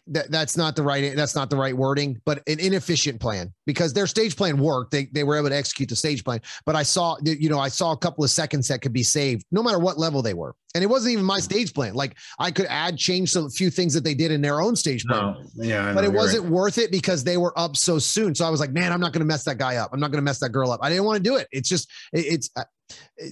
[0.07, 3.91] That that's not the right that's not the right wording, but an inefficient plan because
[3.91, 4.91] their stage plan worked.
[4.91, 6.41] They they were able to execute the stage plan.
[6.64, 9.45] But I saw you know I saw a couple of seconds that could be saved
[9.52, 11.95] no matter what level they were, and it wasn't even my stage plan.
[11.95, 15.03] Like I could add change some few things that they did in their own stage
[15.06, 15.38] plan.
[15.56, 16.52] no, yeah, But it wasn't right.
[16.52, 18.36] worth it because they were up so soon.
[18.36, 19.90] So I was like, man, I'm not going to mess that guy up.
[19.91, 20.82] I'm not going to mess that girl up.
[20.84, 21.48] I didn't want to do it.
[21.52, 22.64] It's just, it- it's, uh,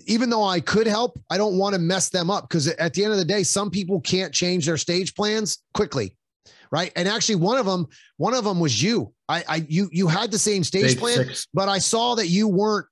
[0.07, 3.03] even though I could help, I don't want to mess them up because at the
[3.03, 6.15] end of the day, some people can't change their stage plans quickly.
[6.73, 6.91] Right.
[6.95, 7.85] And actually one of them,
[8.17, 9.13] one of them was you.
[9.29, 11.47] I, I, you, you had the same stage plan, six.
[11.53, 12.87] but I saw that you weren't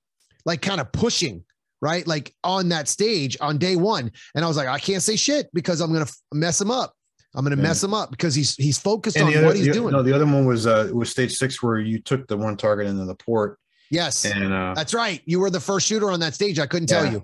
[0.45, 1.44] like kind of pushing,
[1.82, 2.06] right?
[2.06, 4.12] Like on that stage on day one.
[4.36, 6.94] And I was like, I can't say shit because I'm going to mess him up.
[7.34, 7.70] I'm going to Yeah.
[7.70, 9.94] mess him up because he's, he's focused And on other, what he's the- doing.
[9.94, 12.86] No, the other one was uh was stage six where you took the one target
[12.86, 13.58] into the port
[13.90, 14.26] yes.
[14.26, 15.22] and uh That's right.
[15.26, 16.60] You were the first shooter on that stage.
[16.60, 17.24] I couldn't tell you.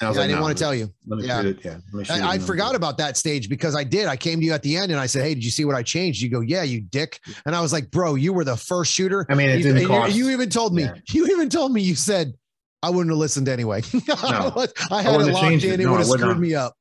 [0.00, 0.88] I, Yeah, I didn't no, want to tell you.
[1.06, 1.42] Let me Yeah.
[1.42, 1.64] shoot it.
[1.64, 1.70] Yeah.
[1.72, 4.06] let me shoot it I, I forgot about that stage because I did.
[4.06, 5.74] I came to you at the end and I said, Hey, did you see what
[5.74, 6.20] I changed?
[6.22, 7.20] You go, Yeah, you dick.
[7.46, 9.26] And I was like, Bro, you were the first shooter.
[9.28, 10.14] I mean, it You, didn't and you- cost.
[10.14, 10.94] you even told me, Yeah.
[11.10, 12.34] you even told me, you said,
[12.80, 13.82] I wouldn't have listened anyway.
[14.22, 15.52] I was- I had it wouldn't locked in.
[15.58, 15.64] it.
[15.64, 16.38] It No, would have screwed not.
[16.40, 16.74] me up.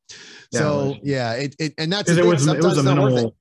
[0.51, 3.13] Yeah, so yeah, it, it and that's it was it was a it's not worth
[3.13, 3.35] minimal.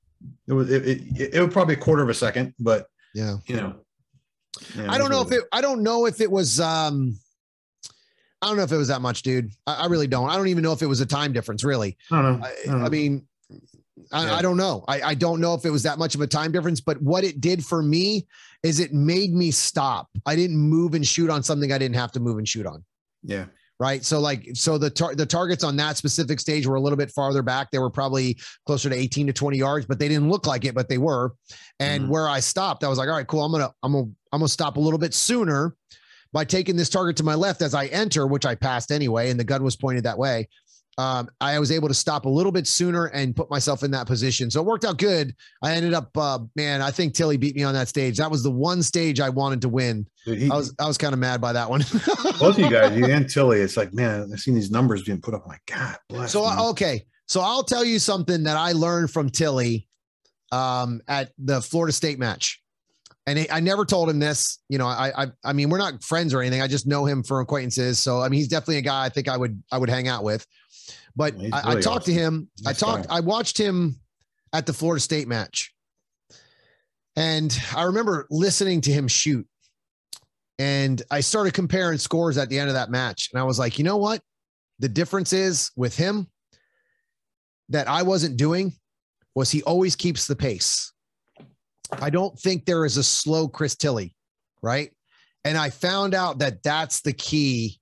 [0.47, 3.37] It was it, it, it was probably a quarter of a second, but Yeah.
[3.45, 3.75] you know.
[4.75, 5.43] yeah, I don't know if it.
[5.53, 6.59] I don't know if it was.
[6.59, 7.17] um
[8.41, 9.51] I don't know if it was that much, dude.
[9.65, 10.29] I, I really don't.
[10.29, 11.63] I don't even know if it was a time difference.
[11.63, 12.45] Really, I don't know.
[12.45, 13.27] I, I don't I mean,
[14.11, 14.35] I, Yeah.
[14.35, 14.83] I don't know.
[14.87, 17.23] I, I don't know if it was that much of a time difference, but what
[17.23, 18.27] it did for me
[18.63, 20.07] is it made me stop.
[20.25, 22.83] I didn't move and shoot on something I didn't have to move and shoot on.
[23.23, 23.45] yeah.
[23.79, 24.03] Right.
[24.03, 27.11] So like, so the tar- the targets on that specific stage were a little bit
[27.11, 27.69] farther back.
[27.69, 28.35] They were probably
[28.65, 31.35] closer to 18 to 20 yards, but they didn't look like it, but they were.
[31.79, 32.09] And Mhm.
[32.09, 33.43] where I stopped, I was like, all right, cool.
[33.45, 35.75] I'm gonna, I'm gonna, I'm gonna stop a little bit sooner
[36.33, 39.39] by taking this target to my left as I enter, which I passed anyway, and
[39.39, 40.47] the gun was pointed that way.
[40.99, 44.07] Um, I was able to stop a little bit sooner and put myself in that
[44.07, 44.49] position.
[44.49, 45.35] So it worked out good.
[45.61, 48.17] I ended up, uh, man, I think Tilley beat me on that stage.
[48.17, 50.07] That was the one stage I wanted to win.
[50.25, 51.81] Dude, he, I was, I was kind of mad by that one.
[52.39, 55.21] both of you guys, you and Tilley, it's like, man, I've seen these numbers being
[55.21, 55.43] put up.
[55.43, 56.31] I'm like, God bless.
[56.31, 56.57] So man.
[56.69, 59.87] okay, so I'll tell you something that I learned from Tilley
[60.51, 62.59] um, at the Florida State match.
[63.27, 64.59] And I never told him this.
[64.69, 66.61] You know, I, I, I mean, we're not friends or anything.
[66.61, 67.99] I just know him for acquaintances.
[67.99, 70.23] So I mean, he's definitely a guy I think I would, I would hang out
[70.23, 70.47] with.
[71.15, 72.13] But I, really I, talked awesome.
[72.13, 72.49] to him.
[72.61, 73.09] Nice I talked.
[73.09, 73.17] Guy.
[73.17, 73.99] I watched him
[74.53, 75.73] at the Florida State match,
[77.17, 79.45] and I remember listening to him shoot.
[80.59, 83.77] And I started comparing scores at the end of that match, and I was like,
[83.77, 84.21] you know what?
[84.79, 86.27] The difference is with him
[87.69, 88.73] that I wasn't doing
[89.35, 90.93] was he always keeps the pace.
[91.91, 94.15] I don't think there is a slow Chris Tilley,
[94.61, 94.91] right?
[95.43, 97.79] And I found out that that's the key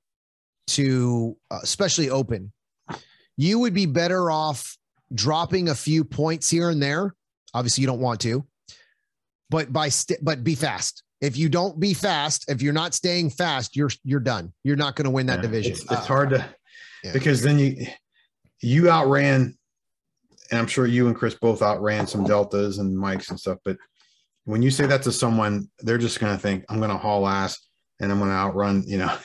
[0.67, 2.51] to uh, especially open.
[3.37, 4.77] You would be better off
[5.13, 7.15] dropping a few points here and there.
[7.53, 8.45] Obviously, you don't want to,
[9.49, 11.03] but by st- but be fast.
[11.21, 14.53] If you don't be fast, if you're not staying fast, you're you're done.
[14.63, 15.71] You're not going to win that yeah, division.
[15.73, 16.45] It's, it's uh, hard to
[17.03, 17.13] yeah.
[17.13, 17.87] because then you
[18.61, 19.57] you outran,
[20.51, 23.59] and I'm sure you and Chris both outran some deltas and mikes and stuff.
[23.63, 23.77] But
[24.45, 27.27] when you say that to someone, they're just going to think, I'm going to haul
[27.27, 27.59] ass
[27.99, 29.15] and I'm going to outrun, you know.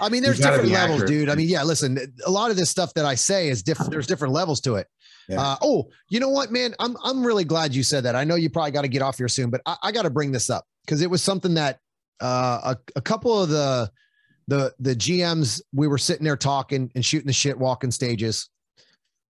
[0.00, 1.08] I mean, there's different levels, accurate.
[1.08, 1.28] dude.
[1.28, 3.90] I mean, yeah, listen, a lot of this stuff that I say is different.
[3.90, 4.86] There's different levels to it.
[5.28, 5.40] Yeah.
[5.40, 6.74] Uh, oh, you know what, man?
[6.78, 8.14] I'm, I'm really glad you said that.
[8.14, 10.10] I know you probably got to get off here soon, but I, I got to
[10.10, 11.78] bring this up because it was something that
[12.20, 13.90] uh, a, a couple of the,
[14.46, 18.48] the, the GMs, we were sitting there talking and shooting the shit, walking stages.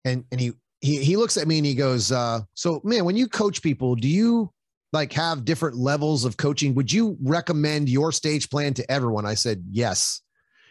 [0.05, 3.17] And, and he, he, he looks at me and he goes, uh, so man, when
[3.17, 4.51] you coach people, do you,
[4.95, 6.75] like have different levels of coaching.
[6.77, 9.27] Would you recommend your stage plan to everyone?
[9.27, 10.23] I said, yes.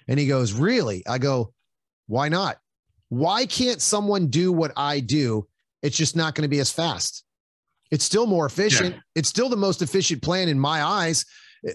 [0.08, 1.04] And he goes, really?
[1.08, 1.54] I go,
[2.08, 2.58] why not?
[3.10, 5.48] Why can't someone do what I do?
[5.84, 7.24] It's just not going to be as fast.
[7.92, 8.96] It's still more efficient.
[8.96, 9.02] Yeah.
[9.14, 11.26] It's still the most efficient plan in my eyes.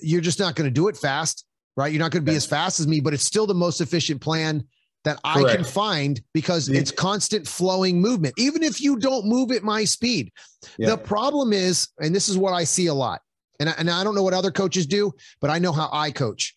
[0.03, 1.45] You're just not going to do it fast,
[1.77, 1.93] right?
[1.93, 4.21] You're not going to be as fast as me, but it's still the most efficient
[4.21, 4.65] plan
[5.05, 9.63] that I can find because it's constant flowing movement, even if you don't move at
[9.63, 10.33] my speed.
[10.77, 10.91] Yeah.
[10.91, 13.21] The problem is, and this is what I see a lot,
[13.61, 16.11] and I, and I don't know what other coaches do, but I know how I
[16.11, 16.57] coach.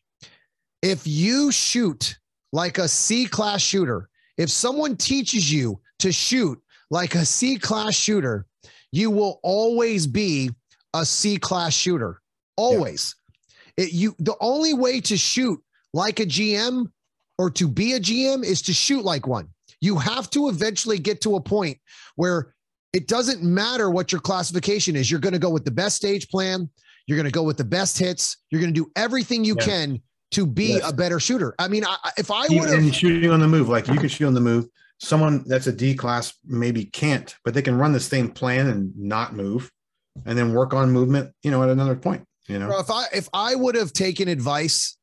[0.81, 2.17] If you shoot
[2.51, 6.59] like a C class shooter, if someone teaches you to shoot
[6.89, 8.45] like a C class shooter,
[8.91, 10.49] you will always be
[10.93, 12.21] a C class shooter.
[12.57, 13.15] Always.
[13.77, 13.85] Yeah.
[13.85, 15.61] It, you the only way to shoot
[15.93, 16.91] like a GM
[17.41, 19.47] or to be a GM is to shoot like one.
[19.79, 21.79] You have to eventually get to a point
[22.15, 22.53] where
[22.93, 25.09] it doesn't matter what your classification is.
[25.09, 26.69] You're going to go with the best stage plan.
[27.07, 28.37] You're going to go with the best hits.
[28.51, 29.99] You're going to do everything you can
[30.33, 30.87] to be yes.
[30.87, 31.55] a better shooter.
[31.57, 34.27] I mean, I, if I would have shooting on the move, like you can shoot
[34.27, 34.67] on the move.
[34.99, 38.95] Someone that's a D class maybe can't, but they can run the same plan and
[38.95, 39.71] not move,
[40.27, 41.33] and then work on movement.
[41.41, 42.23] You know, at another point.
[42.47, 44.95] You know, if I if I would have taken advice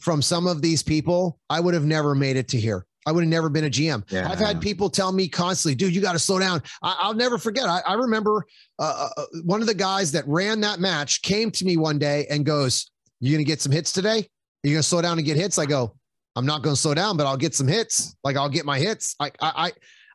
[0.00, 2.86] from some of these people, I would have never made it to here.
[3.04, 4.04] I would have never been a GM.
[4.12, 4.30] Yeah.
[4.30, 6.62] I've had people tell me constantly, dude, you got to slow down.
[6.82, 7.66] I, will never forget.
[7.66, 8.46] I, I remember
[8.78, 11.98] uh, uh, uh, one of the guys that ran that match came to me one
[11.98, 14.18] day and goes, "You're going to get some hits today?
[14.18, 15.58] Are you going to slow down and get hits?
[15.58, 15.96] I go,
[16.36, 18.16] I'm not going to slow down, but I'll get some hits.
[18.22, 19.16] Like I'll get my hits.
[19.18, 19.72] Like I,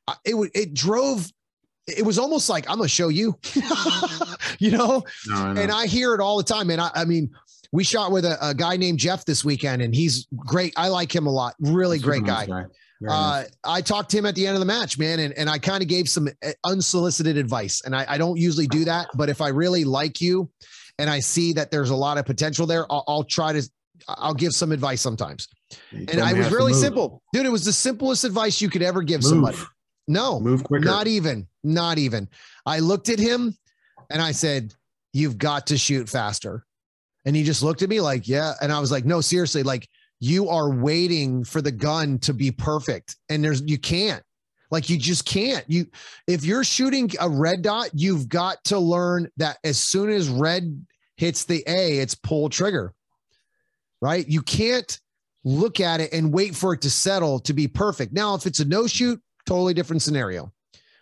[0.08, 1.30] I, I it would, it drove,
[1.88, 3.38] it was almost like I'm going to show you,
[4.60, 5.04] you know?
[5.28, 5.62] No, I know?
[5.62, 6.70] and I hear it all the time.
[6.70, 7.30] And I, I mean,
[7.72, 10.74] we shot with a, a, guy named Jeff this weekend, and he's great.
[10.78, 11.56] I like him a lot.
[11.60, 12.46] Really great guy.
[12.46, 12.66] guy.
[13.08, 13.50] Uh, nice.
[13.64, 15.84] I talked to him at the end of the match, man, and, and I kind
[15.84, 17.82] of gave some uh, unsolicited advice.
[17.86, 20.50] And I, I, don't usually do that, but if I really like you
[20.98, 23.70] and I see that there's a lot of potential there, I'll, I'll try to,
[24.08, 25.48] I'll give some advice sometimes.
[25.92, 27.46] You and I was really simple, dude.
[27.46, 29.30] It was the simplest advice you could ever give move.
[29.30, 29.58] somebody.
[30.08, 30.86] No, move quicker.
[30.86, 32.30] Not even, not even.
[32.66, 33.56] I looked at him
[34.10, 34.74] and I said,
[35.14, 36.64] You've got to shoot faster.
[37.28, 38.54] And he just looked at me like, yeah.
[38.62, 39.90] And I was like, no, seriously, like
[40.22, 43.18] you are waiting for the gun to be perfect.
[43.28, 44.24] And there's, you can't.
[44.72, 45.64] Like you just can't.
[45.68, 45.88] You
[46.26, 50.86] if you're shooting a red dot, you've got to learn that as soon as red
[51.18, 52.94] hits the A, it's pull trigger.
[54.02, 54.26] Right?
[54.28, 54.98] You can't
[55.44, 58.14] look at it and wait for it to settle to be perfect.
[58.14, 60.52] Now, if it's a no shoot, totally different scenario.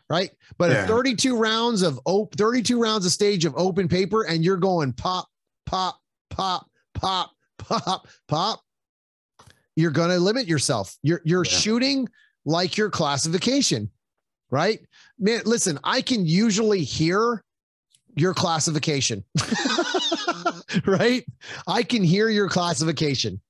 [0.09, 0.31] Right?
[0.57, 0.87] But yeah.
[0.87, 5.27] 32 rounds of op- 32 rounds of stage of open paper and you're going pop,
[5.65, 5.99] pop,
[6.35, 8.61] pop, pop, pop, pop,
[9.75, 10.95] you're going to limit yourself.
[11.01, 11.51] You're you're yeah.
[11.51, 12.09] shooting
[12.45, 13.89] like your classification,
[14.51, 14.79] right?
[15.17, 17.43] Man, listen, I can usually hear
[18.15, 19.23] your classification.
[20.85, 21.25] right?
[21.67, 23.41] I can hear your classification.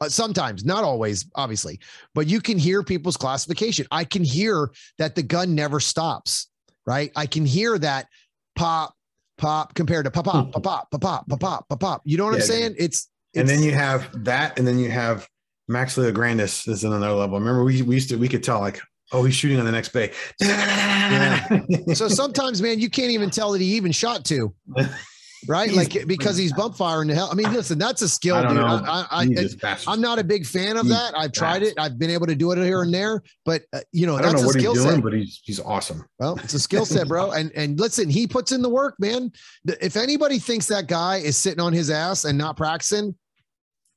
[0.00, 1.78] Uh, sometimes, not always, obviously,
[2.14, 3.86] but you can hear people's classification.
[3.92, 6.48] I can hear that the gun never stops,
[6.84, 7.12] right?
[7.14, 8.08] I can hear that
[8.56, 8.94] pop,
[9.36, 12.02] pop compared to pop pop pop pop pop pop pop pop pop pop.
[12.04, 12.74] You know what yeah, I'm saying?
[12.78, 15.28] It's, it's, and then you have that, and then you have
[15.68, 17.38] Max Leograndis is in another level.
[17.38, 18.80] Remember, we we used to we could tell like,
[19.12, 20.12] oh, he's shooting on the next bay.
[20.40, 21.60] Yeah.
[21.94, 24.54] so sometimes, man, you can't even tell that he even shot two.
[25.46, 25.70] right?
[25.70, 27.28] He's- like because he's bump firing the hell.
[27.30, 28.58] I mean, listen, that's a skill, I dude.
[28.58, 29.24] I, I,
[29.62, 31.14] I, I'm not a big fan of He's that.
[31.16, 31.72] I've tried fast.
[31.72, 31.78] it.
[31.80, 34.32] I've been able to do it here and there, but uh, you know, I don't
[34.32, 35.02] that's know a what he's skill doing, set.
[35.02, 36.04] but he's he's awesome.
[36.18, 37.30] Well, it's a skill set, bro.
[37.34, 39.32] And and listen, he puts in the work, man.
[39.80, 43.14] If anybody thinks that guy is sitting on his ass and not practicing,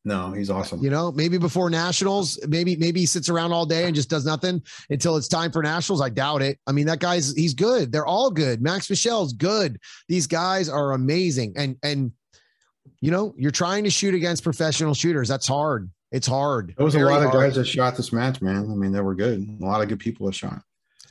[0.08, 0.82] No, he's awesome.
[0.82, 4.26] you know, maybe before nationals, maybe maybe he sits around all day and just does
[4.26, 6.00] nothing until it's time for nationals.
[6.02, 6.58] I doubt it.
[6.66, 7.92] I mean, that guy's he's good.
[7.92, 8.62] They're all good.
[8.62, 9.78] Max Michel's good.
[10.08, 11.54] These guys are amazing.
[11.58, 12.14] And and
[13.02, 15.28] you know, you're trying to shoot against professional shooters.
[15.28, 15.92] That's hard.
[16.14, 16.74] It's hard.
[16.78, 17.48] There was a lot of hard.
[17.50, 18.72] guys that shot this match, man.
[18.72, 19.46] I mean, they were good.
[19.62, 20.62] A lot of good people that shot.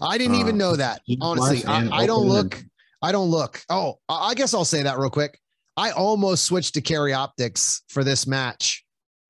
[0.01, 1.03] I didn't even Uh, know that.
[1.21, 2.55] Honestly, I, I don't look.
[2.57, 2.71] and-
[3.03, 3.63] I don't look.
[3.69, 5.39] Oh, I guess I'll say that real quick.
[5.77, 8.86] I almost switched to carry optics for this match.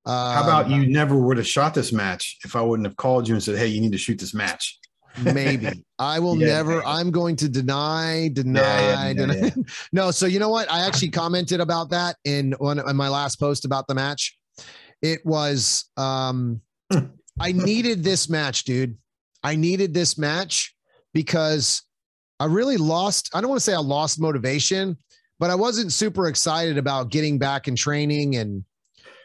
[0.06, 3.26] Uh, How about you never would have shot this match if I wouldn't have called
[3.26, 4.78] you and said, "Hey, you need to shoot this match."
[5.22, 6.74] maybe I will Yeah, never.
[6.76, 6.86] maybe.
[6.86, 9.34] I'm going to deny, deny, yeah, deny.
[9.34, 9.50] yeah.
[9.92, 10.10] no.
[10.10, 10.70] So you know what?
[10.70, 14.36] I actually commented about that in one in my last post about the match.
[15.02, 16.60] It was um.
[17.40, 18.96] I needed this match, dude.
[19.42, 20.74] I needed this match
[21.12, 21.82] because
[22.40, 23.28] I really lost.
[23.34, 24.96] I don't want to say I lost motivation,
[25.38, 28.64] but I wasn't super excited about getting back in training and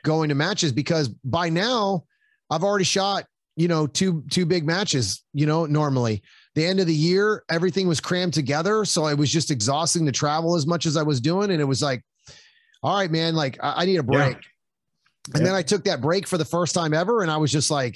[0.04, 2.04] going to matches because by now
[2.50, 3.26] I've already shot,
[3.56, 6.22] you know, two two big matches, you know, normally.
[6.56, 8.84] The end of the year, everything was crammed together.
[8.84, 11.52] So it was just exhausting to travel as much as I was doing.
[11.52, 12.04] And it was like,
[12.84, 14.02] all right, man, like I, I need a Yeah.
[14.02, 14.38] break.
[15.36, 17.22] And then I took that break for the first time ever.
[17.22, 17.96] And I was just like,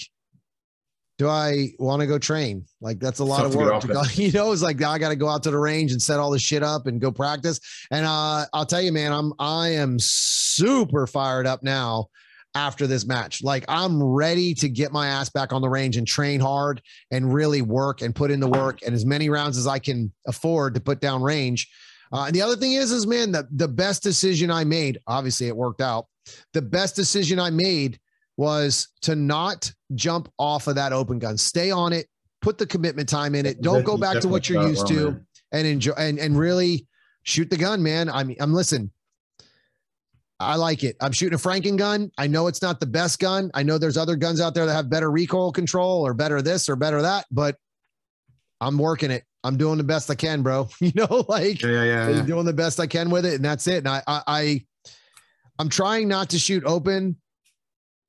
[1.18, 2.66] do I want to go train?
[2.82, 3.82] Like that's a lot Tough of work.
[3.82, 6.02] to go- you know, it's like I got to go out to the range and
[6.02, 7.60] set all this shit up and go practice.
[7.92, 12.08] And uh, I'll tell you, man, I'm I am super fired up now
[12.54, 13.44] after this match.
[13.44, 16.82] Like I'm ready to get my ass back on the range and train hard
[17.12, 20.12] and really work and put in the work and as many rounds as I can
[20.28, 21.70] afford to put down range.
[22.12, 25.48] Uh, and the other thing is, is man, the, the best decision I made, obviously
[25.48, 26.08] it worked out.
[26.54, 28.00] The best decision I made
[28.38, 31.38] was to not jump off of that open gun.
[31.38, 32.08] Stay on it,
[32.42, 33.62] put the commitment time in it.
[33.62, 35.20] Don't go back to what you're used to
[35.52, 36.88] and enjoy and, and really
[37.24, 38.10] shoot the gun, man.
[38.10, 38.92] I mean, I'm listen.
[40.38, 40.98] I like it.
[41.00, 42.12] I'm shooting a Franken gun.
[42.18, 43.52] I know it's not the best gun.
[43.54, 46.68] I know there's other guns out there that have better recoil control or better this
[46.68, 47.56] or better that, but
[48.60, 49.24] I'm working it.
[49.46, 50.68] I'm doing the best I can, bro.
[50.82, 52.22] You know, like Yeah, yeah, yeah.
[52.24, 53.78] Doing the best I can with it, and that's it.
[53.78, 54.66] And I, I, I,
[55.58, 57.16] I'm trying not to shoot open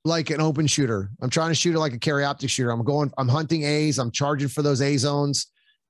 [0.07, 1.09] like an open shooter.
[1.21, 2.71] I'm trying to shoot it like a carry optic shooter.
[2.71, 3.99] I'm going, I'm hunting A's.
[3.99, 5.47] I'm charging for those A zones,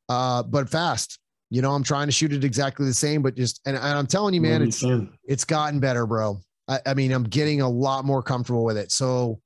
[0.10, 1.20] uh, but fast.
[1.50, 4.08] You know, I'm trying to shoot it exactly the same, but just and, and I'm
[4.08, 4.84] telling you, man, it's
[5.24, 6.42] it's gotten better, bro.
[6.68, 8.92] I, I mean, I'm getting a lot more comfortable with it.
[8.92, 9.40] So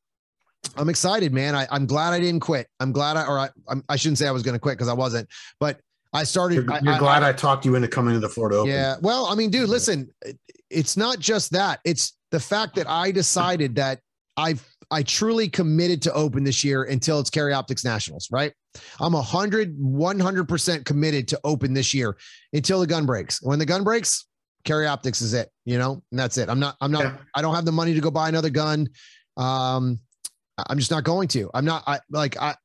[0.75, 1.53] I'm excited, man.
[1.55, 2.67] I, I'm glad I didn't quit.
[2.79, 4.87] I'm glad I, or I, I'm, I shouldn't say I was going to quit because
[4.87, 5.29] I wasn't,
[5.59, 5.79] but
[6.13, 6.55] I started.
[6.55, 8.71] You're, you're I- glad I, talked you into coming to the Florida Open.
[8.71, 8.95] yeah.
[9.01, 10.09] Well, I mean, dude, listen,
[10.71, 11.81] it's not just that.
[11.85, 13.99] It's the fact that I decided that
[14.41, 14.55] I
[14.89, 18.51] I truly committed to open this year until it's Carry Optics Nationals, right?
[18.99, 22.17] I'm a hundred, 100% committed to open this year
[22.51, 23.41] until the gun breaks.
[23.41, 24.25] When the gun breaks,
[24.65, 26.49] Carry Optics is it, you know, and that's it.
[26.49, 27.17] I'm not, I'm not, Yeah.
[27.35, 28.89] I don't have the money to go buy another gun.
[29.37, 29.97] Um,
[30.69, 31.49] I'm just not going to.
[31.53, 32.55] I'm not, I like, I,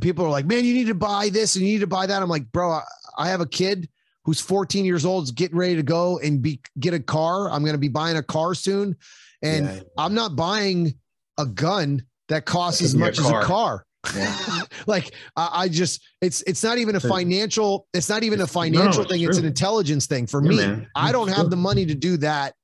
[0.00, 2.22] people are like, man, you need to buy this and you need to buy that.
[2.22, 2.82] I'm like, bro, I,
[3.18, 3.88] I have a kid
[4.24, 7.50] who's 14 years old, is getting ready to go and be get a car.
[7.50, 8.96] I'm going to be buying a car soon,
[9.42, 9.80] and Yeah.
[9.98, 10.94] I'm not buying
[11.38, 13.84] a gun that costs as be a much as a car.
[14.14, 14.60] Yeah.
[14.86, 17.86] like I, I just, it's it's not even a financial.
[17.92, 19.22] It's not even a no, financial it's thing.
[19.22, 20.56] It's an intelligence thing for Yeah, me.
[20.56, 20.88] man.
[20.94, 22.54] I don't have the money to do that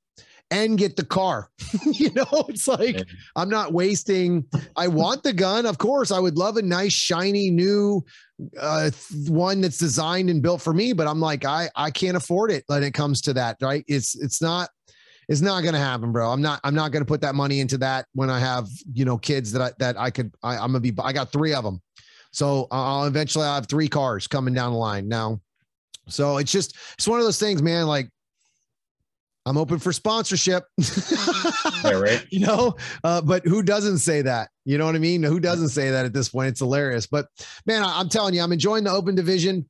[0.51, 1.49] and get the car.
[1.93, 3.05] you know, it's like Yeah.
[3.37, 4.45] I'm not wasting.
[4.77, 6.11] I want the gun, of course.
[6.13, 8.05] I would love a nice, shiny, new
[8.61, 8.91] uh,
[9.29, 10.93] one that's designed and built for me.
[10.93, 13.57] But I'm like, I I can't afford it when it comes to that.
[13.61, 13.85] Right?
[13.89, 14.69] It's it's not.
[15.33, 16.31] It's not going to happen, bro.
[16.31, 16.61] I'm not.
[16.63, 19.51] I'm not going to put that money into that when I have you know kids
[19.53, 20.31] that I that I could.
[20.43, 20.93] I, I'm gonna be.
[21.03, 21.81] I got three of them,
[22.33, 25.41] so I'll eventually I have three cars coming down the line now.
[26.07, 27.87] So it's just it's one of those things, man.
[27.87, 28.11] Like
[29.47, 30.65] I'm open for sponsorship.
[31.83, 32.27] Yeah, right.
[32.31, 35.71] you know uh, but who doesn't say that you know what i mean who doesn't
[35.71, 37.27] say that at this point it's hilarious but
[37.67, 39.69] man I, am telling you i'm enjoying the open division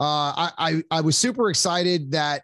[0.00, 2.42] uh, I, I i was super excited that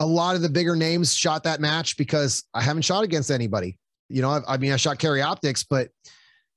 [0.00, 3.78] a lot of the bigger names shot that match because i haven't shot against anybody
[4.08, 5.88] you know i, I mean i shot carry optics but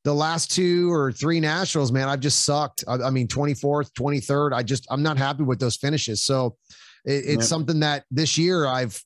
[0.04, 4.54] the last two or three nationals man i've just sucked i, I mean 24th 23rd
[4.54, 6.58] i just i'm not happy with those finishes so
[7.06, 7.44] it, it's Yep.
[7.44, 9.02] something that this year i've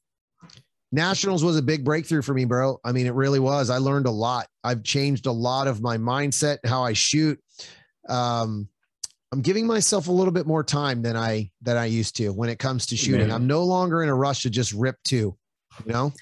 [0.92, 2.80] Nationals was a big breakthrough for me, bro.
[2.86, 3.70] I mean, it really was.
[3.70, 4.48] I learned a lot.
[4.64, 7.40] I've changed a lot of my mindset, how I shoot.
[8.08, 8.70] Um,
[9.32, 12.50] I'm giving myself a little bit more time than I than I used to when
[12.50, 13.28] it comes to shooting.
[13.28, 13.32] Man.
[13.32, 15.38] I'm no longer in a rush to just rip two.
[15.86, 16.14] You know,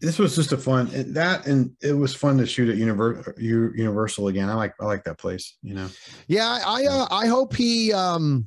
[0.00, 4.28] this was just a fun that, and it was fun to shoot at Univer- Universal
[4.28, 4.48] again.
[4.48, 5.56] I like I like that place.
[5.62, 5.88] You know.
[6.28, 8.46] Yeah, I uh, I hope he um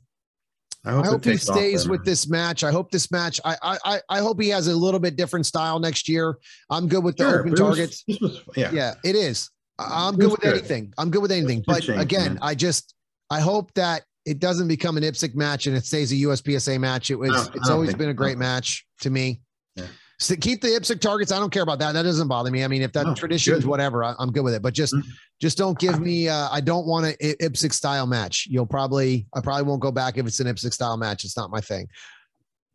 [0.86, 2.64] I hope, I hope he stays with this match.
[2.64, 3.42] I hope this match.
[3.44, 6.38] I I I hope he has a little bit different style next year.
[6.70, 8.04] I'm good with the sure, open targets.
[8.08, 9.50] Was, was, yeah, yeah, it is.
[9.78, 10.54] I'm good with good.
[10.54, 10.94] anything.
[10.98, 11.64] I'm good with anything.
[11.68, 12.40] But again.
[12.42, 12.94] I just
[13.30, 17.11] I hope that it doesn't become an IPSC match and it stays a USPSA match.
[17.11, 17.30] It was.
[17.30, 19.41] No, it's always been a great match to me.
[19.76, 19.85] Yeah.
[20.18, 21.31] So keep the IPSC targets.
[21.31, 21.91] I don't care about that.
[21.91, 22.64] That doesn't bother me.
[22.64, 24.61] I mean, if that no, tradition is whatever, I, am good with it.
[24.61, 25.07] But just, mm-hmm.
[25.39, 26.30] just don't give me.
[26.30, 28.47] Uh, I don't want an IPSC style match.
[28.49, 31.23] You'll probably, I probably won't go back if it's an IPSC style match.
[31.26, 31.88] It's not my thing.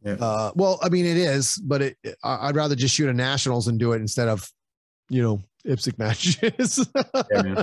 [0.05, 0.16] Yeah.
[0.20, 3.78] Uh, well, I mean, it is, but it, I'd rather just shoot a nationals and
[3.78, 4.48] do it instead of,
[5.09, 6.89] you know, IPSC matches.
[7.32, 7.62] yeah,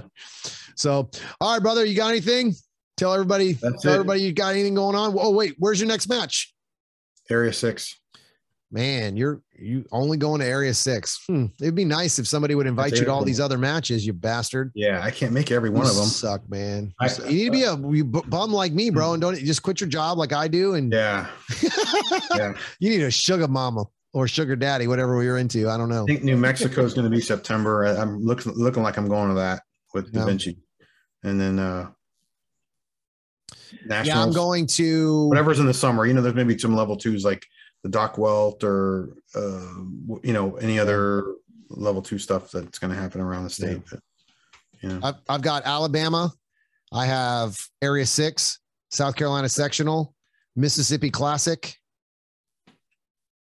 [0.76, 1.10] so,
[1.42, 2.54] all right, brother, you got anything?
[2.98, 3.54] Tell everybody.
[3.54, 3.96] That's tell it.
[3.96, 5.16] everybody you got anything going on.
[5.18, 6.54] Oh, wait, where's your next match?
[7.30, 8.00] Area six
[8.72, 11.24] man, you're you only going to area six.
[11.28, 11.46] Hmm.
[11.62, 14.72] It'd be nice if somebody would invite you to all these other matches, you bastard.
[14.76, 16.06] Yeah, I can't make every one you of them.
[16.06, 16.94] Suck, man.
[17.00, 19.80] I, you need to be a you bum like me, bro, and don't just quit
[19.80, 20.76] your job like I do.
[20.76, 21.28] And yeah,
[22.36, 22.54] yeah.
[22.80, 25.70] you need a sugar mama or sugar daddy, whatever we're into.
[25.70, 26.04] I don't know.
[26.04, 27.86] I think New Mexico is going to be September.
[27.86, 29.64] I'm looking looking like I'm going to that
[29.94, 30.58] with Da Vinci,
[31.24, 31.90] and then uh
[33.86, 34.08] Nationals.
[34.08, 36.06] Yeah, I'm going to whatever's in the summer.
[36.06, 37.46] You know, there's maybe some level twos like
[37.84, 39.74] the Doc Welt or uh,
[40.24, 41.36] you know any other
[41.70, 43.78] level two stuff that's going to happen around the state.
[43.78, 43.84] Yeah.
[43.92, 44.00] But,
[44.82, 45.00] you know.
[45.04, 46.32] I've, I've got Alabama.
[46.94, 48.60] I have Area Six,
[48.92, 50.14] South Carolina Sectional,
[50.56, 51.76] Mississippi Classic.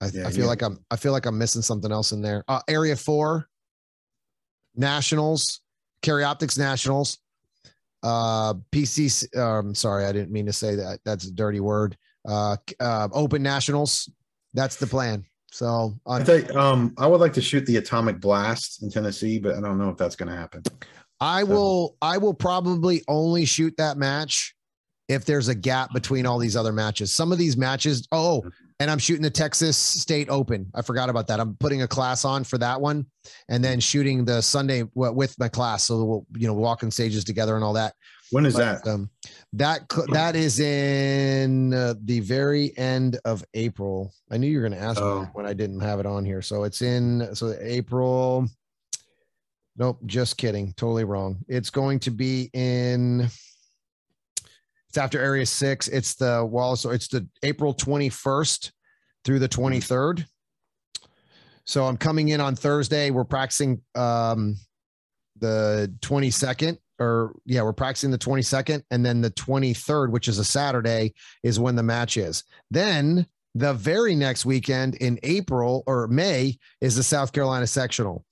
[0.01, 0.47] I, yeah, I feel yeah.
[0.47, 2.45] like I'm I feel like I'm missing something else in there.
[2.49, 3.49] Uh, area Four,
[4.75, 5.61] Nationals,
[6.07, 7.19] Optics Nationals,
[8.03, 9.37] uh, PC.
[9.37, 11.01] Um, sorry, I didn't mean to say that.
[11.05, 11.97] That's a dirty word.
[12.29, 14.11] Uh, uh, Open Nationals,
[14.55, 15.25] that's the plan.
[15.51, 19.55] So I think um, I would like to shoot the atomic blast in Tennessee, but
[19.55, 20.63] I don't know if that's going to happen.
[21.21, 21.47] I so.
[21.47, 21.97] will.
[22.03, 24.55] I will probably only shoot that match
[25.09, 27.13] if there's a gap between all these other matches.
[27.13, 28.07] Some of these matches.
[28.13, 28.45] Oh,
[28.81, 30.71] and I'm shooting the Texas State Open.
[30.75, 31.41] I forgot about that.
[31.41, 33.07] I'm putting a class on for that one,
[33.49, 35.85] and then shooting the Sunday with my class.
[35.85, 37.95] So we'll you know walking stages together and all that.
[38.31, 38.91] When is but, that?
[38.91, 39.11] Um,
[39.55, 44.13] that that is in uh, the very end of April.
[44.31, 45.23] I knew you were going to ask oh.
[45.23, 46.43] me when I didn't have it on here.
[46.43, 48.47] So it's in so April.
[49.77, 50.73] Nope, just kidding.
[50.77, 51.39] Totally wrong.
[51.49, 53.29] It's going to be in.
[54.89, 55.89] It's after Area Six.
[55.89, 56.77] It's the wall.
[56.77, 58.73] So It's the April twenty first
[59.25, 60.27] through the twenty third.
[61.65, 63.11] So I'm coming in on Thursday.
[63.11, 64.57] We're practicing um,
[65.39, 70.39] the twenty second or yeah, we're practicing the 22nd, and then the 23rd, which is
[70.39, 72.45] a Saturday, is when the match is.
[72.71, 78.25] Then the very next weekend in April or May is the South Carolina sectional.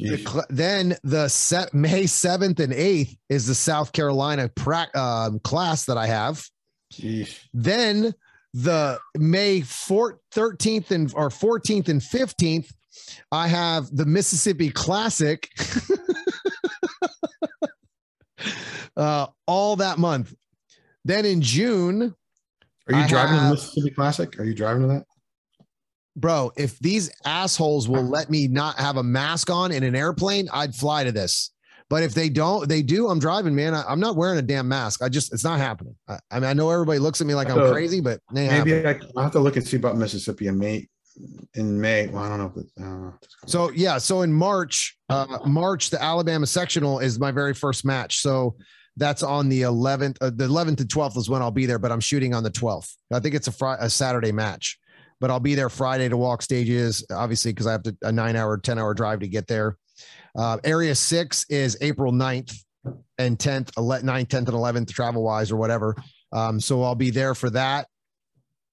[0.00, 5.84] The, then the set May 7th and 8th is the South Carolina pra- um, class
[5.86, 6.44] that I have.
[6.92, 7.38] Jeez.
[7.52, 8.14] Then
[8.54, 12.72] the May 4th, 13th and or 14th and 15th,
[13.30, 15.48] I have the Mississippi Classic.
[18.96, 20.34] uh, all that month.
[21.04, 22.14] Then in June,
[22.88, 24.38] are you I driving have, to the Mississippi Classic?
[24.38, 25.04] Are you driving to that?
[26.16, 30.48] Bro, if these assholes will let me not have a mask on in an airplane,
[30.52, 31.50] I'd fly to this.
[31.88, 33.08] But if they don't, they do.
[33.08, 33.74] I'm driving, man.
[33.74, 35.02] I, am not wearing a damn mask.
[35.02, 35.96] I just, it's not happening.
[36.06, 39.00] I, I mean, I know everybody looks at me like I'm crazy, but maybe I,
[39.14, 40.88] will have to look and see about Mississippi in May.
[41.54, 42.64] In May, well, I don't know.
[42.76, 43.14] Know.
[43.46, 48.20] So yeah, so in March, uh, March, the Alabama sectional is my very first match.
[48.20, 48.54] So
[48.96, 50.16] that's on the 11th.
[50.20, 52.50] Uh, the 11th to 12th is when I'll be there, but I'm shooting on the
[52.50, 52.94] 12th.
[53.12, 54.78] I think it's a Friday, a Saturday match,
[55.20, 58.36] but I'll be there Friday to walk stages, obviously, because I have to, a nine
[58.36, 59.76] hour, 10 hour drive to get there.
[60.36, 62.56] Uh, area six is April 9th
[63.18, 65.94] and 10th, 9th, 10th, and 11th, travel wise or whatever.
[66.32, 67.86] Um, so I'll be there for that.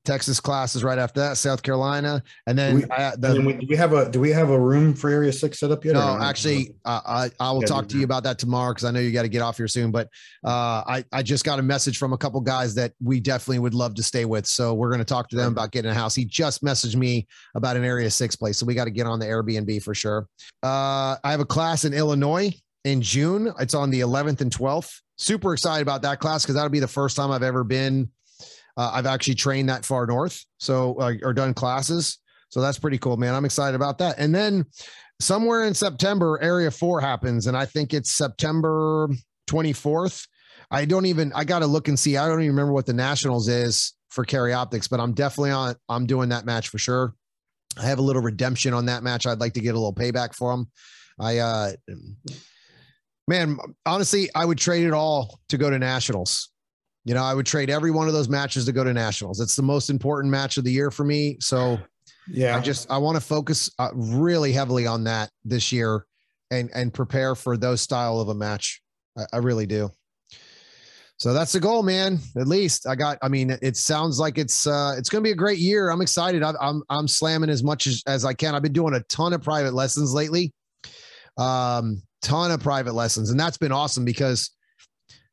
[0.07, 3.53] Texas class is right after that, South Carolina, and then, we, the, and then we,
[3.53, 5.95] do we have a do we have a room for Area Six set up yet?
[5.95, 9.01] No, actually, uh, I I will talk to you about that tomorrow because I know
[9.01, 9.91] you got to get off here soon.
[9.91, 10.07] But
[10.45, 13.73] uh, I I just got a message from a couple guys that we definitely would
[13.73, 16.15] love to stay with, so we're going to talk to them about getting a house.
[16.15, 19.19] He just messaged me about an Area Six place, so we got to get on
[19.19, 20.25] the Airbnb for sure.
[20.63, 22.53] Uh, I have a class in Illinois
[22.85, 23.51] in June.
[23.59, 25.01] It's on the 11th and 12th.
[25.17, 28.09] Super excited about that class because that'll be the first time I've ever been
[28.77, 32.19] uh, I've actually trained that far north, so uh, or done classes.
[32.49, 33.33] So that's pretty cool, man.
[33.33, 34.17] I'm excited about that.
[34.19, 34.65] And then
[35.19, 39.09] somewhere in September, Area Four happens, and I think it's September
[39.49, 40.27] 24th.
[40.69, 41.33] I don't even.
[41.33, 42.17] I got to look and see.
[42.17, 45.75] I don't even remember what the nationals is for Carry Optics, but I'm definitely on.
[45.89, 47.15] I'm doing that match for sure.
[47.77, 49.25] I have a little redemption on that match.
[49.25, 50.67] I'd like to get a little payback for him.
[51.19, 51.71] I, uh,
[53.27, 56.49] man, honestly, I would trade it all to go to nationals.
[57.07, 59.39] You know, I would trade every one of those matches to go to nationals.
[59.39, 61.37] It's the most important match of the year for me.
[61.39, 61.77] So,
[62.27, 66.05] yeah, I just I want to focus uh, really heavily on that this year,
[66.51, 68.81] and and prepare for those style of a match.
[69.17, 69.89] I, I really do.
[71.15, 72.19] So that's the goal, man.
[72.37, 73.17] At least I got.
[73.21, 75.89] I mean, it sounds like it's uh, it's going to be a great year.
[75.89, 76.43] I'm excited.
[76.43, 78.53] I, I'm I'm slamming as much as, as I can.
[78.53, 80.53] I've been doing a ton of private lessons lately,
[81.37, 84.51] um, ton of private lessons, and that's been awesome because,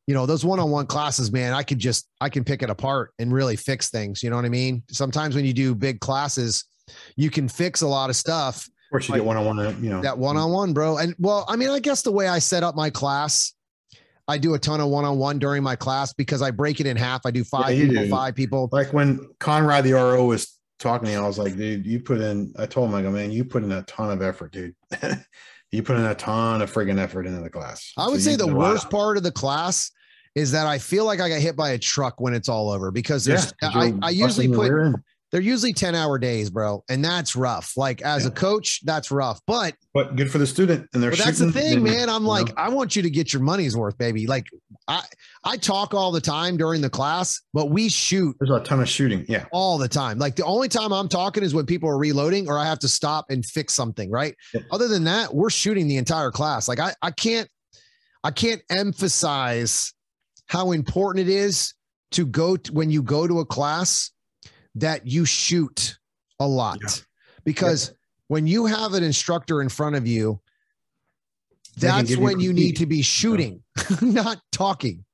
[0.07, 3.33] you know, those one-on-one classes, man, I could just I can pick it apart and
[3.33, 4.23] really fix things.
[4.23, 4.83] You know what I mean?
[4.91, 6.65] Sometimes when you do big classes,
[7.17, 8.67] you can fix a lot of stuff.
[8.67, 9.59] Of course, you like, get one-on-one.
[9.59, 10.99] Uh, you know that one-on-one, bro.
[10.99, 13.55] And well, I mean, I guess the way I set up my class
[14.27, 16.87] I do a ton of one on one during my class because I break it
[16.87, 17.23] in half.
[17.27, 18.11] I do five yeah, people, do.
[18.11, 18.69] five people.
[18.73, 22.21] Like when Conrad the RO was talking to me, I was like, dude, you put
[22.21, 24.75] in, I told him, I go, man, you put in a ton of effort, dude.
[25.75, 27.93] you put in a ton of friggin' effort into the class.
[27.97, 29.91] I would so say the worst part of the class
[30.35, 32.91] is that I feel like I got hit by a truck when it's all over
[32.91, 34.71] because there's, yeah, I, I usually put,
[35.35, 36.85] they're usually 10 hour days, bro.
[36.89, 37.77] And that's rough.
[37.77, 38.29] Like as yeah.
[38.29, 39.41] a coach, that's rough.
[39.49, 40.89] But but good for the student.
[40.95, 42.09] And they're but that's the thing, man.
[42.09, 42.55] I'm like, know?
[42.57, 44.29] I want you to get your money's worth, baby.
[44.29, 44.47] Like
[44.87, 45.03] I
[45.43, 48.37] I talk all the time during the class, but we shoot.
[48.39, 49.27] There's a ton of shooting.
[49.29, 49.47] Yeah.
[49.51, 50.21] All the time.
[50.21, 52.89] Like the only time I'm talking is when people are reloading or I have to
[52.89, 54.37] stop and fix something, right?
[54.55, 54.61] Yeah.
[54.71, 56.69] Other than that, we're shooting the entire class.
[56.69, 57.49] Like I I can't
[58.23, 59.95] I can't emphasize
[60.47, 61.75] how important it is
[62.13, 64.13] to go to, when you go to a class
[64.75, 65.99] that you shoot
[66.41, 66.89] a lot yeah.
[67.45, 67.95] because yeah.
[68.29, 70.41] when you have an instructor in front of you,
[71.77, 73.97] that's when you, you need to be shooting, yeah.
[74.01, 75.05] not talking,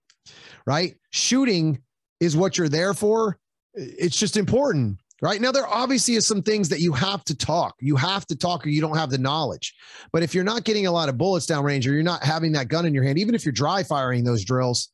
[0.66, 0.97] right?
[1.11, 1.81] Shooting
[2.20, 3.39] is what you're there for.
[3.74, 5.41] It's just important, right?
[5.41, 7.74] Now, there obviously is some things that you have to talk.
[7.81, 9.74] You have to talk or you don't have the knowledge.
[10.12, 12.53] But if you're not getting a lot of bullets down range or you're not having
[12.53, 14.91] that gun in your hand, even if you're dry firing those drills,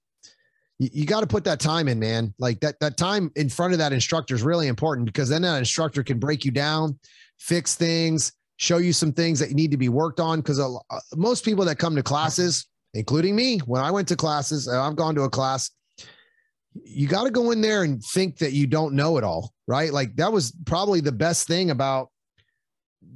[0.78, 2.34] you, you got to put that time in, man.
[2.38, 5.58] Like that that time in front of that instructor is really important because then that
[5.58, 6.98] instructor can break you down,
[7.38, 10.40] fix things, show you some things that need to be worked on.
[10.40, 10.78] Because uh,
[11.14, 15.14] most people that come to classes, including me, when I went to classes, I've gone
[15.16, 15.70] to a class.
[16.84, 19.92] You got to go in there and think that you don't know it all, right?
[19.92, 22.10] Like that was probably the best thing about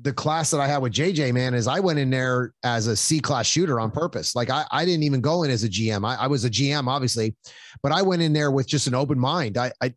[0.02, 2.96] the class that I had with JJ, man, is I went in there as a
[2.96, 4.34] C class shooter on purpose.
[4.34, 6.06] Like I, I didn't even go in as a GM.
[6.06, 7.34] I, I, was a GM, obviously,
[7.82, 9.58] but I went in there with just an open mind.
[9.58, 9.94] I, I,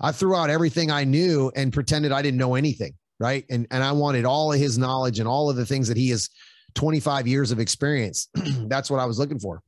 [0.00, 2.94] I threw out everything I knew and pretended I didn't know anything.
[3.18, 3.44] Right.
[3.48, 6.10] And, and I wanted all of his knowledge and all of the things that he
[6.10, 6.28] has
[6.74, 8.28] 25 years of experience.
[8.66, 9.62] That's what I was looking for.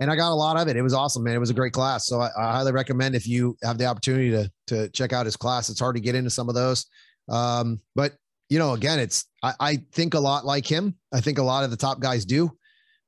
[0.00, 0.76] And I got a lot of it.
[0.76, 1.34] It was awesome, man.
[1.34, 2.06] It was a great class.
[2.06, 5.36] So I, I highly recommend if you have the opportunity to, to check out his
[5.36, 6.86] class, it's hard to get into some of those.
[7.28, 8.12] Um, but
[8.48, 10.96] you know, again, it's I, I, think a lot like him.
[11.12, 12.50] I think a lot of the top guys do.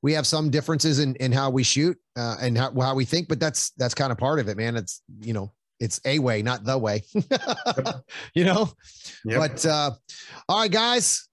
[0.01, 3.27] We have some differences in in how we shoot uh, and how, how we think,
[3.27, 4.75] but that's that's kind of part of it, man.
[4.75, 7.03] It's you know, it's a way, not the way.
[8.33, 8.71] you know,
[9.25, 9.39] yep.
[9.39, 9.91] but uh,
[10.49, 11.27] all right, guys.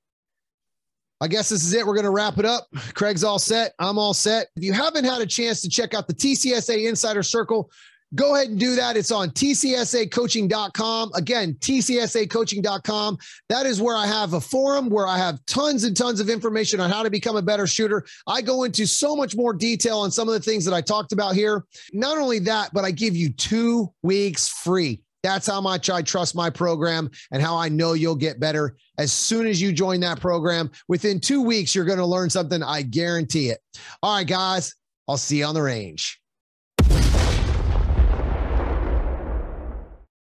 [1.21, 1.85] I guess this is it.
[1.85, 2.69] We're going to wrap it up.
[2.95, 3.73] Craig's all set.
[3.81, 4.47] I'm all set.
[4.55, 7.69] If you haven't had a chance to check out the TCSA Insider Circle,
[8.15, 8.97] Go ahead and do that.
[8.97, 11.11] It's on tcsacoaching.com.
[11.15, 13.19] Again, tcsacoaching.com.
[13.51, 16.81] That is where I have a forum where I have tons and tons of information
[16.81, 18.07] on how to become a better shooter.
[18.27, 21.13] I go into so much more detail on some of the things that I talked
[21.13, 21.67] about here.
[21.93, 25.03] Not only that, but I give you two weeks free.
[25.23, 29.13] That's how much I trust my program and how I know you'll get better as
[29.13, 30.71] soon as you join that program.
[30.87, 32.63] Within two weeks, you're going to learn something.
[32.63, 33.59] I guarantee it.
[34.03, 34.75] All right, guys,
[35.09, 36.21] I'll see you on the range.